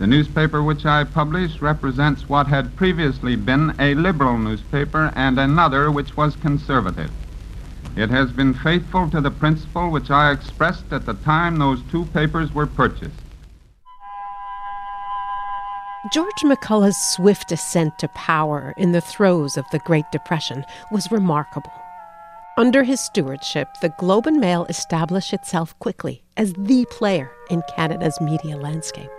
The 0.00 0.06
newspaper 0.06 0.62
which 0.62 0.86
I 0.86 1.04
publish 1.04 1.60
represents 1.60 2.26
what 2.26 2.46
had 2.46 2.74
previously 2.74 3.36
been 3.36 3.74
a 3.78 3.92
liberal 3.94 4.38
newspaper 4.38 5.12
and 5.14 5.38
another 5.38 5.90
which 5.90 6.16
was 6.16 6.36
conservative. 6.36 7.10
It 7.96 8.08
has 8.08 8.32
been 8.32 8.54
faithful 8.54 9.10
to 9.10 9.20
the 9.20 9.30
principle 9.30 9.90
which 9.90 10.10
I 10.10 10.32
expressed 10.32 10.90
at 10.90 11.04
the 11.04 11.12
time 11.12 11.58
those 11.58 11.82
two 11.90 12.06
papers 12.06 12.54
were 12.54 12.66
purchased. 12.66 13.12
George 16.14 16.42
McCullagh's 16.44 16.96
swift 16.96 17.52
ascent 17.52 17.98
to 17.98 18.08
power 18.08 18.72
in 18.78 18.92
the 18.92 19.02
throes 19.02 19.58
of 19.58 19.66
the 19.70 19.80
Great 19.80 20.10
Depression 20.10 20.64
was 20.90 21.12
remarkable. 21.12 21.74
Under 22.56 22.84
his 22.84 23.02
stewardship, 23.02 23.68
the 23.82 23.92
Globe 23.98 24.26
and 24.26 24.40
Mail 24.40 24.64
established 24.70 25.34
itself 25.34 25.78
quickly 25.78 26.22
as 26.38 26.54
the 26.54 26.86
player 26.86 27.30
in 27.50 27.62
Canada's 27.76 28.18
media 28.18 28.56
landscape. 28.56 29.10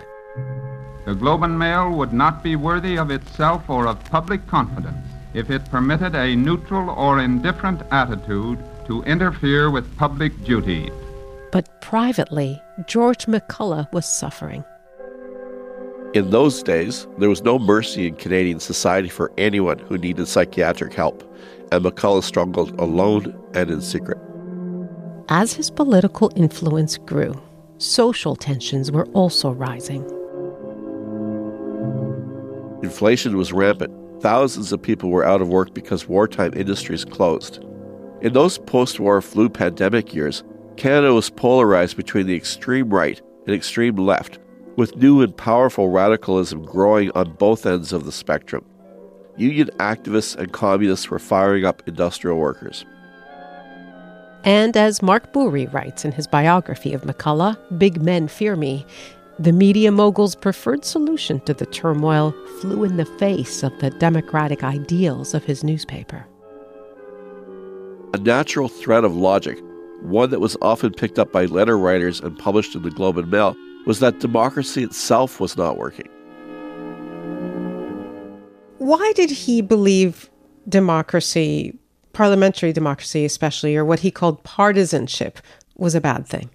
The 1.04 1.14
Globe 1.14 1.42
and 1.42 1.58
Mail 1.58 1.90
would 1.90 2.12
not 2.12 2.44
be 2.44 2.54
worthy 2.54 2.96
of 2.96 3.10
itself 3.10 3.68
or 3.68 3.88
of 3.88 4.04
public 4.04 4.46
confidence 4.46 5.04
if 5.34 5.50
it 5.50 5.64
permitted 5.70 6.14
a 6.14 6.36
neutral 6.36 6.90
or 6.90 7.18
indifferent 7.20 7.82
attitude 7.90 8.58
to 8.86 9.02
interfere 9.02 9.70
with 9.70 9.96
public 9.96 10.44
duty. 10.44 10.90
But 11.50 11.80
privately, 11.80 12.62
George 12.86 13.26
McCullagh 13.26 13.92
was 13.92 14.06
suffering. 14.06 14.64
In 16.14 16.30
those 16.30 16.62
days, 16.62 17.08
there 17.18 17.28
was 17.28 17.42
no 17.42 17.58
mercy 17.58 18.06
in 18.06 18.14
Canadian 18.16 18.60
society 18.60 19.08
for 19.08 19.32
anyone 19.38 19.78
who 19.80 19.98
needed 19.98 20.28
psychiatric 20.28 20.92
help, 20.92 21.24
and 21.72 21.84
McCullagh 21.84 22.22
struggled 22.22 22.78
alone 22.78 23.34
and 23.54 23.70
in 23.70 23.80
secret. 23.80 24.18
As 25.28 25.52
his 25.54 25.70
political 25.70 26.30
influence 26.36 26.96
grew, 26.98 27.40
social 27.78 28.36
tensions 28.36 28.92
were 28.92 29.06
also 29.06 29.50
rising. 29.50 30.04
Inflation 32.82 33.36
was 33.36 33.52
rampant. 33.52 33.92
Thousands 34.20 34.72
of 34.72 34.82
people 34.82 35.10
were 35.10 35.24
out 35.24 35.40
of 35.40 35.48
work 35.48 35.72
because 35.72 36.08
wartime 36.08 36.52
industries 36.54 37.04
closed. 37.04 37.64
In 38.20 38.32
those 38.32 38.58
post 38.58 39.00
war 39.00 39.20
flu 39.20 39.48
pandemic 39.48 40.14
years, 40.14 40.44
Canada 40.76 41.12
was 41.12 41.30
polarized 41.30 41.96
between 41.96 42.26
the 42.26 42.36
extreme 42.36 42.90
right 42.90 43.20
and 43.46 43.54
extreme 43.54 43.96
left, 43.96 44.38
with 44.76 44.96
new 44.96 45.22
and 45.22 45.36
powerful 45.36 45.88
radicalism 45.88 46.64
growing 46.64 47.10
on 47.12 47.32
both 47.34 47.66
ends 47.66 47.92
of 47.92 48.04
the 48.04 48.12
spectrum. 48.12 48.64
Union 49.36 49.70
activists 49.78 50.36
and 50.36 50.52
communists 50.52 51.10
were 51.10 51.18
firing 51.18 51.64
up 51.64 51.82
industrial 51.86 52.38
workers. 52.38 52.84
And 54.44 54.76
as 54.76 55.02
Mark 55.02 55.32
Bourrie 55.32 55.72
writes 55.72 56.04
in 56.04 56.12
his 56.12 56.26
biography 56.26 56.92
of 56.92 57.02
McCullagh, 57.02 57.56
Big 57.78 58.02
Men 58.02 58.28
Fear 58.28 58.56
Me, 58.56 58.84
the 59.42 59.52
media 59.52 59.90
mogul's 59.90 60.36
preferred 60.36 60.84
solution 60.84 61.40
to 61.40 61.52
the 61.52 61.66
turmoil 61.66 62.32
flew 62.60 62.84
in 62.84 62.96
the 62.96 63.04
face 63.04 63.64
of 63.64 63.76
the 63.80 63.90
democratic 63.90 64.62
ideals 64.62 65.34
of 65.34 65.42
his 65.42 65.64
newspaper. 65.64 66.24
A 68.14 68.18
natural 68.18 68.68
thread 68.68 69.02
of 69.02 69.16
logic, 69.16 69.58
one 70.02 70.30
that 70.30 70.38
was 70.38 70.56
often 70.62 70.92
picked 70.92 71.18
up 71.18 71.32
by 71.32 71.46
letter 71.46 71.76
writers 71.76 72.20
and 72.20 72.38
published 72.38 72.76
in 72.76 72.82
the 72.82 72.90
Globe 72.92 73.18
and 73.18 73.32
Mail, 73.32 73.56
was 73.84 73.98
that 73.98 74.20
democracy 74.20 74.84
itself 74.84 75.40
was 75.40 75.56
not 75.56 75.76
working. 75.76 76.08
Why 78.78 79.12
did 79.16 79.30
he 79.30 79.60
believe 79.60 80.30
democracy, 80.68 81.76
parliamentary 82.12 82.72
democracy 82.72 83.24
especially, 83.24 83.74
or 83.74 83.84
what 83.84 84.00
he 84.00 84.12
called 84.12 84.44
partisanship, 84.44 85.40
was 85.76 85.96
a 85.96 86.00
bad 86.00 86.28
thing? 86.28 86.48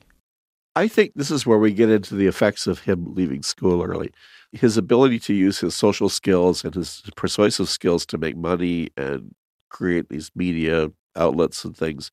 I 0.77 0.87
think 0.87 1.13
this 1.15 1.31
is 1.31 1.43
where 1.43 1.57
we 1.57 1.73
get 1.73 1.89
into 1.89 2.13
the 2.13 2.27
effects 2.27 2.67
of 2.67 2.81
him 2.81 3.15
leaving 3.15 3.41
school 3.41 3.81
early. 3.81 4.11
His 4.51 4.77
ability 4.77 5.17
to 5.21 5.33
use 5.33 5.57
his 5.57 5.73
social 5.73 6.07
skills 6.07 6.63
and 6.63 6.75
his 6.75 7.01
persuasive 7.15 7.67
skills 7.67 8.05
to 8.05 8.19
make 8.19 8.37
money 8.37 8.89
and 8.95 9.33
create 9.71 10.09
these 10.09 10.29
media 10.35 10.91
outlets 11.15 11.65
and 11.65 11.75
things. 11.75 12.11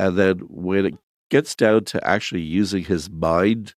And 0.00 0.18
then 0.18 0.40
when 0.48 0.84
it 0.84 0.94
gets 1.30 1.54
down 1.54 1.84
to 1.84 2.04
actually 2.04 2.40
using 2.40 2.82
his 2.82 3.08
mind 3.08 3.72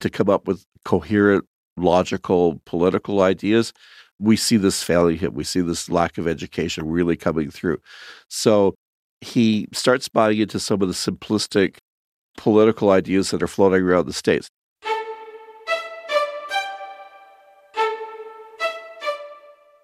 to 0.00 0.10
come 0.10 0.28
up 0.28 0.48
with 0.48 0.66
coherent, 0.84 1.44
logical, 1.76 2.60
political 2.64 3.22
ideas, 3.22 3.72
we 4.18 4.34
see 4.34 4.56
this 4.56 4.82
failing 4.82 5.18
him. 5.18 5.34
We 5.34 5.44
see 5.44 5.60
this 5.60 5.88
lack 5.88 6.18
of 6.18 6.26
education 6.26 6.90
really 6.90 7.16
coming 7.16 7.48
through. 7.52 7.78
So 8.28 8.74
he 9.20 9.68
starts 9.72 10.08
buying 10.08 10.40
into 10.40 10.58
some 10.58 10.82
of 10.82 10.88
the 10.88 10.94
simplistic 10.94 11.76
political 12.38 12.90
ideas 12.90 13.30
that 13.30 13.42
are 13.42 13.46
floating 13.46 13.82
around 13.82 14.06
the 14.06 14.12
states. 14.14 14.48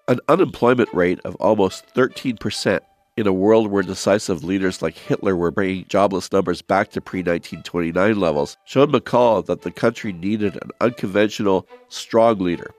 An 0.07 0.19
unemployment 0.29 0.91
rate 0.93 1.19
of 1.25 1.35
almost 1.35 1.85
13% 1.93 2.79
in 3.17 3.27
a 3.27 3.33
world 3.33 3.67
where 3.67 3.83
decisive 3.83 4.43
leaders 4.43 4.81
like 4.81 4.97
Hitler 4.97 5.35
were 5.35 5.51
bringing 5.51 5.85
jobless 5.87 6.31
numbers 6.31 6.61
back 6.61 6.91
to 6.91 7.01
pre 7.01 7.19
1929 7.19 8.19
levels 8.19 8.57
showed 8.65 8.91
McCullagh 8.91 9.45
that 9.45 9.61
the 9.61 9.71
country 9.71 10.13
needed 10.13 10.55
an 10.55 10.71
unconventional, 10.81 11.67
strong 11.89 12.39
leader. 12.39 12.71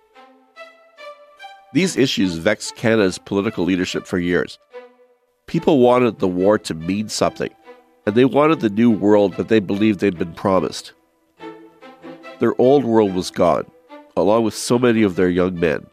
These 1.73 1.97
issues 1.97 2.37
vexed 2.37 2.77
Canada's 2.77 3.19
political 3.19 3.65
leadership 3.65 4.07
for 4.07 4.19
years. 4.19 4.59
People 5.47 5.79
wanted 5.79 6.19
the 6.19 6.29
war 6.29 6.59
to 6.59 6.75
mean 6.75 7.09
something, 7.09 7.51
and 8.07 8.14
they 8.14 8.25
wanted 8.25 8.61
the 8.61 8.71
new 8.71 8.90
world 8.90 9.35
that 9.35 9.49
they 9.49 9.61
believed 9.61 10.01
they'd 10.01 10.19
been 10.19 10.33
promised. 10.33 10.92
Their 12.38 12.59
old 12.61 12.85
world 12.85 13.14
was 13.14 13.31
gone, 13.31 13.71
along 14.16 14.45
with 14.45 14.55
so 14.55 14.79
many 14.79 15.03
of 15.03 15.16
their 15.16 15.29
young 15.29 15.59
men. 15.59 15.87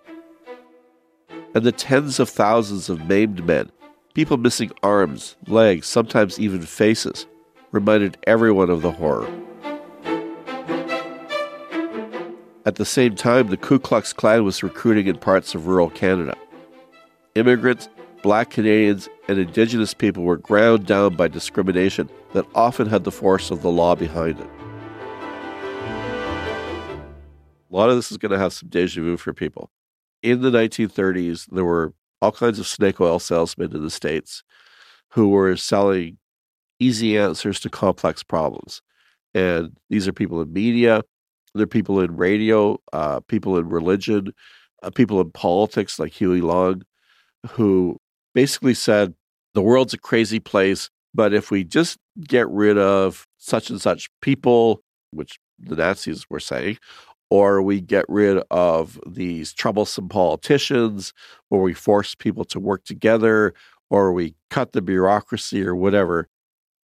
And 1.56 1.64
the 1.64 1.72
tens 1.72 2.20
of 2.20 2.30
thousands 2.30 2.90
of 2.90 3.08
maimed 3.08 3.46
men 3.46 3.72
People 4.14 4.38
missing 4.38 4.72
arms, 4.84 5.36
legs, 5.48 5.88
sometimes 5.88 6.40
even 6.40 6.62
faces, 6.62 7.26
reminded 7.72 8.16
everyone 8.28 8.70
of 8.70 8.84
the 8.84 8.92
horror. 8.92 9.28
At 12.64 12.76
the 12.76 12.86
same 12.86 13.16
time, 13.16 13.48
the 13.48 13.58
Ku 13.58 13.80
Klux 13.80 14.14
Klan 14.14 14.44
was 14.44 14.62
recruiting 14.62 15.08
in 15.08 15.18
parts 15.18 15.56
of 15.56 15.66
rural 15.66 15.90
Canada. 15.90 16.36
Immigrants, 17.34 17.90
black 18.24 18.50
Canadians, 18.50 19.08
and 19.28 19.38
Indigenous 19.38 19.94
people 19.94 20.24
were 20.24 20.38
ground 20.38 20.88
down 20.88 21.16
by 21.16 21.28
discrimination 21.28 22.10
that 22.32 22.46
often 22.56 22.88
had 22.88 23.04
the 23.04 23.12
force 23.12 23.52
of 23.52 23.62
the 23.62 23.70
law 23.70 23.94
behind 23.94 24.40
it. 24.40 24.50
A 27.70 27.76
lot 27.76 27.90
of 27.90 27.96
this 27.98 28.12
is 28.12 28.18
going 28.18 28.32
to 28.32 28.40
have 28.40 28.54
some 28.54 28.70
deja 28.70 29.02
vu 29.02 29.18
for 29.18 29.34
people. 29.34 29.70
In 30.24 30.42
the 30.42 30.50
1930s, 30.50 31.48
there 31.52 31.66
were 31.66 31.94
all 32.22 32.32
kinds 32.32 32.58
of 32.60 32.66
snake 32.66 33.02
oil 33.02 33.20
salesmen 33.20 33.76
in 33.76 33.84
the 33.84 33.90
States 33.92 34.42
who 35.12 35.30
were 35.30 35.58
selling 35.58 36.18
easy 36.80 37.18
answers 37.18 37.60
to 37.60 37.70
complex 37.70 38.24
problems. 38.24 38.82
And 39.34 39.76
these 39.90 40.08
are 40.08 40.14
people 40.14 40.42
in 40.42 40.54
media, 40.54 41.02
they're 41.54 41.68
people 41.68 42.00
in 42.00 42.16
radio, 42.16 42.80
uh, 42.94 43.20
people 43.22 43.58
in 43.58 43.68
religion, 43.68 44.34
uh, 44.82 44.92
people 44.92 45.20
in 45.20 45.32
politics 45.32 46.00
like 46.00 46.14
Huey 46.14 46.42
Long, 46.42 46.84
who 47.50 48.00
basically 48.34 48.74
said 48.74 49.14
the 49.54 49.62
world's 49.62 49.94
a 49.94 49.98
crazy 49.98 50.40
place, 50.40 50.90
but 51.14 51.34
if 51.34 51.52
we 51.52 51.64
just 51.64 51.98
get 52.22 52.50
rid 52.50 52.78
of 52.78 53.28
such 53.38 53.70
and 53.70 53.82
such 53.82 54.10
people, 54.22 54.82
which 55.12 55.40
the 55.60 55.76
Nazis 55.76 56.26
were 56.30 56.40
saying, 56.40 56.78
or 57.30 57.62
we 57.62 57.82
get 57.82 58.06
rid 58.08 58.44
of 58.52 59.00
these 59.08 59.54
troublesome 59.54 60.10
politicians, 60.10 61.14
or 61.50 61.62
we 61.62 61.74
force 61.74 62.16
people 62.16 62.46
to 62.46 62.60
work 62.60 62.84
together, 62.84 63.54
or 63.90 64.14
we 64.14 64.36
cut 64.50 64.74
the 64.74 64.82
bureaucracy 64.82 65.66
or 65.66 65.76
whatever, 65.76 66.28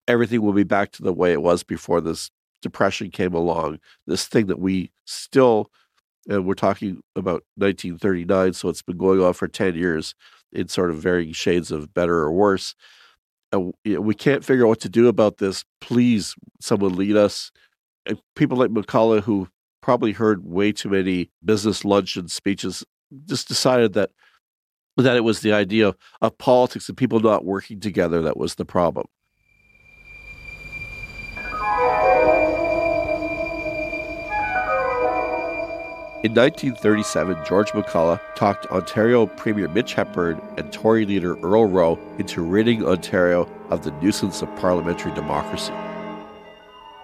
everything 0.07 0.41
will 0.41 0.53
be 0.53 0.63
back 0.63 0.91
to 0.91 1.03
the 1.03 1.13
way 1.13 1.31
it 1.31 1.41
was 1.41 1.63
before 1.63 2.01
this 2.01 2.29
depression 2.61 3.09
came 3.09 3.33
along. 3.33 3.79
This 4.07 4.27
thing 4.27 4.47
that 4.47 4.59
we 4.59 4.91
still, 5.05 5.71
and 6.27 6.45
we're 6.45 6.53
talking 6.53 7.01
about 7.15 7.43
1939, 7.55 8.53
so 8.53 8.69
it's 8.69 8.81
been 8.81 8.97
going 8.97 9.21
on 9.21 9.33
for 9.33 9.47
10 9.47 9.75
years 9.75 10.13
in 10.51 10.67
sort 10.67 10.89
of 10.89 10.97
varying 10.97 11.33
shades 11.33 11.71
of 11.71 11.93
better 11.93 12.17
or 12.17 12.31
worse. 12.31 12.75
And 13.51 13.73
we 13.85 14.13
can't 14.13 14.45
figure 14.45 14.65
out 14.65 14.69
what 14.69 14.79
to 14.81 14.89
do 14.89 15.07
about 15.07 15.37
this. 15.37 15.63
Please, 15.81 16.35
someone 16.61 16.95
lead 16.95 17.15
us. 17.15 17.51
And 18.05 18.19
people 18.35 18.57
like 18.57 18.69
McCullagh, 18.69 19.23
who 19.23 19.47
probably 19.81 20.11
heard 20.11 20.45
way 20.45 20.71
too 20.71 20.89
many 20.89 21.31
business 21.43 21.83
luncheon 21.83 22.27
speeches, 22.27 22.83
just 23.25 23.47
decided 23.47 23.93
that 23.93 24.11
that 24.97 25.15
it 25.15 25.23
was 25.23 25.39
the 25.39 25.53
idea 25.53 25.95
of 26.21 26.37
politics 26.37 26.89
and 26.89 26.97
people 26.97 27.21
not 27.21 27.45
working 27.45 27.79
together 27.79 28.21
that 28.21 28.37
was 28.37 28.55
the 28.55 28.65
problem. 28.65 29.05
In 36.21 36.33
1937, 36.33 37.45
George 37.45 37.71
McCullagh 37.71 38.19
talked 38.35 38.65
Ontario 38.65 39.25
Premier 39.25 39.69
Mitch 39.69 39.93
Hepburn 39.93 40.41
and 40.57 40.69
Tory 40.73 41.05
leader 41.05 41.37
Earl 41.37 41.63
Rowe 41.63 41.97
into 42.17 42.41
ridding 42.41 42.85
Ontario 42.85 43.49
of 43.69 43.85
the 43.85 43.91
nuisance 44.01 44.41
of 44.41 44.53
parliamentary 44.57 45.13
democracy. 45.13 45.71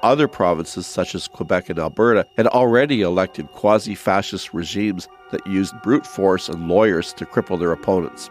Other 0.03 0.27
provinces, 0.27 0.85
such 0.85 1.15
as 1.15 1.29
Quebec 1.29 1.69
and 1.69 1.79
Alberta, 1.79 2.27
had 2.35 2.47
already 2.47 3.03
elected 3.03 3.49
quasi 3.53 3.95
fascist 3.95 4.53
regimes 4.53 5.07
that 5.31 5.47
used 5.47 5.81
brute 5.81 6.05
force 6.05 6.49
and 6.49 6.67
lawyers 6.67 7.13
to 7.13 7.25
cripple 7.25 7.57
their 7.57 7.71
opponents. 7.71 8.29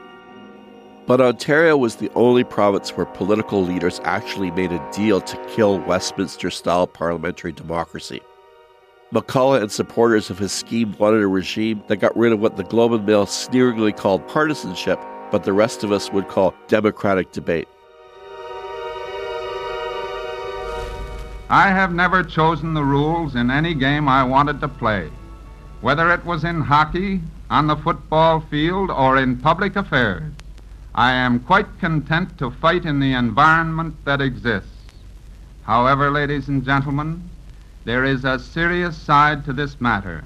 But 1.06 1.22
Ontario 1.22 1.78
was 1.78 1.96
the 1.96 2.10
only 2.14 2.44
province 2.44 2.90
where 2.90 3.06
political 3.06 3.64
leaders 3.64 4.02
actually 4.04 4.50
made 4.50 4.70
a 4.70 4.90
deal 4.92 5.22
to 5.22 5.46
kill 5.46 5.78
Westminster 5.78 6.50
style 6.50 6.86
parliamentary 6.86 7.52
democracy. 7.52 8.20
McCullagh 9.14 9.62
and 9.62 9.70
supporters 9.70 10.29
of 10.29 10.38
his 10.38 10.50
scheme 10.50 10.92
wanted 10.98 11.22
a 11.22 11.29
regime 11.29 11.85
that 11.87 11.98
got 11.98 12.16
rid 12.16 12.33
of 12.33 12.40
what 12.40 12.57
the 12.57 12.64
Globe 12.64 12.94
and 12.94 13.07
Mail 13.07 13.27
sneeringly 13.27 13.92
called 13.92 14.27
partisanship, 14.27 14.98
but 15.31 15.44
the 15.44 15.53
rest 15.53 15.85
of 15.85 15.92
us 15.92 16.11
would 16.11 16.27
call 16.27 16.53
democratic 16.66 17.31
debate. 17.31 17.68
I 21.48 21.68
have 21.68 21.94
never 21.94 22.24
chosen 22.24 22.74
the 22.74 22.83
rules 22.83 23.37
in 23.37 23.53
any 23.53 23.72
game 23.72 24.09
I 24.09 24.24
wanted 24.24 24.61
to 24.61 24.66
play, 24.66 25.09
whether 25.81 26.12
it 26.12 26.24
was 26.24 26.42
in 26.42 26.61
hockey, 26.61 27.20
on 27.50 27.68
the 27.68 27.77
football 27.77 28.40
field, 28.40 28.90
or 28.90 29.18
in 29.18 29.38
public 29.38 29.77
affairs. 29.77 30.33
I 30.92 31.12
am 31.12 31.38
quite 31.38 31.79
content 31.79 32.37
to 32.38 32.50
fight 32.50 32.85
in 32.85 32.98
the 32.98 33.12
environment 33.12 33.94
that 34.07 34.20
exists. 34.20 34.70
However, 35.62 36.11
ladies 36.11 36.48
and 36.48 36.64
gentlemen, 36.64 37.31
there 37.84 38.04
is 38.04 38.24
a 38.24 38.38
serious 38.38 38.96
side 38.96 39.44
to 39.44 39.52
this 39.52 39.80
matter. 39.80 40.24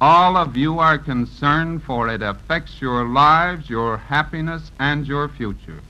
All 0.00 0.36
of 0.36 0.56
you 0.56 0.78
are 0.78 0.98
concerned, 0.98 1.82
for 1.82 2.08
it 2.08 2.20
affects 2.20 2.80
your 2.80 3.08
lives, 3.08 3.70
your 3.70 3.96
happiness, 3.96 4.70
and 4.78 5.06
your 5.06 5.28
future. 5.28 5.80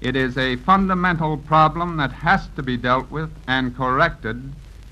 It 0.00 0.16
is 0.16 0.36
a 0.36 0.56
fundamental 0.56 1.36
problem 1.36 1.96
that 1.98 2.10
has 2.10 2.48
to 2.56 2.62
be 2.62 2.76
dealt 2.76 3.10
with 3.10 3.30
and 3.46 3.76
corrected 3.76 4.42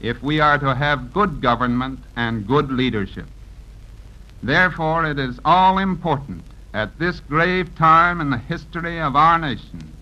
if 0.01 0.23
we 0.23 0.39
are 0.39 0.59
to 0.59 0.75
have 0.75 1.13
good 1.13 1.41
government 1.41 1.99
and 2.15 2.47
good 2.47 2.71
leadership. 2.71 3.27
Therefore, 4.43 5.05
it 5.05 5.19
is 5.19 5.41
all 5.45 5.79
important 5.79 6.43
at 6.73 6.99
this 6.99 7.21
grave 7.21 7.75
time 7.75 8.21
in 8.21 8.31
the 8.31 8.39
history 8.39 9.01
of 9.01 9.17
our 9.17 9.39
nation 9.39 9.93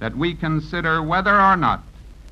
that 0.00 0.16
we 0.16 0.34
consider 0.34 1.02
whether 1.02 1.40
or 1.40 1.56
not 1.56 1.84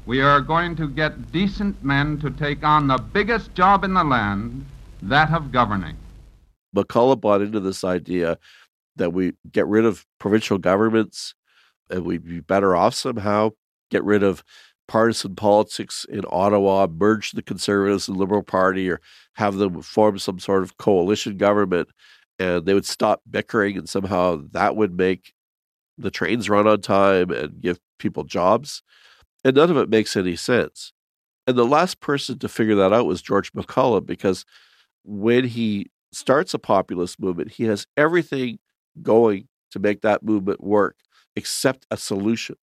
we 0.08 0.22
are 0.22 0.40
going 0.40 0.74
to 0.74 0.88
get 0.88 1.30
decent 1.32 1.84
men 1.84 2.18
to 2.18 2.30
take 2.30 2.64
on 2.64 2.86
the 2.86 2.96
biggest 2.96 3.54
job 3.54 3.84
in 3.84 3.92
the 3.92 4.02
land, 4.02 4.64
that 5.02 5.30
of 5.30 5.52
governing. 5.52 5.98
McCullagh 6.74 7.20
bought 7.20 7.42
into 7.42 7.60
this 7.60 7.84
idea 7.84 8.38
that 8.96 9.12
we 9.12 9.34
get 9.52 9.66
rid 9.66 9.84
of 9.84 10.06
provincial 10.18 10.56
governments 10.56 11.34
and 11.90 12.06
we'd 12.06 12.24
be 12.24 12.40
better 12.40 12.74
off 12.74 12.94
somehow. 12.94 13.50
Get 13.90 14.02
rid 14.02 14.22
of 14.22 14.42
partisan 14.86 15.36
politics 15.36 16.06
in 16.08 16.22
Ottawa, 16.30 16.86
merge 16.86 17.32
the 17.32 17.42
Conservatives 17.42 18.08
and 18.08 18.16
Liberal 18.16 18.42
Party, 18.42 18.88
or 18.88 19.02
have 19.34 19.56
them 19.56 19.82
form 19.82 20.18
some 20.18 20.38
sort 20.38 20.62
of 20.62 20.78
coalition 20.78 21.36
government, 21.36 21.90
and 22.38 22.64
they 22.64 22.72
would 22.72 22.86
stop 22.86 23.20
bickering, 23.30 23.76
and 23.76 23.86
somehow 23.86 24.40
that 24.52 24.74
would 24.74 24.96
make 24.96 25.34
the 25.98 26.10
trains 26.10 26.48
run 26.48 26.66
on 26.66 26.80
time 26.80 27.30
and 27.30 27.60
give 27.60 27.78
people 27.98 28.24
jobs. 28.24 28.82
And 29.48 29.56
none 29.56 29.70
of 29.70 29.78
it 29.78 29.88
makes 29.88 30.14
any 30.14 30.36
sense. 30.36 30.92
And 31.46 31.56
the 31.56 31.64
last 31.64 32.00
person 32.00 32.38
to 32.40 32.50
figure 32.50 32.74
that 32.74 32.92
out 32.92 33.06
was 33.06 33.22
George 33.22 33.50
McCullagh, 33.54 34.04
because 34.04 34.44
when 35.04 35.44
he 35.44 35.86
starts 36.12 36.52
a 36.52 36.58
populist 36.58 37.18
movement, 37.18 37.52
he 37.52 37.64
has 37.64 37.86
everything 37.96 38.58
going 39.00 39.48
to 39.70 39.78
make 39.78 40.02
that 40.02 40.22
movement 40.22 40.62
work 40.62 40.96
accept 41.34 41.86
a 41.90 41.96
solution. 41.96 42.56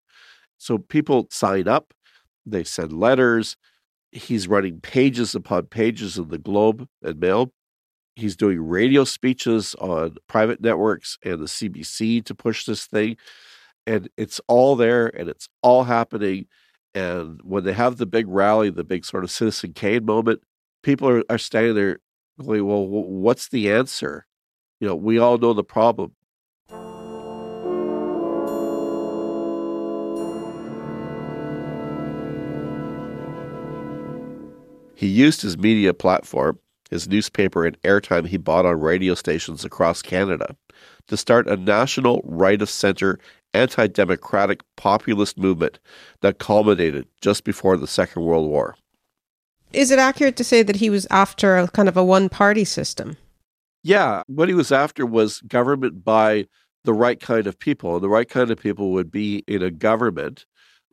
So 0.60 0.78
people 0.78 1.26
sign 1.32 1.68
up, 1.68 1.92
they 2.46 2.64
send 2.64 2.94
letters. 2.94 3.58
He's 4.12 4.48
running 4.48 4.80
pages 4.80 5.34
upon 5.34 5.64
pages 5.66 6.20
in 6.20 6.28
the 6.28 6.38
Globe 6.38 6.88
and 7.02 7.20
Mail. 7.20 7.52
He's 8.16 8.36
doing 8.36 8.62
radio 8.62 9.06
speeches 9.06 9.74
on 9.82 10.18
private 10.28 10.62
networks 10.62 11.18
and 11.26 11.40
the 11.40 11.48
CBC 11.48 12.24
to 12.26 12.36
push 12.36 12.66
this 12.66 12.86
thing. 12.86 13.18
And 13.88 14.08
it's 14.18 14.40
all 14.48 14.76
there 14.76 15.08
and 15.08 15.28
it's 15.28 15.50
all 15.64 15.86
happening. 15.86 16.46
And 16.96 17.42
when 17.44 17.66
they 17.66 17.74
have 17.74 17.98
the 17.98 18.06
big 18.06 18.26
rally, 18.30 18.70
the 18.70 18.86
big 18.86 19.04
sort 19.04 19.26
of 19.26 19.30
Citizen 19.30 19.74
Kane 19.74 20.06
moment, 20.06 20.42
people 20.82 21.10
are, 21.10 21.24
are 21.30 21.38
standing 21.38 21.76
there 21.76 22.00
going, 22.40 22.66
well, 22.66 22.88
what's 22.88 23.50
the 23.50 23.70
answer? 23.70 24.26
You 24.80 24.88
know, 24.88 24.96
we 24.96 25.20
all 25.20 25.38
know 25.38 25.52
the 25.52 25.64
problem. 25.64 26.14
He 34.98 35.08
used 35.08 35.42
his 35.42 35.58
media 35.58 35.94
platform, 35.94 36.60
his 36.90 37.10
newspaper, 37.10 37.66
and 37.66 37.80
airtime 37.82 38.26
he 38.26 38.38
bought 38.38 38.66
on 38.66 38.80
radio 38.80 39.16
stations 39.16 39.66
across 39.66 40.02
Canada 40.02 40.56
to 41.10 41.18
start 41.18 41.48
a 41.48 41.58
national 41.58 42.22
right 42.24 42.62
of 42.62 42.70
center 42.70 43.20
anti 43.56 43.88
democratic 43.88 44.62
populist 44.76 45.38
movement 45.38 45.80
that 46.22 46.40
culminated 46.40 47.08
just 47.22 47.44
before 47.44 47.78
the 47.78 47.88
Second 47.88 48.24
World 48.24 48.50
War. 48.50 48.76
Is 49.74 49.92
it 49.92 50.00
accurate 50.00 50.38
to 50.38 50.44
say 50.44 50.64
that 50.64 50.78
he 50.78 50.90
was 50.90 51.08
after 51.10 51.58
a 51.58 51.68
kind 51.68 51.90
of 51.90 51.98
a 51.98 52.04
one 52.04 52.30
party 52.30 52.66
system? 52.66 53.18
Yeah, 53.84 54.24
what 54.28 54.48
he 54.48 54.56
was 54.56 54.72
after 54.72 55.06
was 55.06 55.42
government 55.42 56.04
by 56.04 56.48
the 56.86 56.94
right 56.94 57.20
kind 57.20 57.48
of 57.48 57.60
people. 57.60 57.96
And 57.96 58.04
the 58.04 58.10
right 58.10 58.30
kind 58.30 58.52
of 58.52 58.60
people 58.60 58.92
would 58.92 59.12
be 59.12 59.44
in 59.48 59.62
a 59.62 59.72
government 59.72 60.46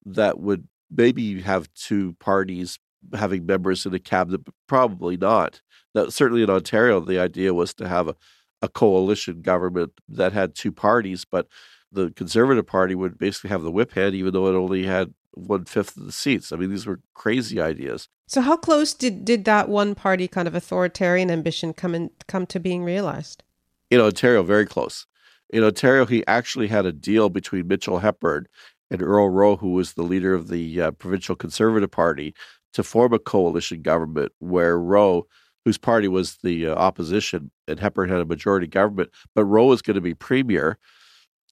that 0.04 0.40
would 0.40 0.66
maybe 0.90 1.40
have 1.42 1.72
two 1.74 2.14
parties 2.14 2.78
having 3.14 3.46
members 3.46 3.86
in 3.86 3.94
a 3.94 3.98
cabinet, 3.98 4.44
but 4.44 4.54
probably 4.66 5.16
not. 5.16 5.60
That 5.94 6.12
certainly 6.12 6.42
in 6.42 6.50
Ontario, 6.50 7.00
the 7.00 7.18
idea 7.18 7.54
was 7.54 7.74
to 7.74 7.88
have 7.88 8.08
a, 8.08 8.16
a 8.62 8.68
coalition 8.68 9.42
government 9.42 9.92
that 10.08 10.32
had 10.32 10.54
two 10.54 10.72
parties, 10.72 11.24
but 11.24 11.46
the 11.92 12.10
Conservative 12.10 12.66
Party 12.66 12.94
would 12.94 13.18
basically 13.18 13.50
have 13.50 13.62
the 13.62 13.70
whip 13.70 13.92
hand, 13.92 14.14
even 14.14 14.32
though 14.32 14.46
it 14.46 14.56
only 14.56 14.84
had 14.84 15.12
one 15.34 15.64
fifth 15.64 15.96
of 15.96 16.06
the 16.06 16.12
seats. 16.12 16.52
I 16.52 16.56
mean, 16.56 16.70
these 16.70 16.86
were 16.86 17.00
crazy 17.14 17.60
ideas. 17.60 18.08
So, 18.26 18.40
how 18.40 18.56
close 18.56 18.94
did, 18.94 19.24
did 19.24 19.44
that 19.44 19.68
one 19.68 19.94
party 19.94 20.28
kind 20.28 20.48
of 20.48 20.54
authoritarian 20.54 21.30
ambition 21.30 21.72
come 21.72 21.94
in, 21.94 22.10
come 22.28 22.46
to 22.46 22.60
being 22.60 22.84
realized? 22.84 23.42
In 23.90 24.00
Ontario, 24.00 24.42
very 24.42 24.66
close. 24.66 25.06
In 25.50 25.62
Ontario, 25.62 26.06
he 26.06 26.26
actually 26.26 26.68
had 26.68 26.86
a 26.86 26.92
deal 26.92 27.28
between 27.28 27.68
Mitchell 27.68 27.98
Hepburn 27.98 28.46
and 28.90 29.02
Earl 29.02 29.28
Rowe, 29.28 29.56
who 29.56 29.72
was 29.72 29.92
the 29.92 30.02
leader 30.02 30.34
of 30.34 30.48
the 30.48 30.80
uh, 30.80 30.90
provincial 30.92 31.36
Conservative 31.36 31.90
Party, 31.90 32.34
to 32.72 32.82
form 32.82 33.12
a 33.12 33.18
coalition 33.18 33.82
government 33.82 34.32
where 34.38 34.78
Rowe, 34.78 35.26
whose 35.64 35.78
party 35.78 36.08
was 36.08 36.38
the 36.42 36.68
uh, 36.68 36.74
opposition, 36.74 37.50
and 37.68 37.78
Hepburn 37.78 38.08
had 38.08 38.20
a 38.20 38.26
majority 38.26 38.66
government, 38.66 39.10
but 39.34 39.44
Rowe 39.44 39.66
was 39.66 39.82
going 39.82 39.94
to 39.94 40.00
be 40.00 40.14
premier, 40.14 40.78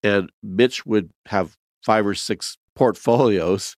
and 0.03 0.31
Mitch 0.43 0.87
would 0.87 1.11
have 1.27 1.57
five 1.83 2.07
or 2.07 2.15
six 2.15 2.57
portfolios, 2.75 3.77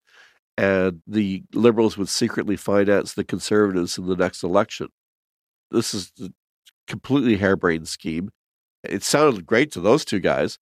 and 0.57 1.01
the 1.07 1.43
Liberals 1.53 1.97
would 1.97 2.09
secretly 2.09 2.55
finance 2.55 3.13
the 3.13 3.23
Conservatives 3.23 3.97
in 3.97 4.05
the 4.05 4.15
next 4.15 4.43
election. 4.43 4.89
This 5.71 5.93
is 5.93 6.11
a 6.21 6.29
completely 6.87 7.37
harebrained 7.37 7.87
scheme. 7.87 8.29
It 8.83 9.03
sounded 9.03 9.45
great 9.45 9.71
to 9.73 9.79
those 9.79 10.03
two 10.05 10.19
guys. 10.19 10.57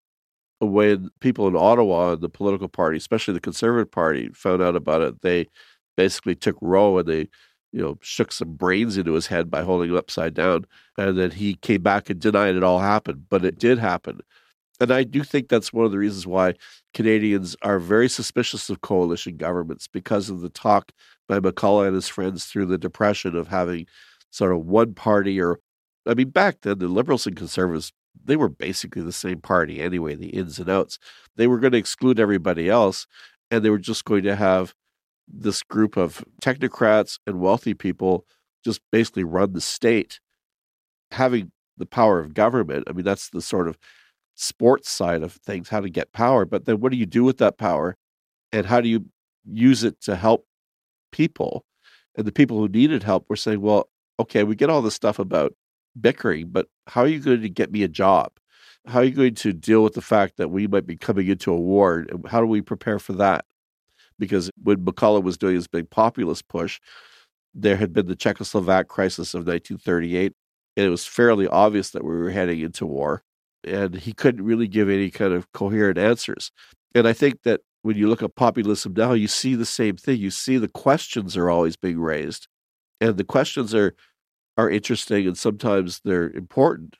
When 0.61 1.09
people 1.21 1.47
in 1.47 1.55
Ottawa 1.55 2.13
and 2.13 2.21
the 2.21 2.29
political 2.29 2.67
party, 2.67 2.97
especially 2.97 3.33
the 3.33 3.39
Conservative 3.39 3.91
Party, 3.91 4.29
found 4.33 4.61
out 4.61 4.75
about 4.75 5.01
it, 5.01 5.21
they 5.21 5.47
basically 5.95 6.35
took 6.35 6.57
Rowe 6.61 6.97
and 6.97 7.07
they, 7.07 7.29
you 7.71 7.81
know, 7.81 7.97
shook 8.01 8.31
some 8.31 8.55
brains 8.55 8.97
into 8.97 9.13
his 9.13 9.27
head 9.27 9.49
by 9.49 9.63
holding 9.63 9.89
him 9.89 9.95
upside 9.95 10.33
down. 10.33 10.65
And 10.97 11.17
then 11.17 11.31
he 11.31 11.55
came 11.55 11.81
back 11.81 12.09
and 12.09 12.19
denied 12.19 12.55
it 12.55 12.63
all 12.63 12.79
happened, 12.79 13.25
but 13.29 13.45
it 13.45 13.57
did 13.57 13.79
happen. 13.79 14.19
And 14.79 14.91
I 14.91 15.03
do 15.03 15.23
think 15.23 15.49
that's 15.49 15.73
one 15.73 15.85
of 15.85 15.91
the 15.91 15.97
reasons 15.97 16.25
why 16.25 16.53
Canadians 16.93 17.55
are 17.61 17.79
very 17.79 18.07
suspicious 18.07 18.69
of 18.69 18.81
coalition 18.81 19.37
governments 19.37 19.87
because 19.87 20.29
of 20.29 20.41
the 20.41 20.49
talk 20.49 20.91
by 21.27 21.39
McCullagh 21.39 21.87
and 21.87 21.95
his 21.95 22.07
friends 22.07 22.45
through 22.45 22.67
the 22.67 22.77
Depression 22.77 23.35
of 23.35 23.49
having 23.49 23.87
sort 24.29 24.53
of 24.53 24.65
one 24.65 24.93
party 24.93 25.39
or, 25.41 25.59
I 26.07 26.13
mean, 26.13 26.29
back 26.29 26.61
then 26.61 26.79
the 26.79 26.87
Liberals 26.87 27.27
and 27.27 27.35
Conservatives, 27.35 27.91
they 28.23 28.37
were 28.37 28.49
basically 28.49 29.01
the 29.01 29.11
same 29.11 29.41
party 29.41 29.81
anyway, 29.81 30.15
the 30.15 30.29
ins 30.29 30.59
and 30.59 30.69
outs. 30.69 30.97
They 31.35 31.47
were 31.47 31.59
going 31.59 31.73
to 31.73 31.77
exclude 31.77 32.19
everybody 32.19 32.69
else 32.69 33.05
and 33.51 33.63
they 33.63 33.69
were 33.69 33.77
just 33.77 34.05
going 34.05 34.23
to 34.23 34.35
have 34.35 34.73
this 35.27 35.61
group 35.61 35.97
of 35.97 36.23
technocrats 36.41 37.19
and 37.27 37.39
wealthy 37.39 37.73
people 37.73 38.25
just 38.63 38.81
basically 38.91 39.23
run 39.23 39.53
the 39.53 39.61
state. 39.61 40.19
Having 41.11 41.51
the 41.77 41.85
power 41.85 42.19
of 42.19 42.33
government, 42.33 42.85
I 42.87 42.93
mean, 42.93 43.05
that's 43.05 43.29
the 43.29 43.41
sort 43.41 43.67
of 43.67 43.77
sports 44.39 44.89
side 44.89 45.23
of 45.23 45.33
things, 45.33 45.69
how 45.69 45.81
to 45.81 45.89
get 45.89 46.13
power. 46.13 46.45
But 46.45 46.65
then 46.65 46.79
what 46.79 46.91
do 46.91 46.97
you 46.97 47.05
do 47.05 47.23
with 47.23 47.37
that 47.37 47.57
power? 47.57 47.95
And 48.51 48.65
how 48.65 48.81
do 48.81 48.89
you 48.89 49.05
use 49.45 49.83
it 49.83 50.01
to 50.01 50.15
help 50.15 50.45
people? 51.11 51.65
And 52.15 52.25
the 52.25 52.31
people 52.31 52.57
who 52.57 52.67
needed 52.67 53.03
help 53.03 53.25
were 53.29 53.35
saying, 53.35 53.61
well, 53.61 53.89
okay, 54.19 54.43
we 54.43 54.55
get 54.55 54.69
all 54.69 54.81
this 54.81 54.95
stuff 54.95 55.19
about 55.19 55.53
bickering, 55.99 56.47
but 56.49 56.67
how 56.87 57.01
are 57.01 57.07
you 57.07 57.19
going 57.19 57.41
to 57.41 57.49
get 57.49 57.71
me 57.71 57.83
a 57.83 57.87
job? 57.87 58.31
How 58.85 58.99
are 58.99 59.03
you 59.03 59.11
going 59.11 59.35
to 59.35 59.53
deal 59.53 59.83
with 59.83 59.93
the 59.93 60.01
fact 60.01 60.37
that 60.37 60.49
we 60.49 60.67
might 60.67 60.87
be 60.87 60.97
coming 60.97 61.27
into 61.27 61.51
a 61.51 61.59
war? 61.59 62.05
How 62.27 62.39
do 62.39 62.47
we 62.47 62.61
prepare 62.61 62.99
for 62.99 63.13
that? 63.13 63.45
because 64.19 64.51
when 64.61 64.77
McCullagh 64.85 65.23
was 65.23 65.37
doing 65.37 65.55
his 65.55 65.67
big 65.67 65.89
populist 65.89 66.47
push, 66.47 66.79
there 67.55 67.77
had 67.77 67.93
been 67.93 68.07
the 68.07 68.15
Czechoslovak 68.15 68.87
crisis 68.87 69.33
of 69.33 69.47
1938, 69.47 70.33
and 70.77 70.85
it 70.85 70.89
was 70.89 71.07
fairly 71.07 71.47
obvious 71.47 71.91
that 71.91 72.03
we 72.03 72.15
were 72.15 72.29
heading 72.29 72.59
into 72.59 72.85
war. 72.85 73.23
And 73.63 73.95
he 73.95 74.13
couldn't 74.13 74.45
really 74.45 74.67
give 74.67 74.89
any 74.89 75.09
kind 75.09 75.33
of 75.33 75.51
coherent 75.51 75.97
answers. 75.97 76.51
And 76.95 77.07
I 77.07 77.13
think 77.13 77.43
that 77.43 77.61
when 77.81 77.97
you 77.97 78.07
look 78.07 78.23
at 78.23 78.35
populism 78.35 78.93
now, 78.95 79.13
you 79.13 79.27
see 79.27 79.55
the 79.55 79.65
same 79.65 79.97
thing. 79.97 80.19
You 80.19 80.31
see 80.31 80.57
the 80.57 80.67
questions 80.67 81.37
are 81.37 81.49
always 81.49 81.75
being 81.75 81.99
raised, 81.99 82.47
and 82.99 83.17
the 83.17 83.23
questions 83.23 83.73
are 83.73 83.95
are 84.59 84.69
interesting 84.69 85.25
and 85.25 85.37
sometimes 85.37 86.01
they're 86.03 86.29
important, 86.31 86.97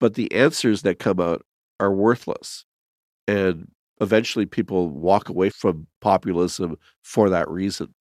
but 0.00 0.14
the 0.14 0.32
answers 0.32 0.82
that 0.82 0.98
come 0.98 1.20
out 1.20 1.42
are 1.78 1.92
worthless. 1.92 2.64
And 3.28 3.70
eventually 4.00 4.44
people 4.44 4.88
walk 4.88 5.28
away 5.28 5.50
from 5.50 5.86
populism 6.00 6.76
for 7.04 7.30
that 7.30 7.48
reason. 7.48 7.94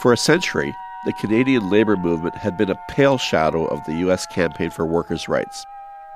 For 0.00 0.12
a 0.12 0.16
century, 0.16 0.72
the 1.04 1.12
Canadian 1.14 1.70
labor 1.70 1.96
movement 1.96 2.34
had 2.34 2.58
been 2.58 2.70
a 2.70 2.80
pale 2.88 3.16
shadow 3.16 3.64
of 3.66 3.82
the 3.84 3.94
U.S. 4.00 4.26
campaign 4.26 4.70
for 4.70 4.84
workers' 4.84 5.28
rights. 5.28 5.64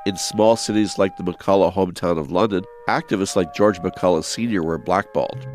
In 0.04 0.16
small 0.16 0.56
cities 0.56 0.98
like 0.98 1.16
the 1.16 1.22
McCullagh 1.22 1.72
hometown 1.72 2.18
of 2.18 2.30
London, 2.30 2.64
activists 2.88 3.36
like 3.36 3.54
George 3.54 3.80
McCullagh 3.80 4.24
Sr. 4.24 4.62
were 4.62 4.76
blackballed. 4.76 5.48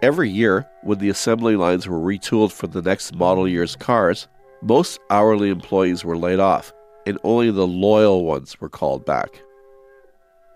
Every 0.00 0.30
year, 0.30 0.68
when 0.82 0.98
the 0.98 1.08
assembly 1.08 1.56
lines 1.56 1.88
were 1.88 1.98
retooled 1.98 2.52
for 2.52 2.68
the 2.68 2.82
next 2.82 3.16
model 3.16 3.48
year's 3.48 3.74
cars, 3.74 4.28
most 4.62 5.00
hourly 5.10 5.50
employees 5.50 6.04
were 6.04 6.16
laid 6.16 6.38
off, 6.38 6.72
and 7.06 7.18
only 7.24 7.50
the 7.50 7.66
loyal 7.66 8.24
ones 8.24 8.60
were 8.60 8.68
called 8.68 9.04
back. 9.04 9.42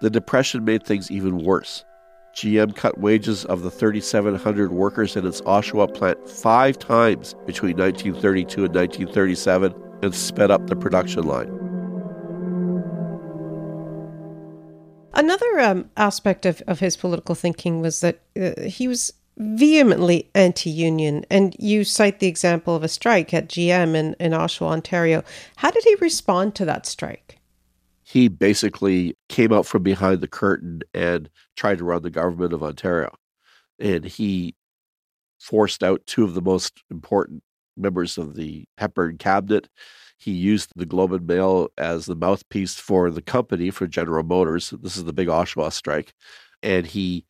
The 0.00 0.10
Depression 0.10 0.64
made 0.64 0.84
things 0.84 1.10
even 1.10 1.42
worse. 1.42 1.84
GM 2.34 2.74
cut 2.74 2.98
wages 2.98 3.44
of 3.44 3.62
the 3.62 3.70
3,700 3.70 4.72
workers 4.72 5.16
in 5.16 5.26
its 5.26 5.40
Oshawa 5.42 5.92
plant 5.92 6.28
five 6.28 6.78
times 6.78 7.34
between 7.46 7.76
1932 7.76 8.64
and 8.64 8.74
1937 8.74 9.74
and 10.02 10.14
sped 10.14 10.50
up 10.50 10.66
the 10.66 10.76
production 10.76 11.24
line. 11.24 11.50
Another 15.14 15.60
um, 15.60 15.90
aspect 15.96 16.46
of, 16.46 16.62
of 16.66 16.80
his 16.80 16.96
political 16.96 17.34
thinking 17.34 17.80
was 17.80 18.00
that 18.00 18.20
uh, 18.40 18.62
he 18.62 18.88
was 18.88 19.12
vehemently 19.36 20.30
anti 20.34 20.70
union. 20.70 21.24
And 21.30 21.54
you 21.58 21.84
cite 21.84 22.20
the 22.20 22.26
example 22.26 22.74
of 22.74 22.82
a 22.82 22.88
strike 22.88 23.32
at 23.34 23.48
GM 23.48 23.94
in, 23.94 24.14
in 24.18 24.32
Oshawa, 24.32 24.68
Ontario. 24.68 25.22
How 25.56 25.70
did 25.70 25.84
he 25.84 25.94
respond 25.96 26.54
to 26.56 26.64
that 26.64 26.86
strike? 26.86 27.38
He 28.12 28.28
basically 28.28 29.16
came 29.30 29.54
out 29.54 29.64
from 29.64 29.82
behind 29.82 30.20
the 30.20 30.28
curtain 30.28 30.82
and 30.92 31.30
tried 31.56 31.78
to 31.78 31.84
run 31.84 32.02
the 32.02 32.10
government 32.10 32.52
of 32.52 32.62
Ontario. 32.62 33.10
And 33.78 34.04
he 34.04 34.54
forced 35.40 35.82
out 35.82 36.02
two 36.06 36.22
of 36.22 36.34
the 36.34 36.42
most 36.42 36.82
important 36.90 37.42
members 37.74 38.18
of 38.18 38.34
the 38.36 38.66
Hepburn 38.76 39.16
cabinet. 39.16 39.70
He 40.18 40.30
used 40.30 40.72
the 40.76 40.84
Globe 40.84 41.14
and 41.14 41.26
Mail 41.26 41.68
as 41.78 42.04
the 42.04 42.14
mouthpiece 42.14 42.74
for 42.74 43.10
the 43.10 43.22
company 43.22 43.70
for 43.70 43.86
General 43.86 44.24
Motors. 44.24 44.74
This 44.82 44.98
is 44.98 45.04
the 45.04 45.14
big 45.14 45.28
Oshawa 45.28 45.72
strike. 45.72 46.12
And 46.62 46.86
he 46.86 47.24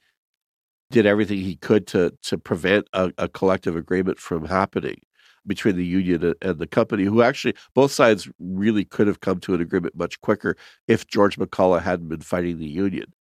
did 0.91 1.07
everything 1.07 1.39
he 1.39 1.55
could 1.55 1.87
to 1.87 2.13
to 2.25 2.37
prevent 2.37 2.89
a, 2.93 3.13
a, 3.19 3.29
collective 3.29 3.77
agreement 3.77 4.19
from 4.19 4.47
happening 4.47 5.01
between 5.47 5.77
the 5.77 5.85
union 5.85 6.35
and 6.43 6.59
the 6.59 6.67
company, 6.67 7.05
who 7.05 7.23
actually 7.23 7.55
both 7.75 7.93
sides 7.93 8.29
really 8.39 8.85
could 8.85 9.07
have 9.07 9.21
come 9.21 9.41
to 9.41 9.55
an 9.55 9.61
agreement 9.61 9.97
much 9.97 10.21
quicker 10.21 10.57
if 10.89 11.07
George 11.07 11.37
McCullagh 11.37 11.83
hadn't 11.83 12.09
been 12.09 12.21
fighting 12.21 12.59
the 12.59 12.69
union. 12.69 13.13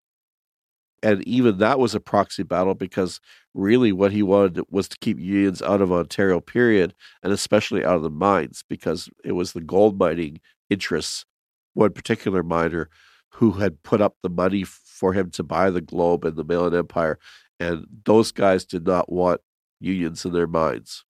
And 1.03 1.27
even 1.27 1.59
that 1.59 1.79
was 1.79 1.95
a 1.95 2.01
proxy 2.01 2.43
battle 2.43 2.75
because 2.75 3.21
really 3.55 3.91
what 3.91 4.13
he 4.13 4.23
wanted 4.23 4.63
was 4.71 4.87
to 4.89 4.99
keep 4.99 5.19
unions 5.19 5.63
out 5.63 5.81
of 5.81 5.91
Ontario, 5.91 6.41
period, 6.41 6.95
and 7.23 7.33
especially 7.33 7.85
out 7.85 7.97
of 7.97 8.03
the 8.03 8.11
mines 8.11 8.63
because 8.69 9.09
it 9.25 9.33
was 9.33 9.53
the 9.53 9.63
gold 9.63 9.99
mining 9.99 10.41
interests, 10.69 11.25
one 11.73 11.93
particular 11.93 12.43
miner 12.43 12.91
who 13.31 13.53
had 13.53 13.83
put 13.83 14.03
up 14.03 14.17
the 14.23 14.29
money 14.29 14.63
for 14.65 15.15
him 15.15 15.31
to 15.31 15.43
buy 15.43 15.71
the 15.71 15.81
Globe 15.81 16.27
and 16.27 16.37
the 16.37 16.45
Mail 16.45 16.67
and 16.67 16.77
Empire 16.77 17.19
and 17.61 17.87
those 18.07 18.33
guys 18.33 18.65
did 18.65 18.87
not 18.87 19.13
want 19.13 19.43
unions 19.79 20.25
in 20.25 20.33
their 20.33 20.47
minds. 20.47 21.05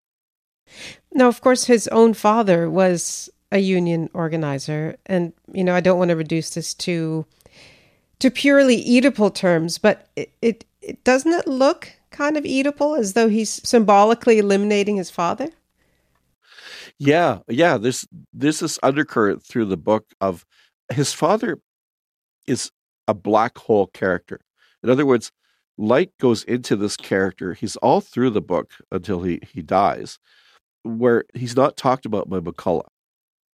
Now, 1.13 1.29
of 1.29 1.41
course, 1.41 1.65
his 1.65 1.89
own 1.89 2.15
father 2.15 2.71
was 2.71 3.31
a 3.51 3.59
union 3.59 4.11
organizer, 4.13 4.97
and 5.07 5.33
you 5.53 5.65
know, 5.65 5.75
I 5.75 5.81
don't 5.81 5.99
want 5.99 6.11
to 6.11 6.17
reduce 6.17 6.51
this 6.51 6.75
to 6.75 7.27
to 8.19 8.31
purely 8.31 8.85
Oedipal 8.85 9.35
terms, 9.35 9.79
but 9.79 10.09
it, 10.17 10.33
it, 10.43 10.65
it 10.83 11.05
doesn't 11.05 11.33
it 11.33 11.47
look 11.47 11.93
kind 12.11 12.37
of 12.37 12.45
Oedipal 12.45 12.99
as 12.99 13.13
though 13.13 13.29
he's 13.29 13.51
symbolically 13.69 14.39
eliminating 14.39 14.97
his 14.97 15.11
father? 15.11 15.51
Yeah, 16.99 17.39
yeah. 17.49 17.79
There's 17.79 18.07
there's 18.33 18.61
this 18.61 18.63
is 18.63 18.79
undercurrent 18.83 19.45
through 19.45 19.67
the 19.67 19.77
book 19.77 20.07
of 20.21 20.45
his 20.93 21.13
father 21.13 21.59
is 22.47 22.71
a 23.07 23.15
black 23.15 23.57
hole 23.59 23.87
character. 23.89 24.41
In 24.83 24.91
other 24.91 25.07
words, 25.07 25.31
light 25.77 26.11
goes 26.19 26.43
into 26.45 26.77
this 26.77 26.97
character. 26.97 27.55
He's 27.55 27.77
all 27.77 28.01
through 28.01 28.31
the 28.31 28.43
book 28.43 28.73
until 28.91 29.23
he 29.23 29.41
he 29.53 29.63
dies, 29.63 30.19
where 30.83 31.25
he's 31.35 31.57
not 31.57 31.77
talked 31.77 32.07
about 32.07 32.29
by 32.29 32.41
McCullagh, 32.41 32.89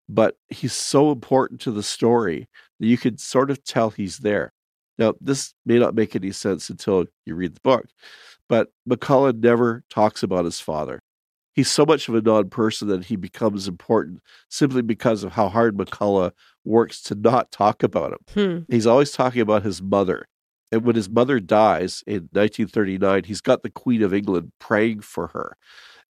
but 0.10 0.36
he's 0.50 0.74
so 0.74 1.12
important 1.12 1.62
to 1.62 1.72
the 1.72 1.84
story 1.84 2.48
that 2.80 2.88
you 2.88 2.98
can 2.98 3.18
sort 3.18 3.50
of 3.50 3.64
tell 3.64 3.90
he's 3.90 4.20
there. 4.20 4.52
Now, 4.98 5.14
this 5.20 5.54
may 5.66 5.80
not 5.80 5.96
make 5.96 6.16
any 6.16 6.32
sense 6.32 6.70
until 6.70 7.06
you 7.26 7.36
read 7.36 7.56
the 7.56 7.62
book, 7.62 7.88
but 8.48 8.70
McCullagh 8.88 9.42
never 9.42 9.84
talks 9.90 10.24
about 10.24 10.46
his 10.46 10.60
father. 10.60 11.00
He's 11.54 11.70
so 11.70 11.86
much 11.86 12.08
of 12.10 12.16
a 12.16 12.22
non 12.22 12.50
person 12.50 12.88
that 12.88 13.06
he 13.06 13.16
becomes 13.16 13.68
important 13.68 14.22
simply 14.50 14.82
because 14.82 15.24
of 15.24 15.34
how 15.34 15.50
hard 15.50 15.78
McCullagh 15.78 16.32
works 16.66 17.02
to 17.04 17.16
not 17.16 17.52
talk 17.52 17.84
about 17.84 18.14
him. 18.14 18.66
Hmm. 18.68 18.74
He's 18.74 18.88
always 18.88 19.12
talking 19.12 19.42
about 19.42 19.64
his 19.64 19.82
mother. 19.82 20.26
And 20.72 20.84
when 20.84 20.96
his 20.96 21.10
mother 21.10 21.40
dies 21.40 22.04
in 22.08 22.30
1939, 22.32 23.26
he's 23.26 23.42
got 23.42 23.62
the 23.62 23.70
Queen 23.70 24.02
of 24.02 24.14
England 24.14 24.52
praying 24.60 25.02
for 25.02 25.28
her. 25.28 25.56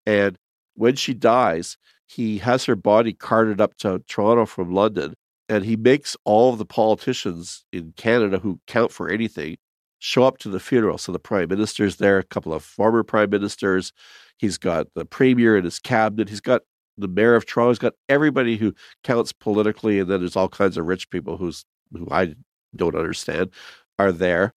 And 0.06 0.38
when 0.76 0.96
she 0.96 1.14
dies, 1.14 1.78
he 2.08 2.38
has 2.40 2.66
her 2.66 2.76
body 2.76 3.14
carted 3.14 3.62
up 3.62 3.78
to 3.78 4.04
Toronto 4.08 4.46
from 4.46 4.74
London, 4.74 5.14
and 5.50 5.66
he 5.66 5.76
makes 5.76 6.16
all 6.26 6.52
of 6.52 6.58
the 6.58 6.66
politicians 6.66 7.66
in 7.72 7.94
Canada 7.96 8.40
who 8.40 8.60
count 8.68 8.92
for 8.92 9.10
anything 9.10 9.58
show 10.04 10.24
up 10.24 10.38
to 10.38 10.50
the 10.50 10.60
funeral. 10.60 10.98
So 10.98 11.14
the 11.14 11.20
prime 11.20 11.48
minister's 11.48 11.96
there, 11.96 12.20
a 12.20 12.24
couple 12.24 12.54
of 12.54 12.64
former 12.64 13.04
prime 13.04 13.30
ministers. 13.30 13.94
He's 14.38 14.58
got 14.58 14.88
the 14.96 15.06
premier 15.06 15.56
and 15.56 15.64
his 15.64 15.80
cabinet. 15.80 16.28
He's 16.28 16.42
got 16.42 16.64
the 16.98 17.08
mayor 17.08 17.36
of 17.36 17.46
Toronto. 17.46 17.72
He's 17.72 17.80
got 17.80 17.94
everybody 18.10 18.58
who 18.58 18.74
counts 19.06 19.32
politically, 19.32 20.00
and 20.00 20.10
then 20.10 20.20
there's 20.20 20.36
all 20.36 20.50
kinds 20.50 20.78
of 20.78 20.86
rich 20.88 21.10
people 21.10 21.38
who's 21.38 21.64
who 21.94 22.08
I 22.12 22.36
don't 22.76 22.96
understand 22.96 23.52
are 23.98 24.12
there, 24.12 24.54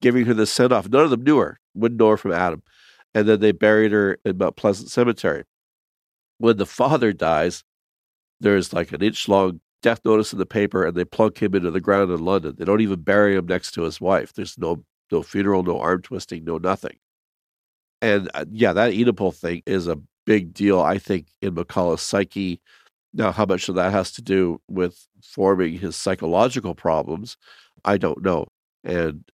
giving 0.00 0.26
her 0.26 0.34
the 0.34 0.46
send 0.46 0.72
off. 0.72 0.88
None 0.88 1.02
of 1.02 1.10
them 1.10 1.24
knew 1.24 1.38
her, 1.38 1.58
wouldn't 1.74 1.98
know 1.98 2.10
her 2.10 2.16
from 2.16 2.32
Adam. 2.32 2.62
And 3.14 3.28
then 3.28 3.40
they 3.40 3.52
buried 3.52 3.92
her 3.92 4.18
in 4.24 4.38
Mount 4.38 4.56
Pleasant 4.56 4.90
Cemetery. 4.90 5.44
When 6.38 6.56
the 6.56 6.66
father 6.66 7.12
dies, 7.12 7.64
there's 8.40 8.72
like 8.72 8.92
an 8.92 9.02
inch 9.02 9.28
long 9.28 9.60
death 9.82 10.00
notice 10.04 10.32
in 10.32 10.38
the 10.38 10.46
paper, 10.46 10.84
and 10.86 10.96
they 10.96 11.04
plunk 11.04 11.42
him 11.42 11.54
into 11.54 11.70
the 11.70 11.80
ground 11.80 12.10
in 12.10 12.24
London. 12.24 12.54
They 12.56 12.64
don't 12.64 12.80
even 12.80 13.02
bury 13.02 13.36
him 13.36 13.46
next 13.46 13.72
to 13.72 13.82
his 13.82 14.00
wife. 14.00 14.32
There's 14.32 14.58
no 14.58 14.84
no 15.10 15.22
funeral, 15.22 15.62
no 15.62 15.80
arm 15.80 16.02
twisting, 16.02 16.44
no 16.44 16.58
nothing. 16.58 16.96
And 18.00 18.30
uh, 18.34 18.44
yeah, 18.50 18.72
that 18.72 18.92
Oedipal 18.92 19.34
thing 19.34 19.62
is 19.66 19.86
a 19.86 20.00
big 20.24 20.54
deal, 20.54 20.80
I 20.80 20.98
think, 20.98 21.28
in 21.42 21.54
McCullagh's 21.54 22.02
psyche. 22.02 22.60
Now, 23.12 23.32
how 23.32 23.44
much 23.44 23.68
of 23.68 23.74
that 23.74 23.90
has 23.90 24.12
to 24.12 24.22
do 24.22 24.60
with 24.68 25.06
forming 25.22 25.78
his 25.78 25.96
psychological 25.96 26.74
problems, 26.74 27.36
I 27.84 27.98
don't 27.98 28.22
know. 28.22 28.46
And 28.84 29.24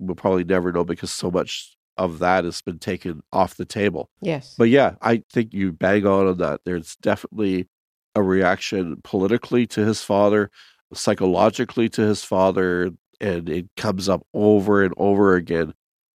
we'll 0.00 0.16
probably 0.16 0.44
never 0.44 0.72
know 0.72 0.84
because 0.84 1.12
so 1.12 1.30
much 1.30 1.76
of 2.00 2.18
that 2.18 2.44
has 2.44 2.62
been 2.62 2.78
taken 2.78 3.22
off 3.30 3.56
the 3.56 3.66
table. 3.66 4.08
Yes. 4.22 4.54
But 4.56 4.70
yeah, 4.70 4.94
I 5.02 5.22
think 5.30 5.52
you 5.52 5.70
bang 5.70 6.06
on 6.06 6.26
on 6.26 6.38
that. 6.38 6.62
There's 6.64 6.96
definitely 6.96 7.68
a 8.14 8.22
reaction 8.22 9.00
politically 9.04 9.66
to 9.68 9.84
his 9.84 10.02
father, 10.02 10.50
psychologically 10.94 11.90
to 11.90 12.00
his 12.00 12.24
father, 12.24 12.90
and 13.20 13.50
it 13.50 13.66
comes 13.76 14.08
up 14.08 14.26
over 14.32 14.82
and 14.82 14.94
over 14.96 15.34
again. 15.34 15.74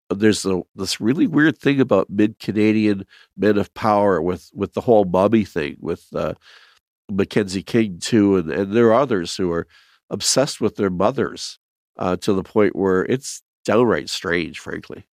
There's 0.08 0.46
a, 0.46 0.62
this 0.74 1.02
really 1.02 1.26
weird 1.26 1.58
thing 1.58 1.80
about 1.80 2.08
mid 2.08 2.38
Canadian 2.38 3.04
men 3.36 3.58
of 3.58 3.72
power 3.74 4.22
with 4.22 4.50
with 4.54 4.72
the 4.72 4.80
whole 4.80 5.04
mommy 5.04 5.44
thing 5.44 5.76
with 5.80 6.06
uh, 6.14 6.32
Mackenzie 7.10 7.62
King 7.62 7.98
too, 7.98 8.36
and 8.38 8.50
and 8.50 8.72
there 8.72 8.86
are 8.86 9.00
others 9.02 9.36
who 9.36 9.52
are 9.52 9.66
obsessed 10.08 10.62
with 10.62 10.76
their 10.76 10.90
mothers 10.90 11.58
uh, 11.98 12.16
to 12.16 12.32
the 12.32 12.42
point 12.42 12.74
where 12.74 13.04
it's 13.04 13.42
downright 13.66 14.08
strange, 14.08 14.58
frankly. 14.58 15.04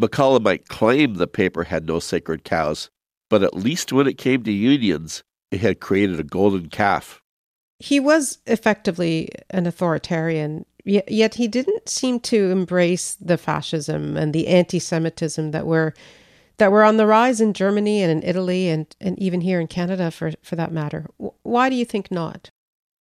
McCullagh 0.00 0.42
might 0.42 0.68
claim 0.68 1.14
the 1.14 1.26
paper 1.26 1.64
had 1.64 1.86
no 1.86 1.98
sacred 1.98 2.44
cows, 2.44 2.90
but 3.28 3.42
at 3.42 3.54
least 3.54 3.92
when 3.92 4.06
it 4.06 4.18
came 4.18 4.42
to 4.42 4.52
unions, 4.52 5.22
it 5.50 5.60
had 5.60 5.80
created 5.80 6.20
a 6.20 6.24
golden 6.24 6.68
calf. 6.68 7.22
He 7.78 8.00
was 8.00 8.38
effectively 8.46 9.30
an 9.48 9.66
authoritarian, 9.66 10.66
yet, 10.84 11.34
he 11.34 11.48
didn't 11.48 11.88
seem 11.88 12.20
to 12.20 12.50
embrace 12.50 13.16
the 13.20 13.38
fascism 13.38 14.16
and 14.16 14.32
the 14.32 14.48
anti-Semitism 14.48 15.52
that 15.52 15.66
were 15.66 15.94
that 16.60 16.70
were 16.70 16.84
on 16.84 16.96
the 16.96 17.06
rise 17.06 17.40
in 17.40 17.52
Germany 17.52 18.02
and 18.02 18.12
in 18.12 18.22
Italy 18.22 18.68
and, 18.68 18.86
and 19.00 19.18
even 19.18 19.40
here 19.40 19.60
in 19.60 19.66
Canada, 19.66 20.10
for 20.10 20.30
for 20.42 20.56
that 20.56 20.70
matter. 20.70 21.06
Why 21.42 21.68
do 21.68 21.74
you 21.74 21.84
think 21.84 22.10
not? 22.10 22.50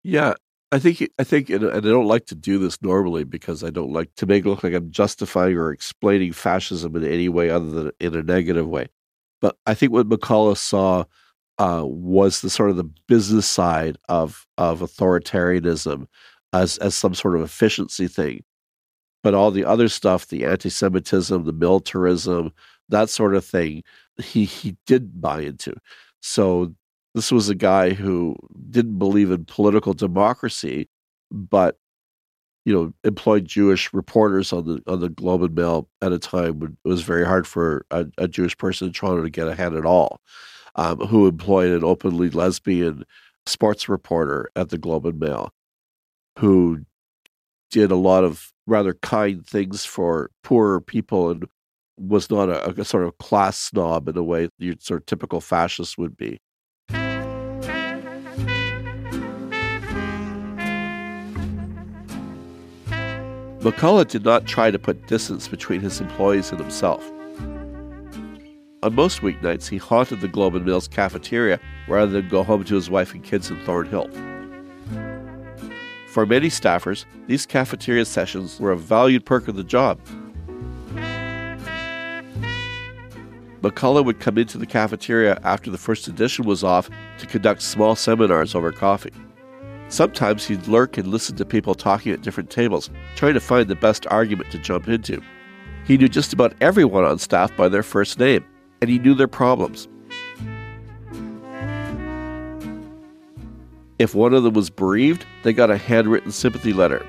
Yeah, 0.03 0.35
I 0.71 0.79
think 0.79 1.09
I 1.19 1.25
think, 1.25 1.51
and 1.51 1.65
I 1.71 1.81
don't 1.81 2.07
like 2.07 2.27
to 2.27 2.35
do 2.35 2.59
this 2.59 2.81
normally 2.83 3.25
because 3.25 3.65
I 3.65 3.71
don't 3.71 3.93
like 3.93 4.15
to 4.17 4.27
make 4.27 4.45
it 4.45 4.49
look 4.49 4.63
like 4.63 4.75
I'm 4.75 4.91
justifying 4.91 5.57
or 5.57 5.73
explaining 5.73 6.33
fascism 6.33 6.95
in 6.97 7.05
any 7.05 7.29
way 7.29 7.51
other 7.51 7.71
than 7.71 7.91
in 8.01 8.15
a 8.15 8.23
negative 8.23 8.69
way. 8.69 8.89
But 9.41 9.57
I 9.67 9.75
think 9.75 9.93
what 9.93 10.09
McCullagh 10.09 10.57
saw 10.57 11.05
uh, 11.59 11.83
was 11.85 12.41
the 12.41 12.51
sort 12.51 12.71
of 12.71 12.77
the 12.77 12.91
business 13.07 13.47
side 13.47 13.97
of 14.09 14.47
of 14.57 14.81
authoritarianism 14.81 16.07
as 16.53 16.79
as 16.79 16.95
some 16.95 17.15
sort 17.15 17.35
of 17.35 17.43
efficiency 17.43 18.09
thing. 18.09 18.45
But 19.25 19.35
all 19.35 19.51
the 19.51 19.65
other 19.65 19.89
stuff, 19.89 20.29
the 20.29 20.45
anti-Semitism, 20.45 21.45
the 21.45 21.53
militarism, 21.53 22.53
that 22.89 23.11
sort 23.11 23.35
of 23.35 23.45
thing, 23.45 23.83
he 24.23 24.45
he 24.45 24.77
did 24.87 25.21
buy 25.21 25.43
into. 25.43 25.75
So 26.21 26.75
this 27.15 27.33
was 27.33 27.49
a 27.49 27.55
guy 27.55 27.91
who 27.95 28.37
didn't 28.71 28.99
believe 28.99 29.31
in 29.31 29.45
political 29.45 29.95
democracy, 29.95 30.89
but 31.31 31.79
you 32.65 32.73
know 32.75 32.93
employed 33.05 33.47
Jewish 33.47 33.93
reporters 33.95 34.53
on 34.53 34.67
the 34.67 34.83
on 34.87 35.01
the 35.01 35.09
Globe 35.09 35.43
and 35.43 35.55
Mail 35.55 35.89
at 36.03 36.13
a 36.13 36.19
time 36.19 36.61
when 36.61 36.77
it 36.85 36.89
was 36.89 37.03
very 37.03 37.25
hard 37.25 37.47
for 37.47 37.87
a, 37.91 38.07
a 38.19 38.29
Jewish 38.29 38.57
person 38.59 38.89
in 38.89 38.93
Toronto 38.93 39.23
to 39.23 39.31
get 39.31 39.49
ahead 39.49 39.75
at 39.75 39.87
all. 39.87 40.21
Um, 40.77 40.99
who 41.01 41.27
employed 41.27 41.73
an 41.73 41.83
openly 41.83 42.31
lesbian 42.31 43.05
sports 43.47 43.89
reporter 43.89 44.49
at 44.55 44.69
the 44.69 44.79
Globe 44.79 45.07
and 45.07 45.19
Mail, 45.19 45.53
who 46.39 46.85
did 47.71 47.91
a 47.91 47.97
lot 47.97 48.23
of 48.23 48.53
rather 48.67 48.95
kind 48.95 49.45
things 49.47 49.85
for 49.85 50.31
poorer 50.45 50.81
people 50.81 51.31
and 51.31 51.47
was 51.99 52.31
not 52.31 52.49
a, 52.49 52.81
a 52.81 52.85
sort 52.85 53.05
of 53.05 53.19
class 53.19 53.59
snob 53.59 54.09
in 54.09 54.17
a 54.17 54.23
way 54.23 54.49
your 54.59 54.75
sort 54.79 55.03
of 55.03 55.07
typical 55.07 55.41
fascist 55.41 55.99
would 55.99 56.17
be. 56.17 56.41
McCullagh 63.61 64.09
did 64.09 64.25
not 64.25 64.47
try 64.47 64.71
to 64.71 64.79
put 64.79 65.09
distance 65.09 65.49
between 65.49 65.81
his 65.81 66.01
employees 66.01 66.51
and 66.53 66.61
himself. 66.61 67.05
On 68.85 68.95
most 68.95 69.21
weeknights, 69.21 69.69
he 69.69 69.77
haunted 69.77 70.21
the 70.21 70.29
Globe 70.29 70.55
and 70.55 70.65
Mail's 70.65 70.87
cafeteria 70.87 71.59
rather 71.89 72.13
than 72.13 72.29
go 72.29 72.45
home 72.45 72.63
to 72.65 72.77
his 72.77 72.89
wife 72.89 73.13
and 73.13 73.25
kids 73.25 73.51
in 73.51 73.59
Thornhill. 73.65 74.09
For 76.07 76.25
many 76.25 76.49
staffers, 76.49 77.05
these 77.27 77.45
cafeteria 77.45 78.05
sessions 78.05 78.61
were 78.61 78.71
a 78.71 78.77
valued 78.77 79.27
perk 79.27 79.49
of 79.49 79.57
the 79.57 79.65
job. 79.65 80.01
McCullagh 83.63 84.05
would 84.05 84.21
come 84.21 84.39
into 84.39 84.57
the 84.57 84.67
cafeteria 84.67 85.41
after 85.43 85.71
the 85.71 85.79
first 85.79 86.07
edition 86.07 86.45
was 86.45 86.63
off 86.63 86.89
to 87.19 87.27
conduct 87.27 87.61
small 87.61 87.97
seminars 87.97 88.55
over 88.55 88.71
coffee. 88.71 89.13
Sometimes 89.89 90.47
he'd 90.47 90.69
lurk 90.69 90.97
and 90.97 91.09
listen 91.09 91.35
to 91.37 91.45
people 91.45 91.75
talking 91.75 92.13
at 92.13 92.23
different 92.23 92.51
tables, 92.51 92.91
trying 93.17 93.35
to 93.35 93.41
find 93.41 93.69
the 93.69 93.75
best 93.75 94.07
argument 94.09 94.51
to 94.53 94.59
jump 94.59 94.87
into. 94.87 95.21
He 95.87 95.97
knew 95.97 96.09
just 96.09 96.33
about 96.33 96.55
everyone 96.61 97.05
on 97.05 97.19
staff 97.19 97.57
by 97.57 97.69
their 97.69 97.83
first 97.83 98.19
name, 98.19 98.45
and 98.81 98.91
he 98.91 98.99
knew 98.99 99.15
their 99.15 99.27
problems. 99.27 99.89
If 103.99 104.15
one 104.15 104.35
of 104.35 104.45
them 104.45 104.55
was 104.55 104.71
bereaved, 104.71 105.27
they 105.43 105.53
got 105.53 105.71
a 105.71 105.77
handwritten 105.77 106.31
sympathy 106.31 106.73
letter. 106.73 107.05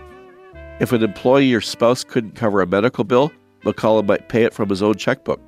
If 0.80 0.94
an 0.94 1.04
employee 1.04 1.54
or 1.54 1.62
spouse 1.62 2.04
couldn't 2.04 2.36
cover 2.36 2.62
a 2.62 2.66
medical 2.66 3.04
bill, 3.04 3.32
McCullagh 3.64 4.08
might 4.08 4.30
pay 4.30 4.44
it 4.44 4.54
from 4.54 4.70
his 4.70 4.82
own 4.82 4.96
checkbook. 4.96 5.42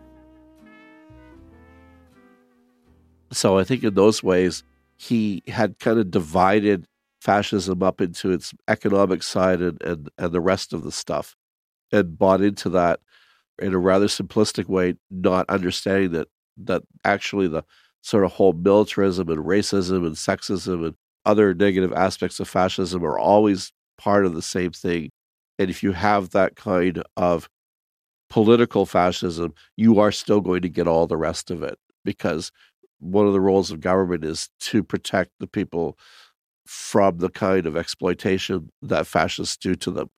So 3.31 3.57
I 3.57 3.63
think 3.63 3.83
in 3.83 3.93
those 3.93 4.23
ways, 4.23 4.63
he 4.97 5.43
had 5.47 5.79
kind 5.79 5.99
of 5.99 6.11
divided 6.11 6.85
fascism 7.21 7.83
up 7.83 8.01
into 8.01 8.31
its 8.31 8.53
economic 8.67 9.23
side 9.23 9.61
and, 9.61 9.81
and, 9.83 10.09
and 10.17 10.31
the 10.31 10.41
rest 10.41 10.73
of 10.73 10.83
the 10.83 10.91
stuff 10.91 11.35
and 11.91 12.17
bought 12.17 12.41
into 12.41 12.69
that 12.69 12.99
in 13.59 13.73
a 13.73 13.79
rather 13.79 14.07
simplistic 14.07 14.67
way, 14.67 14.95
not 15.09 15.49
understanding 15.49 16.11
that 16.11 16.27
that 16.57 16.83
actually 17.05 17.47
the 17.47 17.63
sort 18.01 18.23
of 18.25 18.31
whole 18.33 18.53
militarism 18.53 19.29
and 19.29 19.45
racism 19.45 20.05
and 20.05 20.15
sexism 20.15 20.85
and 20.85 20.95
other 21.25 21.53
negative 21.53 21.93
aspects 21.93 22.39
of 22.39 22.47
fascism 22.47 23.03
are 23.03 23.19
always 23.19 23.71
part 23.97 24.25
of 24.25 24.33
the 24.33 24.41
same 24.41 24.71
thing. 24.71 25.09
And 25.59 25.69
if 25.69 25.83
you 25.83 25.93
have 25.93 26.31
that 26.31 26.55
kind 26.55 27.03
of 27.17 27.49
political 28.29 28.85
fascism, 28.85 29.53
you 29.77 29.99
are 29.99 30.11
still 30.11 30.41
going 30.41 30.61
to 30.61 30.69
get 30.69 30.87
all 30.87 31.07
the 31.07 31.17
rest 31.17 31.51
of 31.51 31.63
it 31.63 31.77
because 32.03 32.51
one 33.01 33.27
of 33.27 33.33
the 33.33 33.41
roles 33.41 33.71
of 33.71 33.81
government 33.81 34.23
is 34.23 34.49
to 34.59 34.83
protect 34.83 35.31
the 35.39 35.47
people 35.47 35.97
from 36.65 37.17
the 37.17 37.29
kind 37.29 37.65
of 37.65 37.75
exploitation 37.75 38.71
that 38.81 39.07
fascists 39.07 39.57
do 39.57 39.75
to 39.75 39.91
them. 39.91 40.09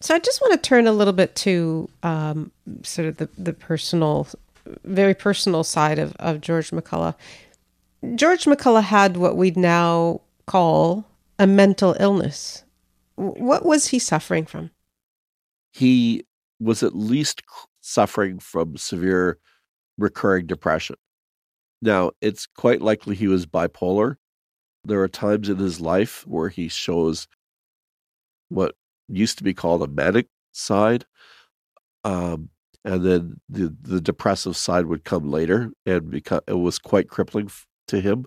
So 0.00 0.14
I 0.14 0.18
just 0.18 0.42
want 0.42 0.52
to 0.52 0.68
turn 0.68 0.86
a 0.86 0.92
little 0.92 1.12
bit 1.12 1.34
to 1.36 1.88
um, 2.02 2.50
sort 2.82 3.08
of 3.08 3.16
the, 3.16 3.28
the 3.38 3.52
personal, 3.52 4.26
very 4.84 5.14
personal 5.14 5.64
side 5.64 5.98
of, 5.98 6.14
of 6.16 6.40
George 6.40 6.70
McCullagh. 6.70 7.14
George 8.16 8.44
McCullagh 8.44 8.82
had 8.82 9.16
what 9.16 9.36
we'd 9.36 9.56
now 9.56 10.20
call 10.46 11.06
a 11.38 11.46
mental 11.46 11.96
illness. 11.98 12.64
What 13.14 13.64
was 13.64 13.86
he 13.88 13.98
suffering 13.98 14.44
from? 14.44 14.70
He 15.72 16.26
was 16.60 16.82
at 16.82 16.94
least 16.94 17.42
suffering 17.80 18.40
from 18.40 18.76
severe 18.76 19.38
recurring 19.96 20.46
depression. 20.46 20.96
Now, 21.82 22.12
it's 22.20 22.46
quite 22.46 22.80
likely 22.80 23.14
he 23.14 23.28
was 23.28 23.46
bipolar. 23.46 24.16
There 24.84 25.00
are 25.02 25.08
times 25.08 25.48
in 25.48 25.58
his 25.58 25.80
life 25.80 26.26
where 26.26 26.48
he 26.48 26.68
shows 26.68 27.26
what 28.48 28.74
used 29.08 29.38
to 29.38 29.44
be 29.44 29.54
called 29.54 29.82
a 29.82 29.86
manic 29.86 30.28
side. 30.52 31.04
Um, 32.04 32.50
and 32.84 33.04
then 33.04 33.40
the, 33.48 33.74
the 33.80 34.00
depressive 34.00 34.56
side 34.56 34.86
would 34.86 35.04
come 35.04 35.30
later 35.30 35.70
and 35.86 36.10
become, 36.10 36.40
it 36.46 36.54
was 36.54 36.78
quite 36.78 37.08
crippling 37.08 37.50
to 37.88 38.00
him. 38.00 38.26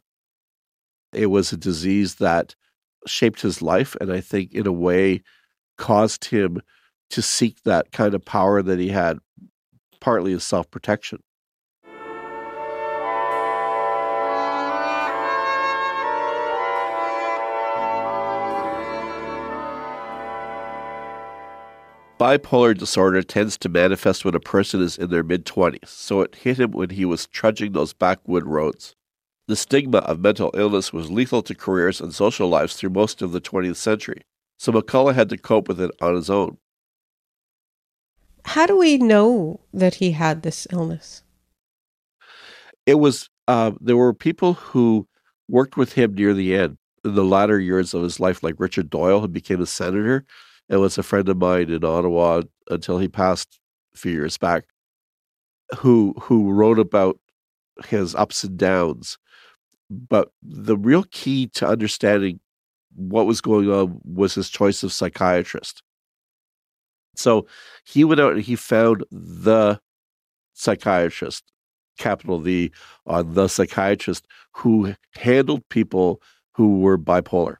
It 1.13 1.27
was 1.27 1.51
a 1.51 1.57
disease 1.57 2.15
that 2.15 2.55
shaped 3.05 3.41
his 3.41 3.61
life 3.61 3.95
and 4.01 4.11
I 4.11 4.19
think 4.19 4.53
in 4.53 4.67
a 4.67 4.71
way 4.71 5.21
caused 5.77 6.25
him 6.25 6.61
to 7.11 7.21
seek 7.21 7.63
that 7.63 7.91
kind 7.91 8.13
of 8.13 8.25
power 8.25 8.61
that 8.61 8.79
he 8.79 8.89
had 8.89 9.19
partly 10.01 10.33
as 10.33 10.43
self-protection. 10.43 11.19
Bipolar 22.19 22.75
disorder 22.75 23.21
tends 23.21 23.57
to 23.59 23.69
manifest 23.69 24.25
when 24.25 24.33
a 24.33 24.39
person 24.39 24.81
is 24.81 24.97
in 24.97 25.11
their 25.11 25.21
mid 25.21 25.45
20s, 25.45 25.87
so 25.87 26.21
it 26.21 26.33
hit 26.33 26.59
him 26.59 26.71
when 26.71 26.89
he 26.89 27.05
was 27.05 27.27
trudging 27.27 27.73
those 27.73 27.93
backwood 27.93 28.43
roads. 28.43 28.95
The 29.47 29.55
stigma 29.55 29.99
of 29.99 30.19
mental 30.19 30.49
illness 30.55 30.91
was 30.91 31.11
lethal 31.11 31.43
to 31.43 31.53
careers 31.53 32.01
and 32.01 32.13
social 32.13 32.49
lives 32.49 32.75
through 32.75 32.89
most 32.89 33.21
of 33.21 33.33
the 33.33 33.39
20th 33.39 33.75
century, 33.75 34.23
so 34.57 34.71
McCullagh 34.71 35.13
had 35.13 35.29
to 35.29 35.37
cope 35.37 35.67
with 35.67 35.79
it 35.79 35.91
on 36.01 36.15
his 36.15 36.27
own. 36.27 36.57
How 38.45 38.65
do 38.65 38.77
we 38.77 38.97
know 38.97 39.59
that 39.71 39.95
he 39.95 40.13
had 40.13 40.41
this 40.41 40.65
illness? 40.71 41.21
It 42.87 42.95
was, 42.95 43.29
uh, 43.47 43.73
there 43.79 43.97
were 43.97 44.13
people 44.13 44.53
who 44.53 45.07
worked 45.47 45.77
with 45.77 45.93
him 45.93 46.15
near 46.15 46.33
the 46.33 46.55
end, 46.55 46.77
in 47.05 47.13
the 47.13 47.23
latter 47.23 47.59
years 47.59 47.93
of 47.93 48.01
his 48.01 48.19
life, 48.19 48.41
like 48.41 48.55
Richard 48.57 48.89
Doyle, 48.89 49.21
who 49.21 49.27
became 49.27 49.61
a 49.61 49.67
senator 49.67 50.25
and 50.69 50.81
was 50.81 50.97
a 50.97 51.03
friend 51.03 51.27
of 51.29 51.37
mine 51.37 51.69
in 51.69 51.83
Ottawa 51.83 52.41
until 52.69 52.99
he 52.99 53.07
passed 53.07 53.59
a 53.93 53.97
few 53.97 54.11
years 54.11 54.37
back, 54.37 54.65
who 55.77 56.13
who 56.19 56.51
wrote 56.51 56.79
about 56.79 57.19
his 57.85 58.15
ups 58.15 58.43
and 58.43 58.57
downs. 58.57 59.17
But 59.89 60.31
the 60.43 60.77
real 60.77 61.05
key 61.11 61.47
to 61.55 61.67
understanding 61.67 62.39
what 62.95 63.27
was 63.27 63.41
going 63.41 63.69
on 63.69 64.01
was 64.03 64.35
his 64.35 64.49
choice 64.49 64.83
of 64.83 64.91
psychiatrist. 64.91 65.83
So 67.15 67.47
he 67.85 68.03
went 68.03 68.19
out 68.19 68.33
and 68.33 68.41
he 68.41 68.55
found 68.55 69.03
the 69.11 69.79
psychiatrist, 70.53 71.43
capital 71.97 72.39
the 72.39 72.71
on 73.05 73.33
the 73.33 73.47
psychiatrist 73.47 74.27
who 74.51 74.93
handled 75.15 75.67
people 75.69 76.21
who 76.53 76.79
were 76.79 76.97
bipolar. 76.97 77.57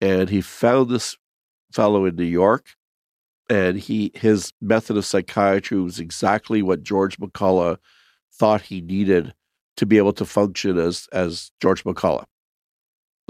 And 0.00 0.28
he 0.28 0.40
found 0.40 0.90
this 0.90 1.16
fellow 1.76 2.06
in 2.06 2.16
New 2.16 2.24
York, 2.24 2.74
and 3.50 3.78
he 3.78 4.10
his 4.14 4.52
method 4.62 4.96
of 4.96 5.04
psychiatry 5.04 5.78
was 5.78 6.00
exactly 6.00 6.62
what 6.62 6.82
George 6.82 7.18
McCullagh 7.18 7.76
thought 8.32 8.62
he 8.62 8.80
needed 8.80 9.34
to 9.76 9.86
be 9.86 9.98
able 9.98 10.14
to 10.14 10.24
function 10.24 10.78
as 10.78 11.06
as 11.12 11.52
George 11.60 11.84
McCullagh. 11.84 12.24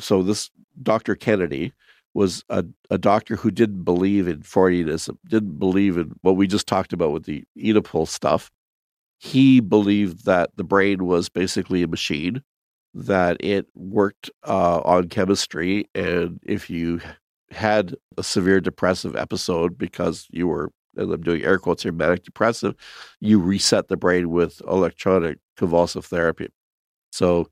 So 0.01 0.23
this 0.23 0.51
Dr. 0.81 1.17
Kennedy 1.17 1.73
was 2.15 2.45
a, 2.49 2.65
a 2.89 2.97
doctor 2.97 3.37
who 3.37 3.51
didn't 3.51 3.83
believe 3.83 4.27
in 4.27 4.41
Freudianism, 4.41 5.19
didn't 5.29 5.59
believe 5.59 5.99
in 5.99 6.13
what 6.23 6.37
we 6.37 6.47
just 6.47 6.67
talked 6.67 6.93
about 6.95 7.13
with 7.13 7.25
the 7.25 7.45
Oedipal 7.59 8.09
stuff. 8.09 8.51
He 9.19 9.61
believed 9.61 10.25
that 10.25 10.51
the 10.57 10.65
brain 10.65 11.05
was 11.05 11.29
basically 11.29 11.83
a 11.83 11.89
machine, 11.89 12.43
that 12.95 13.37
it 13.41 13.67
worked 13.75 14.31
uh, 14.47 14.81
on 14.81 15.09
chemistry, 15.09 15.91
and 15.95 16.41
if 16.43 16.71
you 16.71 17.01
had 17.51 17.95
a 18.19 18.23
severe 18.23 18.61
depressive 18.61 19.15
episode 19.17 19.79
because 19.79 20.27
you 20.31 20.47
were, 20.49 20.71
and 20.97 21.13
I'm 21.13 21.21
doing 21.23 21.43
air 21.45 21.59
quotes 21.59 21.83
here, 21.83 21.93
manic 21.93 22.25
depressive, 22.25 22.75
you 23.21 23.39
reset 23.41 23.89
the 23.89 23.97
brain 23.97 24.31
with 24.31 24.61
electronic 24.67 25.39
convulsive 25.57 26.05
therapy. 26.07 26.49
So 27.13 27.49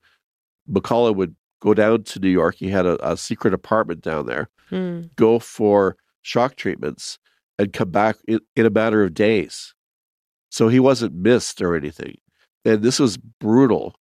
McCullagh 0.71 1.17
would 1.17 1.37
go 1.61 1.75
down 1.75 2.03
to 2.05 2.19
New 2.19 2.29
York. 2.29 2.57
He 2.57 2.69
had 2.71 2.87
a, 2.87 3.13
a 3.13 3.17
secret 3.17 3.55
apartment 3.55 4.01
down 4.03 4.27
there, 4.27 4.49
Hmm. 4.71 5.03
go 5.17 5.39
for 5.39 5.97
shock 6.23 6.57
treatments, 6.57 7.19
and 7.59 7.73
come 7.73 7.91
back 7.91 8.17
in, 8.27 8.41
in 8.57 8.67
a 8.67 8.71
matter 8.71 9.05
of 9.05 9.15
days. 9.15 9.75
So 10.51 10.69
he 10.69 10.81
wasn't 10.81 11.15
missed 11.15 11.61
or 11.61 11.77
anything. 11.77 12.17
And 12.65 12.83
this 12.83 12.99
was 12.99 13.17
brutal 13.17 13.95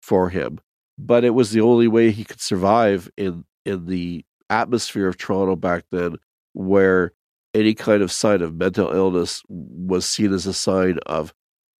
for 0.00 0.28
him, 0.30 0.60
but 0.96 1.24
it 1.24 1.30
was 1.30 1.50
the 1.50 1.60
only 1.60 1.88
way 1.88 2.10
he 2.10 2.24
could 2.24 2.40
survive 2.40 3.10
in 3.16 3.44
in 3.64 3.86
the 3.86 4.24
atmosphere 4.50 5.08
of 5.08 5.16
Toronto 5.16 5.56
back 5.56 5.84
then, 5.90 6.16
where 6.52 7.12
any 7.54 7.74
kind 7.74 8.02
of 8.02 8.10
sign 8.10 8.42
of 8.42 8.54
mental 8.54 8.90
illness 8.90 9.42
was 9.48 10.06
seen 10.06 10.32
as 10.32 10.46
a 10.46 10.52
sign 10.52 10.98
of 11.06 11.32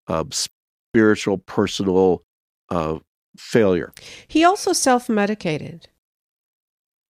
um, 0.07 0.31
spiritual, 0.31 1.39
personal 1.39 2.23
uh, 2.71 2.99
failure. 3.37 3.93
He 4.29 4.45
also 4.45 4.73
self 4.73 5.09
medicated. 5.09 5.89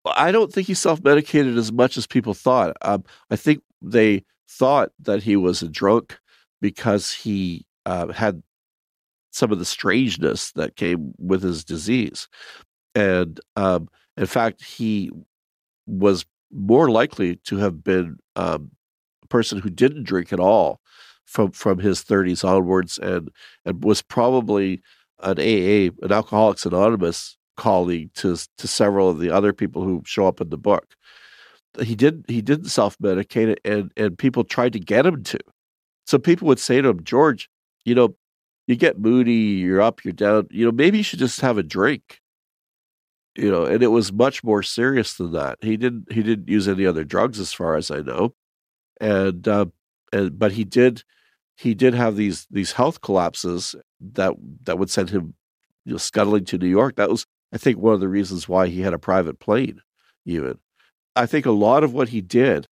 I 0.05 0.31
don't 0.31 0.51
think 0.51 0.67
he 0.67 0.73
self 0.73 1.03
medicated 1.03 1.57
as 1.57 1.71
much 1.71 1.97
as 1.97 2.07
people 2.07 2.33
thought. 2.33 2.75
Um, 2.81 3.03
I 3.29 3.35
think 3.35 3.61
they 3.81 4.23
thought 4.49 4.91
that 4.99 5.23
he 5.23 5.35
was 5.35 5.61
a 5.61 5.67
drunk 5.67 6.17
because 6.61 7.11
he 7.11 7.65
uh, 7.85 8.07
had 8.11 8.41
some 9.31 9.51
of 9.51 9.59
the 9.59 9.65
strangeness 9.65 10.51
that 10.53 10.75
came 10.75 11.13
with 11.19 11.43
his 11.43 11.63
disease. 11.63 12.27
And 12.93 13.39
um, 13.55 13.89
in 14.15 14.25
fact, 14.25 14.63
he 14.63 15.11
was 15.87 16.25
more 16.51 16.89
likely 16.89 17.35
to 17.37 17.57
have 17.57 17.83
been 17.83 18.17
um, 18.35 18.71
a 19.23 19.27
person 19.27 19.59
who 19.59 19.69
didn't 19.69 20.03
drink 20.03 20.31
at 20.31 20.39
all 20.39 20.79
from 21.25 21.51
from 21.51 21.79
his 21.79 22.03
30s 22.03 22.47
onwards, 22.47 22.97
and 22.97 23.29
and 23.65 23.83
was 23.83 24.01
probably 24.01 24.81
an 25.21 25.39
AA, 25.39 25.91
an 26.01 26.11
Alcoholics 26.11 26.65
Anonymous 26.65 27.37
colleague 27.57 28.13
to 28.15 28.37
to 28.57 28.67
several 28.67 29.09
of 29.09 29.19
the 29.19 29.31
other 29.31 29.53
people 29.53 29.83
who 29.83 30.03
show 30.05 30.27
up 30.27 30.41
in 30.41 30.49
the 30.49 30.57
book. 30.57 30.95
He 31.81 31.95
did 31.95 32.23
he 32.27 32.41
didn't 32.41 32.69
self 32.69 32.97
medicate, 32.99 33.57
and 33.65 33.91
and 33.97 34.17
people 34.17 34.43
tried 34.43 34.73
to 34.73 34.79
get 34.79 35.05
him 35.05 35.23
to. 35.23 35.39
So 36.05 36.19
people 36.19 36.47
would 36.47 36.59
say 36.59 36.81
to 36.81 36.89
him, 36.89 37.03
George, 37.03 37.49
you 37.83 37.95
know, 37.95 38.15
you 38.67 38.75
get 38.75 38.99
moody, 38.99 39.33
you're 39.33 39.81
up, 39.81 40.03
you're 40.05 40.13
down. 40.13 40.47
You 40.51 40.65
know, 40.65 40.71
maybe 40.71 40.97
you 40.97 41.03
should 41.03 41.19
just 41.19 41.41
have 41.41 41.57
a 41.57 41.63
drink 41.63 42.21
you 43.35 43.51
know 43.51 43.65
and 43.65 43.83
it 43.83 43.87
was 43.87 44.13
much 44.13 44.43
more 44.43 44.63
serious 44.63 45.15
than 45.15 45.31
that. 45.33 45.57
He 45.61 45.77
didn't 45.77 46.11
he 46.11 46.23
didn't 46.23 46.49
use 46.49 46.67
any 46.67 46.85
other 46.85 47.03
drugs 47.03 47.39
as 47.39 47.53
far 47.53 47.75
as 47.75 47.91
i 47.91 48.01
know. 48.01 48.33
And 49.01 49.47
uh, 49.47 49.67
and 50.13 50.37
but 50.37 50.53
he 50.53 50.63
did 50.63 51.03
he 51.57 51.73
did 51.73 51.93
have 51.93 52.15
these 52.15 52.47
these 52.49 52.73
health 52.73 53.01
collapses 53.01 53.75
that 53.99 54.33
that 54.63 54.79
would 54.79 54.89
send 54.89 55.09
him 55.09 55.35
you 55.85 55.93
know 55.93 55.97
scuttling 55.97 56.45
to 56.45 56.57
new 56.57 56.67
york. 56.67 56.95
That 56.95 57.09
was 57.09 57.25
i 57.53 57.57
think 57.57 57.77
one 57.77 57.93
of 57.93 57.99
the 57.99 58.09
reasons 58.09 58.49
why 58.49 58.67
he 58.67 58.81
had 58.81 58.93
a 58.93 58.99
private 58.99 59.39
plane 59.39 59.81
even. 60.25 60.57
I 61.15 61.25
think 61.25 61.45
a 61.45 61.51
lot 61.51 61.83
of 61.83 61.93
what 61.93 62.09
he 62.09 62.21
did 62.21 62.67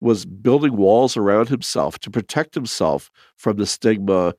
was 0.00 0.26
building 0.26 0.76
walls 0.76 1.16
around 1.16 1.48
himself 1.48 1.98
to 2.00 2.10
protect 2.10 2.54
himself 2.54 3.10
from 3.36 3.56
the 3.56 3.66
stigma 3.66 4.34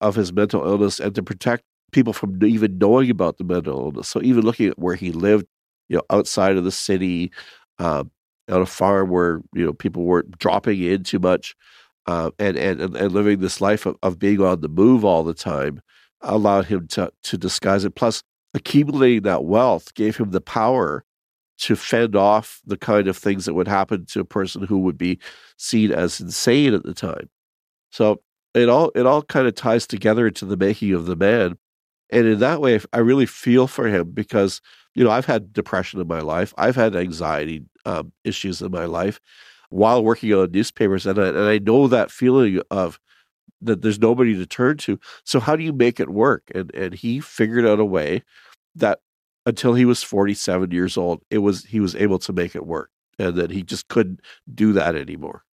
of 0.00 0.14
his 0.14 0.32
mental 0.32 0.64
illness 0.64 1.00
and 1.00 1.14
to 1.14 1.22
protect 1.22 1.64
people 1.92 2.12
from 2.12 2.42
even 2.42 2.78
knowing 2.78 3.10
about 3.10 3.38
the 3.38 3.44
mental 3.44 3.78
illness. 3.86 4.08
So 4.08 4.20
even 4.22 4.42
looking 4.42 4.68
at 4.68 4.78
where 4.78 4.94
he 4.94 5.12
lived, 5.12 5.46
you 5.88 5.96
know, 5.96 6.02
outside 6.10 6.56
of 6.56 6.64
the 6.64 6.72
city, 6.72 7.30
uh, 7.78 8.04
on 8.50 8.62
a 8.62 8.66
farm 8.66 9.08
where 9.10 9.40
you 9.54 9.64
know 9.64 9.72
people 9.72 10.02
weren't 10.04 10.38
dropping 10.38 10.82
in 10.82 11.04
too 11.04 11.18
much, 11.18 11.54
uh, 12.06 12.30
and, 12.38 12.56
and 12.56 12.80
and 12.80 13.12
living 13.12 13.40
this 13.40 13.60
life 13.60 13.86
of, 13.86 13.96
of 14.02 14.18
being 14.18 14.40
on 14.40 14.60
the 14.60 14.68
move 14.68 15.04
all 15.04 15.22
the 15.22 15.34
time 15.34 15.80
allowed 16.22 16.66
him 16.66 16.86
to 16.88 17.12
to 17.22 17.38
disguise 17.38 17.84
it. 17.84 17.94
Plus, 17.94 18.22
accumulating 18.54 19.22
that 19.22 19.44
wealth 19.44 19.94
gave 19.94 20.16
him 20.16 20.30
the 20.30 20.40
power 20.40 21.04
to 21.58 21.76
fend 21.76 22.16
off 22.16 22.60
the 22.66 22.76
kind 22.76 23.06
of 23.06 23.16
things 23.16 23.44
that 23.44 23.54
would 23.54 23.68
happen 23.68 24.04
to 24.06 24.20
a 24.20 24.24
person 24.24 24.62
who 24.64 24.78
would 24.78 24.98
be 24.98 25.18
seen 25.58 25.92
as 25.92 26.20
insane 26.20 26.74
at 26.74 26.82
the 26.82 26.94
time. 26.94 27.28
So 27.90 28.20
it 28.54 28.68
all 28.68 28.90
it 28.94 29.06
all 29.06 29.22
kind 29.22 29.46
of 29.46 29.54
ties 29.54 29.86
together 29.86 30.26
into 30.26 30.44
the 30.44 30.56
making 30.56 30.92
of 30.92 31.06
the 31.06 31.16
man, 31.16 31.56
and 32.12 32.26
in 32.26 32.38
that 32.40 32.60
way, 32.60 32.78
I 32.92 32.98
really 32.98 33.26
feel 33.26 33.66
for 33.66 33.88
him 33.88 34.10
because 34.12 34.60
you 34.94 35.02
know 35.02 35.10
I've 35.10 35.26
had 35.26 35.52
depression 35.52 36.00
in 36.00 36.06
my 36.06 36.20
life, 36.20 36.54
I've 36.58 36.76
had 36.76 36.94
anxiety 36.94 37.64
um, 37.86 38.12
issues 38.24 38.62
in 38.62 38.70
my 38.70 38.84
life 38.84 39.20
while 39.70 40.04
working 40.04 40.32
on 40.34 40.52
newspapers, 40.52 41.06
and 41.06 41.18
I, 41.18 41.28
and 41.28 41.38
I 41.38 41.58
know 41.58 41.88
that 41.88 42.10
feeling 42.10 42.60
of 42.70 43.00
that 43.62 43.82
there's 43.82 43.98
nobody 43.98 44.36
to 44.36 44.46
turn 44.46 44.76
to. 44.76 44.98
So 45.24 45.40
how 45.40 45.56
do 45.56 45.64
you 45.64 45.72
make 45.72 45.98
it 46.00 46.10
work? 46.10 46.50
And 46.54 46.72
and 46.74 46.94
he 46.94 47.20
figured 47.20 47.66
out 47.66 47.80
a 47.80 47.84
way 47.84 48.22
that 48.76 49.00
until 49.46 49.74
he 49.74 49.84
was 49.84 50.02
47 50.02 50.70
years 50.70 50.96
old, 50.96 51.22
it 51.30 51.38
was 51.38 51.64
he 51.64 51.80
was 51.80 51.96
able 51.96 52.18
to 52.20 52.32
make 52.32 52.54
it 52.54 52.66
work, 52.66 52.90
and 53.18 53.36
that 53.36 53.50
he 53.50 53.62
just 53.62 53.88
couldn't 53.88 54.20
do 54.54 54.72
that 54.74 54.94
anymore. 54.96 55.44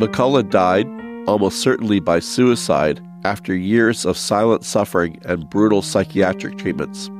McCullagh 0.00 0.48
died, 0.48 0.88
almost 1.28 1.60
certainly 1.60 2.00
by 2.00 2.20
suicide, 2.20 3.02
after 3.24 3.54
years 3.54 4.06
of 4.06 4.16
silent 4.16 4.64
suffering 4.64 5.20
and 5.26 5.50
brutal 5.50 5.82
psychiatric 5.82 6.56
treatments. 6.56 7.10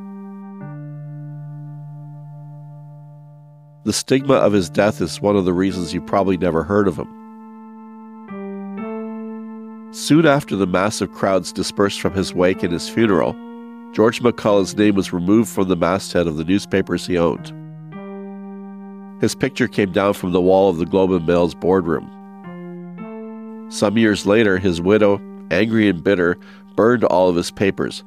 The 3.85 3.93
stigma 3.93 4.35
of 4.35 4.55
his 4.55 4.71
death 4.71 5.03
is 5.03 5.21
one 5.21 5.37
of 5.37 5.45
the 5.45 5.53
reasons 5.53 5.93
you 5.93 6.01
probably 6.01 6.39
never 6.39 6.63
heard 6.63 6.89
of 6.89 6.99
him. 6.99 7.09
Soon 9.93 10.25
after 10.25 10.57
the 10.57 10.67
massive 10.67 11.13
crowds 11.13 11.53
dispersed 11.53 12.01
from 12.01 12.15
his 12.15 12.35
wake 12.35 12.63
and 12.63 12.73
his 12.73 12.89
funeral, 12.89 13.35
George 13.93 14.23
McCullagh's 14.23 14.75
name 14.75 14.95
was 14.95 15.13
removed 15.13 15.51
from 15.51 15.69
the 15.69 15.77
masthead 15.77 16.27
of 16.27 16.39
the 16.39 16.45
newspapers 16.45 17.07
he 17.07 17.19
owned. 17.19 17.53
His 19.21 19.35
picture 19.35 19.69
came 19.69 19.93
down 19.93 20.15
from 20.15 20.33
the 20.33 20.41
wall 20.41 20.71
of 20.71 20.79
the 20.79 20.87
Globe 20.87 21.11
and 21.13 21.27
Mail's 21.27 21.55
boardroom. 21.55 22.11
Some 23.71 23.97
years 23.97 24.27
later, 24.27 24.59
his 24.59 24.81
widow, 24.81 25.21
angry 25.53 25.89
and 25.89 26.03
bitter, 26.03 26.37
burned 26.75 27.05
all 27.05 27.29
of 27.29 27.37
his 27.37 27.53
papers, 27.53 28.03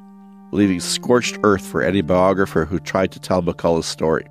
leaving 0.52 0.78
scorched 0.78 1.38
earth 1.42 1.66
for 1.66 1.82
any 1.82 2.02
biographer 2.02 2.66
who 2.66 2.78
tried 2.78 3.12
to 3.12 3.18
tell 3.18 3.42
McCullagh's 3.42 3.86
story. 3.86 4.26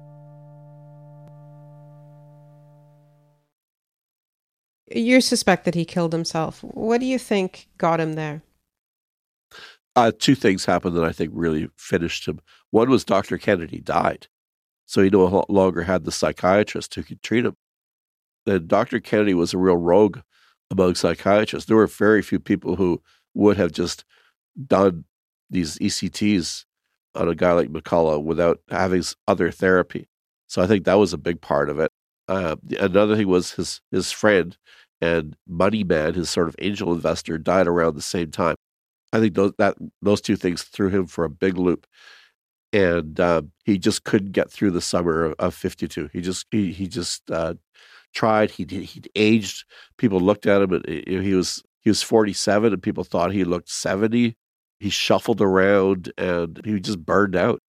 You 4.91 5.21
suspect 5.21 5.65
that 5.65 5.73
he 5.73 5.85
killed 5.85 6.13
himself. 6.13 6.63
What 6.63 6.99
do 6.99 7.07
you 7.07 7.17
think 7.17 7.67
got 7.79 7.99
him 7.99 8.13
there? 8.13 8.43
Uh, 9.95 10.11
two 10.17 10.35
things 10.35 10.65
happened 10.65 10.95
that 10.95 11.03
I 11.03 11.11
think 11.11 11.31
really 11.33 11.67
finished 11.75 12.27
him. 12.27 12.41
One 12.69 12.91
was 12.91 13.03
Dr. 13.03 13.39
Kennedy 13.39 13.79
died, 13.79 14.27
so 14.85 15.01
he 15.01 15.09
no 15.09 15.45
longer 15.49 15.81
had 15.81 16.03
the 16.03 16.11
psychiatrist 16.11 16.93
who 16.93 17.01
could 17.01 17.23
treat 17.23 17.43
him. 17.43 17.57
Then 18.45 18.67
Dr. 18.67 18.99
Kennedy 18.99 19.33
was 19.33 19.51
a 19.55 19.57
real 19.57 19.77
rogue 19.77 20.19
among 20.73 20.95
psychiatrists. 20.95 21.67
There 21.67 21.77
were 21.77 21.87
very 21.87 22.21
few 22.21 22.39
people 22.39 22.75
who 22.75 23.01
would 23.35 23.57
have 23.57 23.71
just 23.71 24.03
done 24.67 25.05
these 25.49 25.77
ECTs 25.77 26.65
on 27.15 27.29
a 27.29 27.35
guy 27.35 27.51
like 27.51 27.69
McCullagh 27.69 28.23
without 28.23 28.59
having 28.69 29.03
other 29.27 29.51
therapy. 29.51 30.07
So 30.47 30.61
I 30.61 30.67
think 30.67 30.85
that 30.85 30.95
was 30.95 31.13
a 31.13 31.17
big 31.17 31.41
part 31.41 31.69
of 31.69 31.79
it. 31.79 31.91
Uh, 32.27 32.55
another 32.79 33.15
thing 33.15 33.27
was 33.27 33.51
his 33.51 33.81
his 33.91 34.11
friend 34.11 34.57
and 35.01 35.35
money 35.47 35.83
man, 35.83 36.13
his 36.13 36.29
sort 36.29 36.47
of 36.47 36.55
angel 36.59 36.93
investor, 36.93 37.37
died 37.37 37.67
around 37.67 37.95
the 37.95 38.01
same 38.01 38.31
time. 38.31 38.55
I 39.11 39.19
think 39.19 39.35
those 39.35 39.53
that 39.59 39.77
those 40.01 40.21
two 40.21 40.35
things 40.35 40.63
threw 40.63 40.89
him 40.89 41.05
for 41.05 41.23
a 41.23 41.29
big 41.29 41.57
loop, 41.57 41.85
and 42.71 43.19
uh, 43.19 43.43
he 43.63 43.77
just 43.77 44.05
couldn't 44.05 44.31
get 44.31 44.49
through 44.49 44.71
the 44.71 44.81
summer 44.81 45.25
of, 45.25 45.35
of 45.39 45.53
'52. 45.53 46.09
He 46.13 46.21
just 46.21 46.47
he 46.49 46.71
he 46.71 46.87
just 46.87 47.29
uh, 47.29 47.55
tried. 48.13 48.51
He 48.51 48.65
he 48.65 49.01
aged. 49.15 49.65
People 49.97 50.19
looked 50.19 50.45
at 50.45 50.61
him, 50.61 50.81
he 50.87 51.33
was 51.33 51.63
he 51.81 51.89
was 51.89 52.01
47, 52.01 52.73
and 52.73 52.81
people 52.81 53.03
thought 53.03 53.33
he 53.33 53.43
looked 53.43 53.69
70. 53.69 54.37
He 54.79 54.89
shuffled 54.89 55.41
around, 55.41 56.11
and 56.17 56.61
he 56.63 56.79
just 56.79 57.05
burned 57.05 57.35
out, 57.35 57.61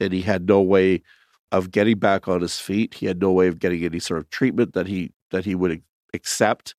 and 0.00 0.12
he 0.12 0.22
had 0.22 0.48
no 0.48 0.60
way 0.60 1.02
of 1.50 1.70
getting 1.70 1.98
back 1.98 2.28
on 2.28 2.40
his 2.40 2.58
feet. 2.58 2.94
He 2.94 3.06
had 3.06 3.20
no 3.20 3.32
way 3.32 3.48
of 3.48 3.58
getting 3.58 3.84
any 3.84 3.98
sort 3.98 4.20
of 4.20 4.30
treatment 4.30 4.74
that 4.74 4.86
he 4.86 5.12
that 5.30 5.44
he 5.44 5.54
would 5.54 5.82
accept, 6.14 6.74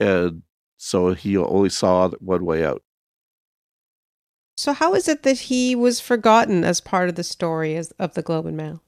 and 0.00 0.42
so 0.76 1.14
he 1.14 1.36
only 1.36 1.70
saw 1.70 2.08
one 2.20 2.44
way 2.44 2.64
out. 2.64 2.82
So, 4.56 4.72
how 4.72 4.94
is 4.94 5.06
it 5.06 5.22
that 5.22 5.38
he 5.38 5.76
was 5.76 6.00
forgotten 6.00 6.64
as 6.64 6.80
part 6.80 7.08
of 7.08 7.14
the 7.14 7.22
story 7.22 7.76
of 7.76 8.14
the 8.14 8.22
Globe 8.22 8.46
and 8.46 8.56
Mail? 8.56 8.82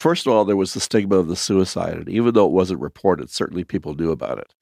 First 0.00 0.26
of 0.26 0.32
all, 0.32 0.44
there 0.46 0.56
was 0.56 0.72
the 0.72 0.80
stigma 0.80 1.16
of 1.16 1.28
the 1.28 1.36
suicide, 1.36 1.94
and 1.94 2.08
even 2.08 2.34
though 2.34 2.46
it 2.46 2.52
wasn't 2.52 2.80
reported, 2.80 3.30
certainly 3.30 3.64
people 3.64 3.94
knew 3.94 4.10
about 4.10 4.38
it. 4.38 4.54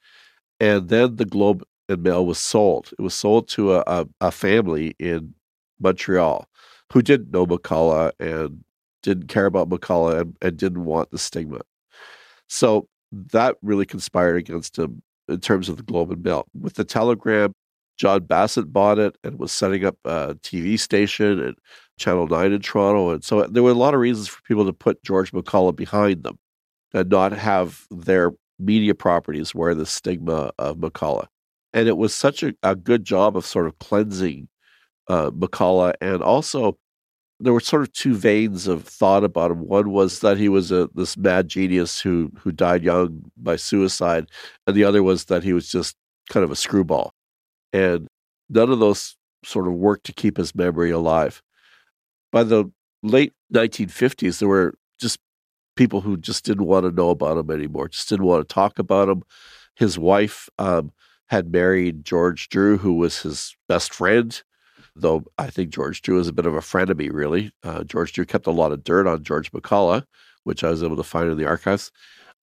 And 0.59 0.89
then 0.89 1.17
the 1.17 1.25
Globe 1.25 1.65
and 1.89 2.03
Mail 2.03 2.27
was 2.27 2.39
sold. 2.39 2.91
It 2.99 3.03
was 3.03 3.15
sold 3.15 3.49
to 3.51 3.75
a, 3.75 3.85
a, 3.87 4.09
a 4.21 4.31
family 4.33 4.97
in 4.99 5.35
Montreal 5.81 6.47
who 6.93 7.03
didn't 7.03 7.31
know 7.31 7.47
McCullagh 7.47 8.13
and 8.19 8.65
didn't 9.03 9.29
care 9.29 9.47
about 9.47 9.69
McCullagh 9.69 10.21
and, 10.21 10.37
and 10.43 10.57
didn't 10.57 10.85
want 10.85 11.11
the 11.13 11.19
stigma. 11.19 11.61
So 12.49 12.89
that 13.13 13.57
really 13.63 13.87
conspired 13.87 14.37
against 14.37 14.79
him 14.79 15.03
in 15.29 15.41
terms 15.41 15.69
of 15.69 15.77
the 15.77 15.83
Globe 15.83 16.11
and 16.11 16.23
Mail. 16.23 16.47
With 16.59 16.75
the 16.75 16.85
Telegram, 16.85 17.55
John 17.97 18.25
Bassett 18.25 18.73
bought 18.73 18.99
it 18.99 19.17
and 19.23 19.39
was 19.39 19.53
setting 19.53 19.85
up 19.85 19.97
a 20.05 20.35
TV 20.43 20.79
station 20.79 21.41
and 21.41 21.57
Channel 21.99 22.29
9 22.29 22.53
in 22.53 22.61
Toronto. 22.61 23.11
And 23.11 23.25
so 23.25 23.45
there 23.45 23.63
were 23.63 23.71
a 23.71 23.75
lot 23.75 23.95
of 23.95 24.01
reasons 24.01 24.29
for 24.29 24.43
people 24.43 24.65
to 24.67 24.73
put 24.73 25.03
George 25.03 25.33
McCullagh 25.33 25.77
behind 25.77 26.23
them 26.23 26.39
and 26.93 27.09
not 27.09 27.33
have 27.33 27.87
their 27.91 28.33
media 28.59 28.95
properties 28.95 29.55
wear 29.55 29.75
the 29.75 29.87
stigma 29.87 30.53
of 30.59 30.79
McCullagh. 30.79 31.27
And 31.73 31.87
it 31.89 31.97
was 31.97 32.15
such 32.15 32.43
a, 32.43 32.55
a 32.63 32.75
good 32.75 33.05
job 33.05 33.37
of 33.37 33.45
sort 33.45 33.67
of 33.67 33.79
cleansing 33.79 34.49
uh, 35.09 35.31
McCullagh 35.31 35.95
and 36.01 36.23
also 36.23 36.79
there 37.41 37.53
were 37.53 37.61
sort 37.61 37.83
of 37.83 37.93
two 37.93 38.15
veins 38.15 38.67
of 38.67 38.85
thought 38.85 39.23
about 39.23 39.51
him. 39.51 39.67
One 39.67 39.91
was 39.91 40.21
that 40.21 40.39
he 40.39 40.49
was 40.49 40.73
a 40.73 40.89
this 40.95 41.17
mad 41.17 41.49
genius 41.49 42.01
who 42.01 42.33
who 42.39 42.51
died 42.53 42.83
young 42.83 43.23
by 43.37 43.57
suicide, 43.57 44.27
and 44.67 44.75
the 44.75 44.85
other 44.85 45.03
was 45.03 45.27
that 45.27 45.45
he 45.45 45.53
was 45.53 45.69
just 45.69 45.97
kind 46.31 46.45
of 46.45 46.51
a 46.51 46.57
screwball. 46.57 47.13
And 47.73 48.09
none 48.49 48.71
of 48.71 48.81
those 48.81 49.17
sort 49.45 49.69
of 49.69 49.75
worked 49.75 50.05
to 50.07 50.13
keep 50.13 50.37
his 50.37 50.55
memory 50.55 50.91
alive. 50.91 51.43
By 52.33 52.43
the 52.45 52.71
late 53.03 53.33
1950s, 53.53 54.39
there 54.39 54.49
were 54.49 54.75
just 55.01 55.19
people 55.77 56.01
who 56.01 56.17
just 56.17 56.45
didn't 56.45 56.67
want 56.67 56.85
to 56.85 56.93
know 56.93 57.11
about 57.11 57.39
him 57.39 57.51
anymore, 57.51 57.89
just 57.89 58.09
didn't 58.09 58.27
want 58.27 58.47
to 58.47 58.55
talk 58.55 58.79
about 58.79 59.09
him. 59.09 59.23
His 59.77 59.99
wife 59.99 60.49
um, 60.59 60.93
had 61.27 61.53
married 61.53 62.05
George 62.05 62.49
Drew, 62.49 62.79
who 62.79 62.95
was 62.95 63.23
his 63.23 63.57
best 63.69 63.95
friend 63.95 64.43
though 65.01 65.25
I 65.39 65.49
think 65.49 65.71
George 65.71 66.03
Drew 66.03 66.19
is 66.19 66.29
a 66.29 66.33
bit 66.33 66.47
of 66.47 66.55
a 66.55 66.61
frenemy, 66.61 67.11
really. 67.13 67.53
Uh, 67.63 67.85
George 67.85 68.13
Drew 68.13 68.25
kept 68.25 68.47
a 68.47 68.53
lot 68.53 68.73
of 68.73 68.85
dirt 68.85 69.07
on 69.07 69.23
George 69.23 69.51
McCullagh, 69.53 70.05
which 70.45 70.65
I 70.65 70.71
was 70.71 70.83
able 70.83 70.97
to 70.97 71.03
find 71.03 71.31
in 71.31 71.39
the 71.39 71.47
archives. 71.47 71.91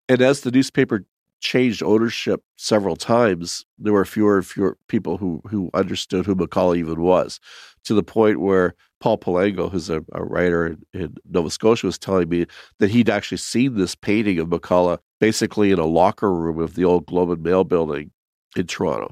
And 0.08 0.22
as 0.22 0.42
the 0.42 0.52
newspaper 0.52 1.06
changed 1.40 1.84
ownership 1.84 2.42
several 2.58 2.96
times, 2.96 3.66
there 3.78 3.94
were 3.94 4.06
fewer 4.06 4.38
and 4.38 4.46
fewer 4.46 4.78
people 4.88 5.18
who 5.18 5.42
who 5.50 5.70
understood 5.74 6.26
who 6.26 6.36
McCullagh 6.36 6.78
even 6.78 7.02
was, 7.02 7.40
to 7.86 7.94
the 7.94 8.04
point 8.04 8.40
where 8.40 8.76
Paul 9.04 9.18
Palango, 9.18 9.70
who's 9.70 9.90
a, 9.90 10.02
a 10.14 10.24
writer 10.24 10.78
in, 10.94 11.18
Nova 11.30 11.50
Scotia, 11.50 11.88
was 11.88 11.98
telling 11.98 12.30
me 12.30 12.46
that 12.80 12.90
he'd 12.90 13.10
actually 13.10 13.38
seen 13.38 13.76
this 13.76 13.96
painting 13.96 14.40
of 14.40 14.48
McCullagh 14.48 15.00
basically 15.20 15.72
in 15.72 15.78
a 15.80 15.86
locker 15.86 16.34
room 16.34 16.58
of 16.58 16.76
the 16.76 16.86
old 16.86 17.06
Globe 17.08 17.32
and 17.32 17.44
Mail 17.44 17.66
building 17.66 18.12
in 18.56 18.66
Toronto. 18.66 19.12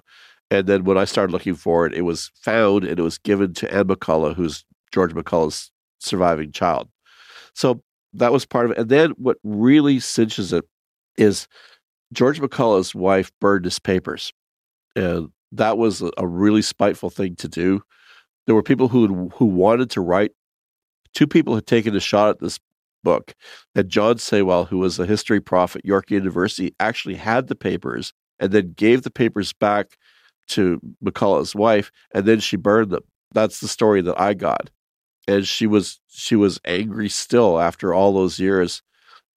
And 0.50 0.66
then 0.66 0.86
when 0.86 0.98
I 0.98 1.04
started 1.04 1.34
looking 1.34 1.56
for 1.56 1.86
it, 1.86 1.94
it 1.94 2.04
was 2.04 2.32
found 2.36 2.86
and 2.86 3.00
it 3.00 3.04
was 3.04 3.18
given 3.18 3.54
to 3.56 3.70
Anne 3.70 3.88
McCullagh, 3.88 4.34
who's 4.34 4.64
George 4.94 5.12
McCullagh's 5.12 5.72
surviving 6.00 6.54
child. 6.54 6.88
So 7.54 7.84
that 8.14 8.32
was 8.32 8.46
part 8.46 8.68
of 8.68 8.72
it. 8.72 8.78
And 8.78 8.88
then 8.88 9.10
what 9.18 9.40
really 9.44 10.00
cinches 10.00 10.54
it 10.54 10.64
is 11.18 11.50
George 12.14 12.40
McCullagh's 12.40 12.96
wife 12.96 13.30
burned 13.42 13.66
his 13.66 13.80
papers. 13.80 14.32
And 14.96 15.32
that 15.52 15.78
was 15.78 16.02
a 16.18 16.26
really 16.26 16.62
spiteful 16.62 17.10
thing 17.10 17.36
to 17.36 17.50
do. 17.50 17.84
There 18.46 18.56
were 18.56 18.64
people 18.64 18.88
who 18.88 19.30
who 19.36 19.46
wanted 19.46 19.90
to 19.92 20.02
write. 20.02 20.32
Two 21.14 21.28
people 21.28 21.56
had 21.56 21.68
taken 21.68 21.96
a 21.96 22.00
shot 22.00 22.30
at 22.30 22.40
this 22.40 22.60
book. 23.04 23.34
And 23.76 23.90
John 23.90 24.16
Saywell, 24.16 24.68
who 24.68 24.78
was 24.80 25.00
a 25.00 25.06
history 25.06 25.42
prof 25.42 25.76
at 25.76 25.86
York 25.86 26.12
University, 26.12 26.74
actually 26.80 27.16
had 27.16 27.48
the 27.48 27.56
papers 27.56 28.14
and 28.40 28.52
then 28.52 28.74
gave 28.76 29.04
the 29.04 29.12
papers 29.12 29.54
back 29.54 29.98
to 30.48 30.82
McCullagh's 31.04 31.56
wife, 31.56 31.92
and 32.14 32.26
then 32.26 32.40
she 32.40 32.58
burned 32.58 32.92
them. 32.92 33.04
That's 33.34 33.60
the 33.60 33.68
story 33.68 34.02
that 34.02 34.20
I 34.20 34.34
got. 34.34 34.70
And 35.28 35.48
she 35.48 35.68
was 35.68 36.00
she 36.10 36.36
was 36.36 36.60
angry 36.66 37.08
still 37.08 37.60
after 37.60 37.94
all 37.94 38.14
those 38.14 38.40
years 38.40 38.82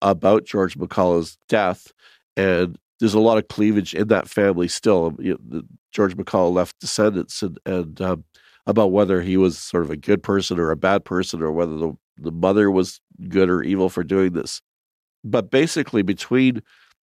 about 0.01 0.45
George 0.45 0.77
McCullagh's 0.77 1.37
death. 1.47 1.91
And 2.35 2.77
there's 2.99 3.13
a 3.13 3.19
lot 3.19 3.37
of 3.37 3.47
cleavage 3.47 3.93
in 3.93 4.07
that 4.07 4.29
family 4.29 4.67
still. 4.67 5.15
You 5.19 5.37
know, 5.49 5.61
George 5.91 6.15
McCullagh 6.15 6.53
left 6.53 6.79
descendants, 6.79 7.43
and, 7.43 7.59
and 7.65 8.01
um, 8.01 8.23
about 8.65 8.91
whether 8.91 9.21
he 9.21 9.37
was 9.37 9.57
sort 9.57 9.83
of 9.83 9.89
a 9.89 9.97
good 9.97 10.23
person 10.23 10.59
or 10.59 10.71
a 10.71 10.77
bad 10.77 11.03
person, 11.03 11.41
or 11.41 11.51
whether 11.51 11.75
the, 11.75 11.93
the 12.17 12.31
mother 12.31 12.71
was 12.71 12.99
good 13.27 13.49
or 13.49 13.61
evil 13.63 13.89
for 13.89 14.03
doing 14.03 14.33
this. 14.33 14.61
But 15.23 15.51
basically, 15.51 16.01
between 16.01 16.61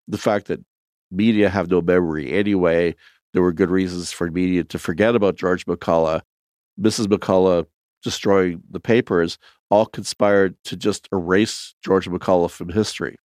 the 0.08 0.18
fact 0.18 0.46
that 0.46 0.64
media 1.10 1.48
have 1.48 1.70
no 1.70 1.80
memory 1.80 2.32
anyway, 2.32 2.94
there 3.32 3.42
were 3.42 3.52
good 3.52 3.70
reasons 3.70 4.12
for 4.12 4.30
media 4.30 4.64
to 4.64 4.78
forget 4.78 5.14
about 5.14 5.36
George 5.36 5.66
McCullagh. 5.66 6.22
Mrs. 6.80 7.06
McCullagh 7.06 7.66
destroying 8.02 8.62
the 8.70 8.80
papers 8.80 9.38
all 9.70 9.86
conspired 9.86 10.56
to 10.64 10.76
just 10.76 11.08
erase 11.12 11.74
George 11.84 12.08
McCullagh 12.08 12.50
from 12.50 12.70
history. 12.70 13.16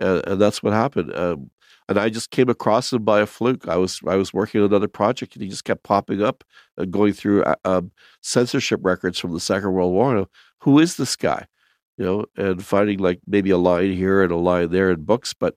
And, 0.00 0.40
that's 0.40 0.62
what 0.62 0.72
happened. 0.72 1.14
Um, 1.14 1.50
and 1.88 1.98
I 1.98 2.08
just 2.08 2.30
came 2.30 2.48
across 2.48 2.92
him 2.92 3.04
by 3.04 3.20
a 3.20 3.26
fluke. 3.26 3.68
I 3.68 3.76
was 3.76 4.00
I 4.06 4.16
was 4.16 4.32
working 4.32 4.60
on 4.60 4.66
another 4.66 4.88
project, 4.88 5.34
and 5.34 5.42
he 5.42 5.48
just 5.48 5.64
kept 5.64 5.82
popping 5.82 6.22
up 6.22 6.44
and 6.76 6.90
going 6.90 7.12
through 7.12 7.44
uh, 7.44 7.54
um, 7.64 7.92
censorship 8.22 8.80
records 8.82 9.18
from 9.18 9.32
the 9.32 9.40
Second 9.40 9.72
World 9.72 9.92
War. 9.92 10.26
Who 10.60 10.78
is 10.78 10.96
this 10.96 11.16
guy? 11.16 11.46
You 11.98 12.04
know, 12.04 12.24
and 12.36 12.64
finding 12.64 12.98
like 12.98 13.20
maybe 13.26 13.50
a 13.50 13.58
line 13.58 13.92
here 13.92 14.22
and 14.22 14.32
a 14.32 14.36
line 14.36 14.70
there 14.70 14.90
in 14.90 15.02
books, 15.02 15.34
but 15.34 15.56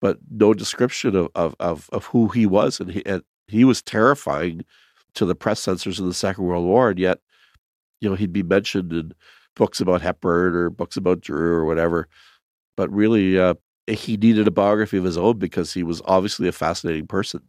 but 0.00 0.18
no 0.30 0.52
description 0.52 1.14
of 1.16 1.28
of 1.34 1.54
of, 1.60 1.88
of 1.92 2.06
who 2.06 2.28
he 2.28 2.46
was, 2.46 2.80
and 2.80 2.90
he 2.90 3.06
and 3.06 3.22
he 3.46 3.64
was 3.64 3.82
terrifying 3.82 4.64
to 5.14 5.24
the 5.26 5.34
press 5.34 5.60
censors 5.60 6.00
in 6.00 6.08
the 6.08 6.14
Second 6.14 6.44
World 6.44 6.64
War, 6.64 6.90
and 6.90 6.98
yet, 6.98 7.18
you 8.00 8.08
know, 8.08 8.16
he'd 8.16 8.32
be 8.32 8.42
mentioned 8.42 8.92
in 8.92 9.12
books 9.54 9.80
about 9.80 10.02
Hepburn 10.02 10.54
or 10.54 10.70
books 10.70 10.96
about 10.96 11.20
Drew 11.20 11.52
or 11.52 11.66
whatever. 11.66 12.08
But 12.76 12.90
really, 12.90 13.38
uh, 13.38 13.54
he 13.88 14.16
needed 14.16 14.46
a 14.46 14.50
biography 14.50 14.96
of 14.96 15.04
his 15.04 15.18
own 15.18 15.38
because 15.38 15.72
he 15.72 15.82
was 15.82 16.00
obviously 16.04 16.48
a 16.48 16.52
fascinating 16.52 17.06
person. 17.06 17.42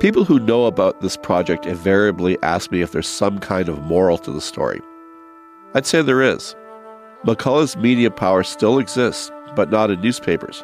People 0.00 0.24
who 0.24 0.38
know 0.38 0.66
about 0.66 1.00
this 1.00 1.16
project 1.16 1.64
invariably 1.64 2.36
ask 2.42 2.70
me 2.70 2.82
if 2.82 2.92
there's 2.92 3.08
some 3.08 3.38
kind 3.38 3.68
of 3.68 3.82
moral 3.82 4.18
to 4.18 4.30
the 4.30 4.40
story. 4.40 4.80
I'd 5.74 5.86
say 5.86 6.02
there 6.02 6.22
is. 6.22 6.54
McCullagh's 7.24 7.76
media 7.76 8.10
power 8.10 8.42
still 8.42 8.78
exists, 8.78 9.30
but 9.56 9.70
not 9.70 9.90
in 9.90 10.00
newspapers. 10.02 10.62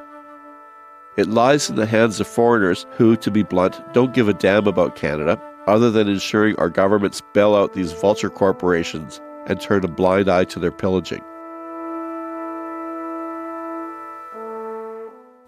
It 1.17 1.29
lies 1.29 1.71
in 1.71 1.77
the 1.77 1.87
hands 1.87 2.21
of 2.21 2.27
foreigners 2.27 2.87
who, 2.93 3.17
to 3.17 3.31
be 3.31 3.43
blunt, 3.43 3.81
don't 3.95 4.15
give 4.15 4.29
a 4.29 4.35
damn 4.35 4.67
about 4.67 4.97
Canada 4.97 5.41
other 5.67 5.91
than 5.91 6.09
ensuring 6.09 6.57
our 6.57 6.71
governments 6.71 7.23
bail 7.35 7.55
out 7.55 7.75
these 7.75 7.93
vulture 7.93 8.31
corporations 8.31 9.21
and 9.47 9.61
turn 9.61 9.85
a 9.85 9.89
blind 9.89 10.29
eye 10.29 10.45
to 10.45 10.59
their 10.59 10.73
pillaging. 10.73 11.23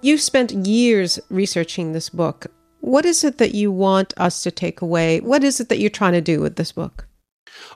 You've 0.03 0.21
spent 0.21 0.53
years 0.67 1.21
researching 1.31 1.93
this 1.93 2.09
book. 2.09 2.47
What 2.81 3.05
is 3.05 3.23
it 3.23 3.39
that 3.39 3.55
you 3.55 3.71
want 3.71 4.13
us 4.17 4.43
to 4.43 4.51
take 4.51 4.81
away? 4.81 5.21
What 5.21 5.45
is 5.45 5.61
it 5.61 5.69
that 5.69 5.79
you're 5.79 5.91
trying 5.91 6.15
to 6.15 6.21
do 6.21 6.41
with 6.41 6.57
this 6.57 6.73
book? 6.73 7.07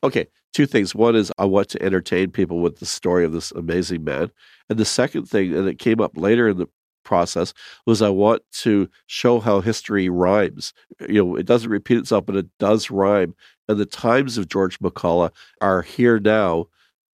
Okay, 0.02 0.26
two 0.52 0.66
things. 0.66 0.94
One 0.94 1.14
is 1.14 1.32
I 1.38 1.44
want 1.44 1.68
to 1.68 1.82
entertain 1.82 2.32
people 2.32 2.58
with 2.60 2.80
the 2.80 2.86
story 2.86 3.24
of 3.24 3.32
this 3.32 3.52
amazing 3.52 4.02
man. 4.02 4.32
And 4.68 4.78
the 4.78 4.84
second 4.84 5.26
thing, 5.26 5.54
and 5.54 5.68
it 5.68 5.78
came 5.78 6.00
up 6.00 6.16
later 6.16 6.48
in 6.48 6.58
the 6.58 6.66
process, 7.06 7.54
was 7.86 8.02
I 8.02 8.10
want 8.10 8.42
to 8.60 8.90
show 9.06 9.40
how 9.40 9.60
history 9.60 10.10
rhymes. 10.10 10.74
You 11.08 11.24
know, 11.24 11.36
it 11.36 11.46
doesn't 11.46 11.70
repeat 11.70 11.96
itself, 11.96 12.26
but 12.26 12.36
it 12.36 12.46
does 12.58 12.90
rhyme. 12.90 13.34
And 13.68 13.78
the 13.78 13.86
times 13.86 14.36
of 14.36 14.48
George 14.48 14.78
McCullagh 14.80 15.32
are 15.62 15.80
here 15.80 16.20
now 16.20 16.66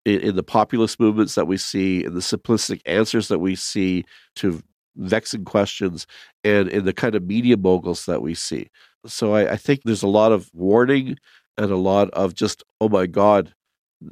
in, 0.07 0.21
in 0.21 0.37
the 0.37 0.43
populist 0.43 0.99
movements 0.99 1.35
that 1.35 1.47
we 1.47 1.59
see, 1.59 2.05
in 2.05 2.15
the 2.15 2.21
simplistic 2.21 2.81
answers 2.87 3.29
that 3.29 3.41
we 3.41 3.55
see 3.55 4.05
to 4.37 4.63
vexing 4.97 5.45
questions 5.45 6.07
and 6.43 6.69
in 6.69 6.85
the 6.85 6.93
kind 6.93 7.15
of 7.15 7.25
media 7.25 7.57
moguls 7.57 8.07
that 8.07 8.23
we 8.23 8.35
see. 8.35 8.69
So 9.07 9.35
I, 9.35 9.53
I, 9.53 9.57
think 9.57 9.83
there's 9.85 10.03
a 10.03 10.09
lot 10.09 10.33
of 10.33 10.51
warning 10.53 11.17
and 11.57 11.71
a 11.71 11.77
lot 11.77 12.11
of 12.11 12.35
just, 12.35 12.63
oh 12.81 12.89
my 12.89 13.07
God, 13.07 13.55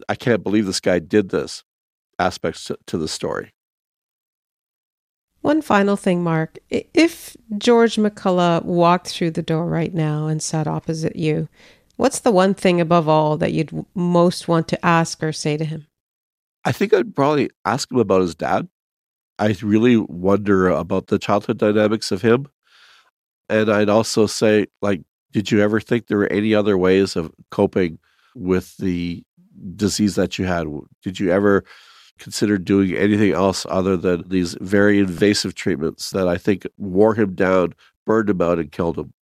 I 0.09 0.15
can't 0.15 0.43
believe 0.43 0.67
this 0.67 0.81
guy 0.81 0.99
did 0.99 1.31
this 1.31 1.65
aspects 2.19 2.65
to, 2.65 2.79
to 2.87 2.99
the 2.99 3.09
story. 3.09 3.53
One 5.41 5.63
final 5.63 5.97
thing, 5.97 6.23
Mark. 6.23 6.59
If 6.69 7.37
George 7.57 7.97
McCullagh 7.97 8.65
walked 8.65 9.09
through 9.09 9.31
the 9.31 9.43
door 9.43 9.67
right 9.67 9.95
now 9.95 10.27
and 10.27 10.43
sat 10.43 10.67
opposite 10.67 11.17
you, 11.17 11.49
what's 11.97 12.21
the 12.21 12.33
one 12.33 12.55
thing 12.55 12.81
above 12.81 13.09
all 13.09 13.37
that 13.37 13.53
you'd 13.53 13.87
most 13.95 14.49
want 14.49 14.69
to 14.69 14.85
ask 14.85 15.23
or 15.23 15.33
say 15.33 15.57
to 15.57 15.65
him? 15.65 15.87
I 16.65 16.73
think 16.73 16.93
I'd 16.93 17.15
probably 17.15 17.51
ask 17.65 17.91
him 17.91 17.99
about 17.99 18.21
his 18.21 18.35
dad. 18.35 18.69
I 19.39 19.57
really 19.63 19.97
wonder 19.97 20.69
about 20.69 21.07
the 21.07 21.19
childhood 21.19 21.59
dynamics 21.59 22.11
of 22.11 22.23
him. 22.23 22.49
And 23.49 23.71
I'd 23.71 23.89
also 23.89 24.27
say, 24.27 24.67
like, 24.83 25.03
did 25.33 25.51
you 25.51 25.61
ever 25.61 25.81
think 25.81 26.07
there 26.07 26.19
were 26.19 26.33
any 26.33 26.55
other 26.55 26.77
ways 26.77 27.15
of 27.15 27.33
coping 27.51 27.99
with 28.35 28.77
the 28.79 29.23
disease 29.77 30.17
that 30.17 30.39
you 30.39 30.47
had? 30.47 30.67
Did 31.03 31.21
you 31.21 31.31
ever 31.31 31.65
consider 32.19 32.59
doing 32.59 32.95
anything 32.95 33.33
else 33.33 33.67
other 33.69 33.97
than 33.97 34.29
these 34.29 34.57
very 34.61 34.99
invasive 34.99 35.55
treatments 35.55 36.11
that 36.11 36.29
I 36.29 36.37
think 36.37 36.67
wore 36.77 37.15
him 37.15 37.35
down, 37.35 37.75
burned 38.07 38.31
him 38.31 38.43
out, 38.43 38.59
and 38.59 38.71
killed 38.73 38.99
him? 38.99 39.13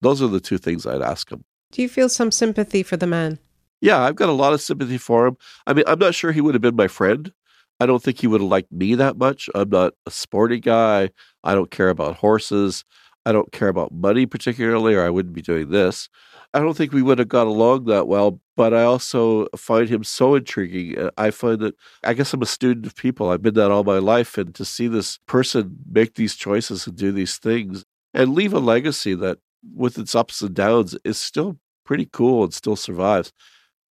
Those 0.00 0.22
are 0.22 0.28
the 0.28 0.40
two 0.40 0.58
things 0.58 0.86
I'd 0.86 1.02
ask 1.02 1.30
him. 1.30 1.44
Do 1.72 1.82
you 1.82 1.88
feel 1.88 2.08
some 2.08 2.30
sympathy 2.30 2.82
for 2.82 2.96
the 2.96 3.06
man? 3.06 3.38
Yeah, 3.80 4.00
I've 4.00 4.16
got 4.16 4.28
a 4.28 4.32
lot 4.32 4.52
of 4.52 4.60
sympathy 4.60 4.98
for 4.98 5.26
him. 5.26 5.36
I 5.66 5.72
mean, 5.72 5.84
I'm 5.86 5.98
not 5.98 6.14
sure 6.14 6.32
he 6.32 6.40
would 6.40 6.54
have 6.54 6.62
been 6.62 6.76
my 6.76 6.88
friend. 6.88 7.32
I 7.80 7.86
don't 7.86 8.02
think 8.02 8.18
he 8.18 8.26
would 8.26 8.40
have 8.40 8.50
liked 8.50 8.72
me 8.72 8.94
that 8.96 9.16
much. 9.16 9.48
I'm 9.54 9.68
not 9.68 9.94
a 10.06 10.10
sporty 10.10 10.58
guy. 10.58 11.10
I 11.44 11.54
don't 11.54 11.70
care 11.70 11.90
about 11.90 12.16
horses. 12.16 12.84
I 13.24 13.32
don't 13.32 13.52
care 13.52 13.68
about 13.68 13.92
money 13.92 14.26
particularly, 14.26 14.94
or 14.94 15.04
I 15.04 15.10
wouldn't 15.10 15.34
be 15.34 15.42
doing 15.42 15.70
this. 15.70 16.08
I 16.54 16.60
don't 16.60 16.76
think 16.76 16.92
we 16.92 17.02
would 17.02 17.18
have 17.18 17.28
got 17.28 17.46
along 17.46 17.84
that 17.86 18.08
well, 18.08 18.40
but 18.56 18.72
I 18.72 18.82
also 18.82 19.48
find 19.56 19.88
him 19.88 20.02
so 20.02 20.34
intriguing. 20.34 20.98
Uh, 20.98 21.10
I 21.18 21.30
find 21.30 21.60
that 21.60 21.74
I 22.04 22.14
guess 22.14 22.32
I'm 22.32 22.42
a 22.42 22.46
student 22.46 22.86
of 22.86 22.96
people. 22.96 23.30
I've 23.30 23.42
been 23.42 23.54
that 23.54 23.70
all 23.70 23.84
my 23.84 23.98
life. 23.98 24.38
And 24.38 24.54
to 24.54 24.64
see 24.64 24.88
this 24.88 25.18
person 25.26 25.76
make 25.90 26.14
these 26.14 26.36
choices 26.36 26.86
and 26.86 26.96
do 26.96 27.12
these 27.12 27.36
things 27.36 27.84
and 28.14 28.34
leave 28.34 28.54
a 28.54 28.60
legacy 28.60 29.14
that, 29.14 29.38
with 29.74 29.98
its 29.98 30.14
ups 30.14 30.40
and 30.40 30.54
downs, 30.54 30.96
is 31.04 31.18
still 31.18 31.58
pretty 31.84 32.08
cool 32.10 32.44
and 32.44 32.54
still 32.54 32.76
survives 32.76 33.32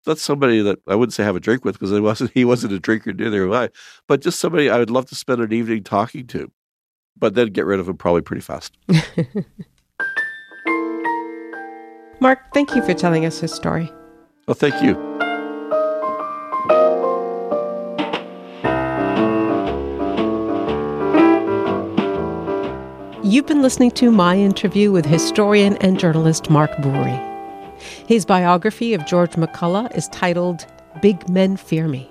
that's 0.07 0.23
somebody 0.23 0.63
that 0.63 0.79
I 0.87 0.95
wouldn't 0.95 1.13
say 1.13 1.25
have 1.25 1.37
a 1.37 1.41
drink 1.41 1.65
with 1.65 1.79
because 1.79 2.01
wasn't 2.01 2.31
he 2.33 2.45
wasn't 2.47 2.73
a 2.73 2.79
drinker, 2.79 3.13
neither 3.13 3.45
am 3.45 3.53
I. 3.53 3.71
But 4.07 4.23
just 4.23 4.39
somebody 4.39 4.71
I 4.71 4.79
would 4.79 4.91
love 4.91 5.07
to 5.07 5.15
spend 5.15 5.43
an 5.43 5.53
evening 5.53 5.83
talking 5.83 6.27
to, 6.29 6.51
but 7.19 7.35
then 7.35 7.49
get 7.49 7.67
rid 7.67 7.81
of 7.81 7.89
him 7.89 7.99
probably 7.99 8.23
pretty 8.23 8.41
fast. 8.41 8.79
Mark, 12.27 12.53
thank 12.53 12.74
you 12.74 12.83
for 12.83 12.93
telling 12.93 13.24
us 13.24 13.39
his 13.39 13.55
story. 13.55 13.89
Well, 14.49 14.57
thank 14.57 14.74
you. 14.83 14.97
You've 23.22 23.47
been 23.47 23.62
listening 23.62 23.93
to 23.93 24.11
my 24.11 24.37
interview 24.37 24.91
with 24.91 25.07
historian 25.07 25.77
and 25.77 26.01
journalist 26.01 26.51
Mark 26.51 26.72
Bourrie. 26.79 27.79
His 28.09 28.24
biography 28.24 28.93
of 28.93 29.07
George 29.07 29.35
McCullagh 29.35 29.97
is 29.97 30.09
titled 30.09 30.66
Big 31.01 31.29
Men 31.29 31.57
Fear 31.57 31.87
Me. 31.87 32.11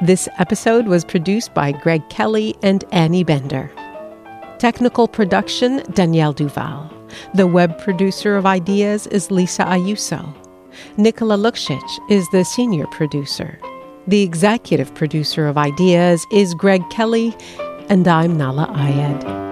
This 0.00 0.26
episode 0.38 0.86
was 0.86 1.04
produced 1.04 1.52
by 1.52 1.72
Greg 1.72 2.00
Kelly 2.08 2.56
and 2.62 2.82
Annie 2.92 3.24
Bender. 3.24 3.70
Technical 4.56 5.06
production 5.06 5.82
Danielle 5.92 6.32
Duval. 6.32 7.01
The 7.34 7.46
web 7.46 7.78
producer 7.78 8.36
of 8.36 8.46
Ideas 8.46 9.06
is 9.08 9.30
Lisa 9.30 9.64
Ayuso. 9.64 10.34
Nicola 10.96 11.36
Luksic 11.36 11.82
is 12.10 12.28
the 12.30 12.44
senior 12.44 12.86
producer. 12.86 13.58
The 14.06 14.22
executive 14.22 14.94
producer 14.94 15.46
of 15.46 15.56
Ideas 15.56 16.26
is 16.32 16.54
Greg 16.54 16.82
Kelly, 16.90 17.34
and 17.88 18.08
I'm 18.08 18.36
Nahlah 18.36 18.68
Ayed. 18.74 19.42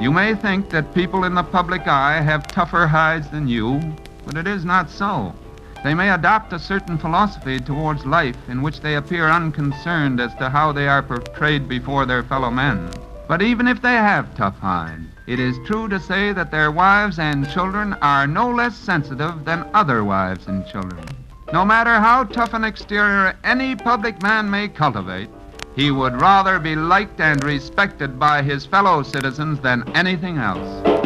You 0.00 0.12
may 0.12 0.34
think 0.34 0.70
that 0.70 0.94
people 0.94 1.24
in 1.24 1.34
the 1.34 1.42
public 1.42 1.86
eye 1.86 2.20
have 2.20 2.46
tougher 2.46 2.86
hides 2.86 3.28
than 3.28 3.48
you, 3.48 3.80
but 4.24 4.36
it 4.36 4.46
is 4.46 4.64
not 4.64 4.88
so. 4.88 5.34
They 5.86 5.94
may 5.94 6.10
adopt 6.10 6.52
a 6.52 6.58
certain 6.58 6.98
philosophy 6.98 7.60
towards 7.60 8.04
life 8.04 8.36
in 8.48 8.60
which 8.60 8.80
they 8.80 8.96
appear 8.96 9.28
unconcerned 9.28 10.18
as 10.18 10.34
to 10.34 10.50
how 10.50 10.72
they 10.72 10.88
are 10.88 11.00
portrayed 11.00 11.68
before 11.68 12.04
their 12.04 12.24
fellow 12.24 12.50
men. 12.50 12.90
But 13.28 13.40
even 13.40 13.68
if 13.68 13.80
they 13.80 13.92
have 13.92 14.34
tough 14.34 14.58
hides, 14.58 15.06
it 15.28 15.38
is 15.38 15.64
true 15.64 15.86
to 15.86 16.00
say 16.00 16.32
that 16.32 16.50
their 16.50 16.72
wives 16.72 17.20
and 17.20 17.48
children 17.48 17.92
are 18.02 18.26
no 18.26 18.50
less 18.50 18.74
sensitive 18.74 19.44
than 19.44 19.64
other 19.74 20.02
wives 20.02 20.48
and 20.48 20.66
children. 20.66 21.06
No 21.52 21.64
matter 21.64 22.00
how 22.00 22.24
tough 22.24 22.52
an 22.52 22.64
exterior 22.64 23.36
any 23.44 23.76
public 23.76 24.20
man 24.20 24.50
may 24.50 24.66
cultivate, 24.66 25.30
he 25.76 25.92
would 25.92 26.20
rather 26.20 26.58
be 26.58 26.74
liked 26.74 27.20
and 27.20 27.40
respected 27.44 28.18
by 28.18 28.42
his 28.42 28.66
fellow 28.66 29.04
citizens 29.04 29.60
than 29.60 29.88
anything 29.94 30.38
else. 30.38 31.05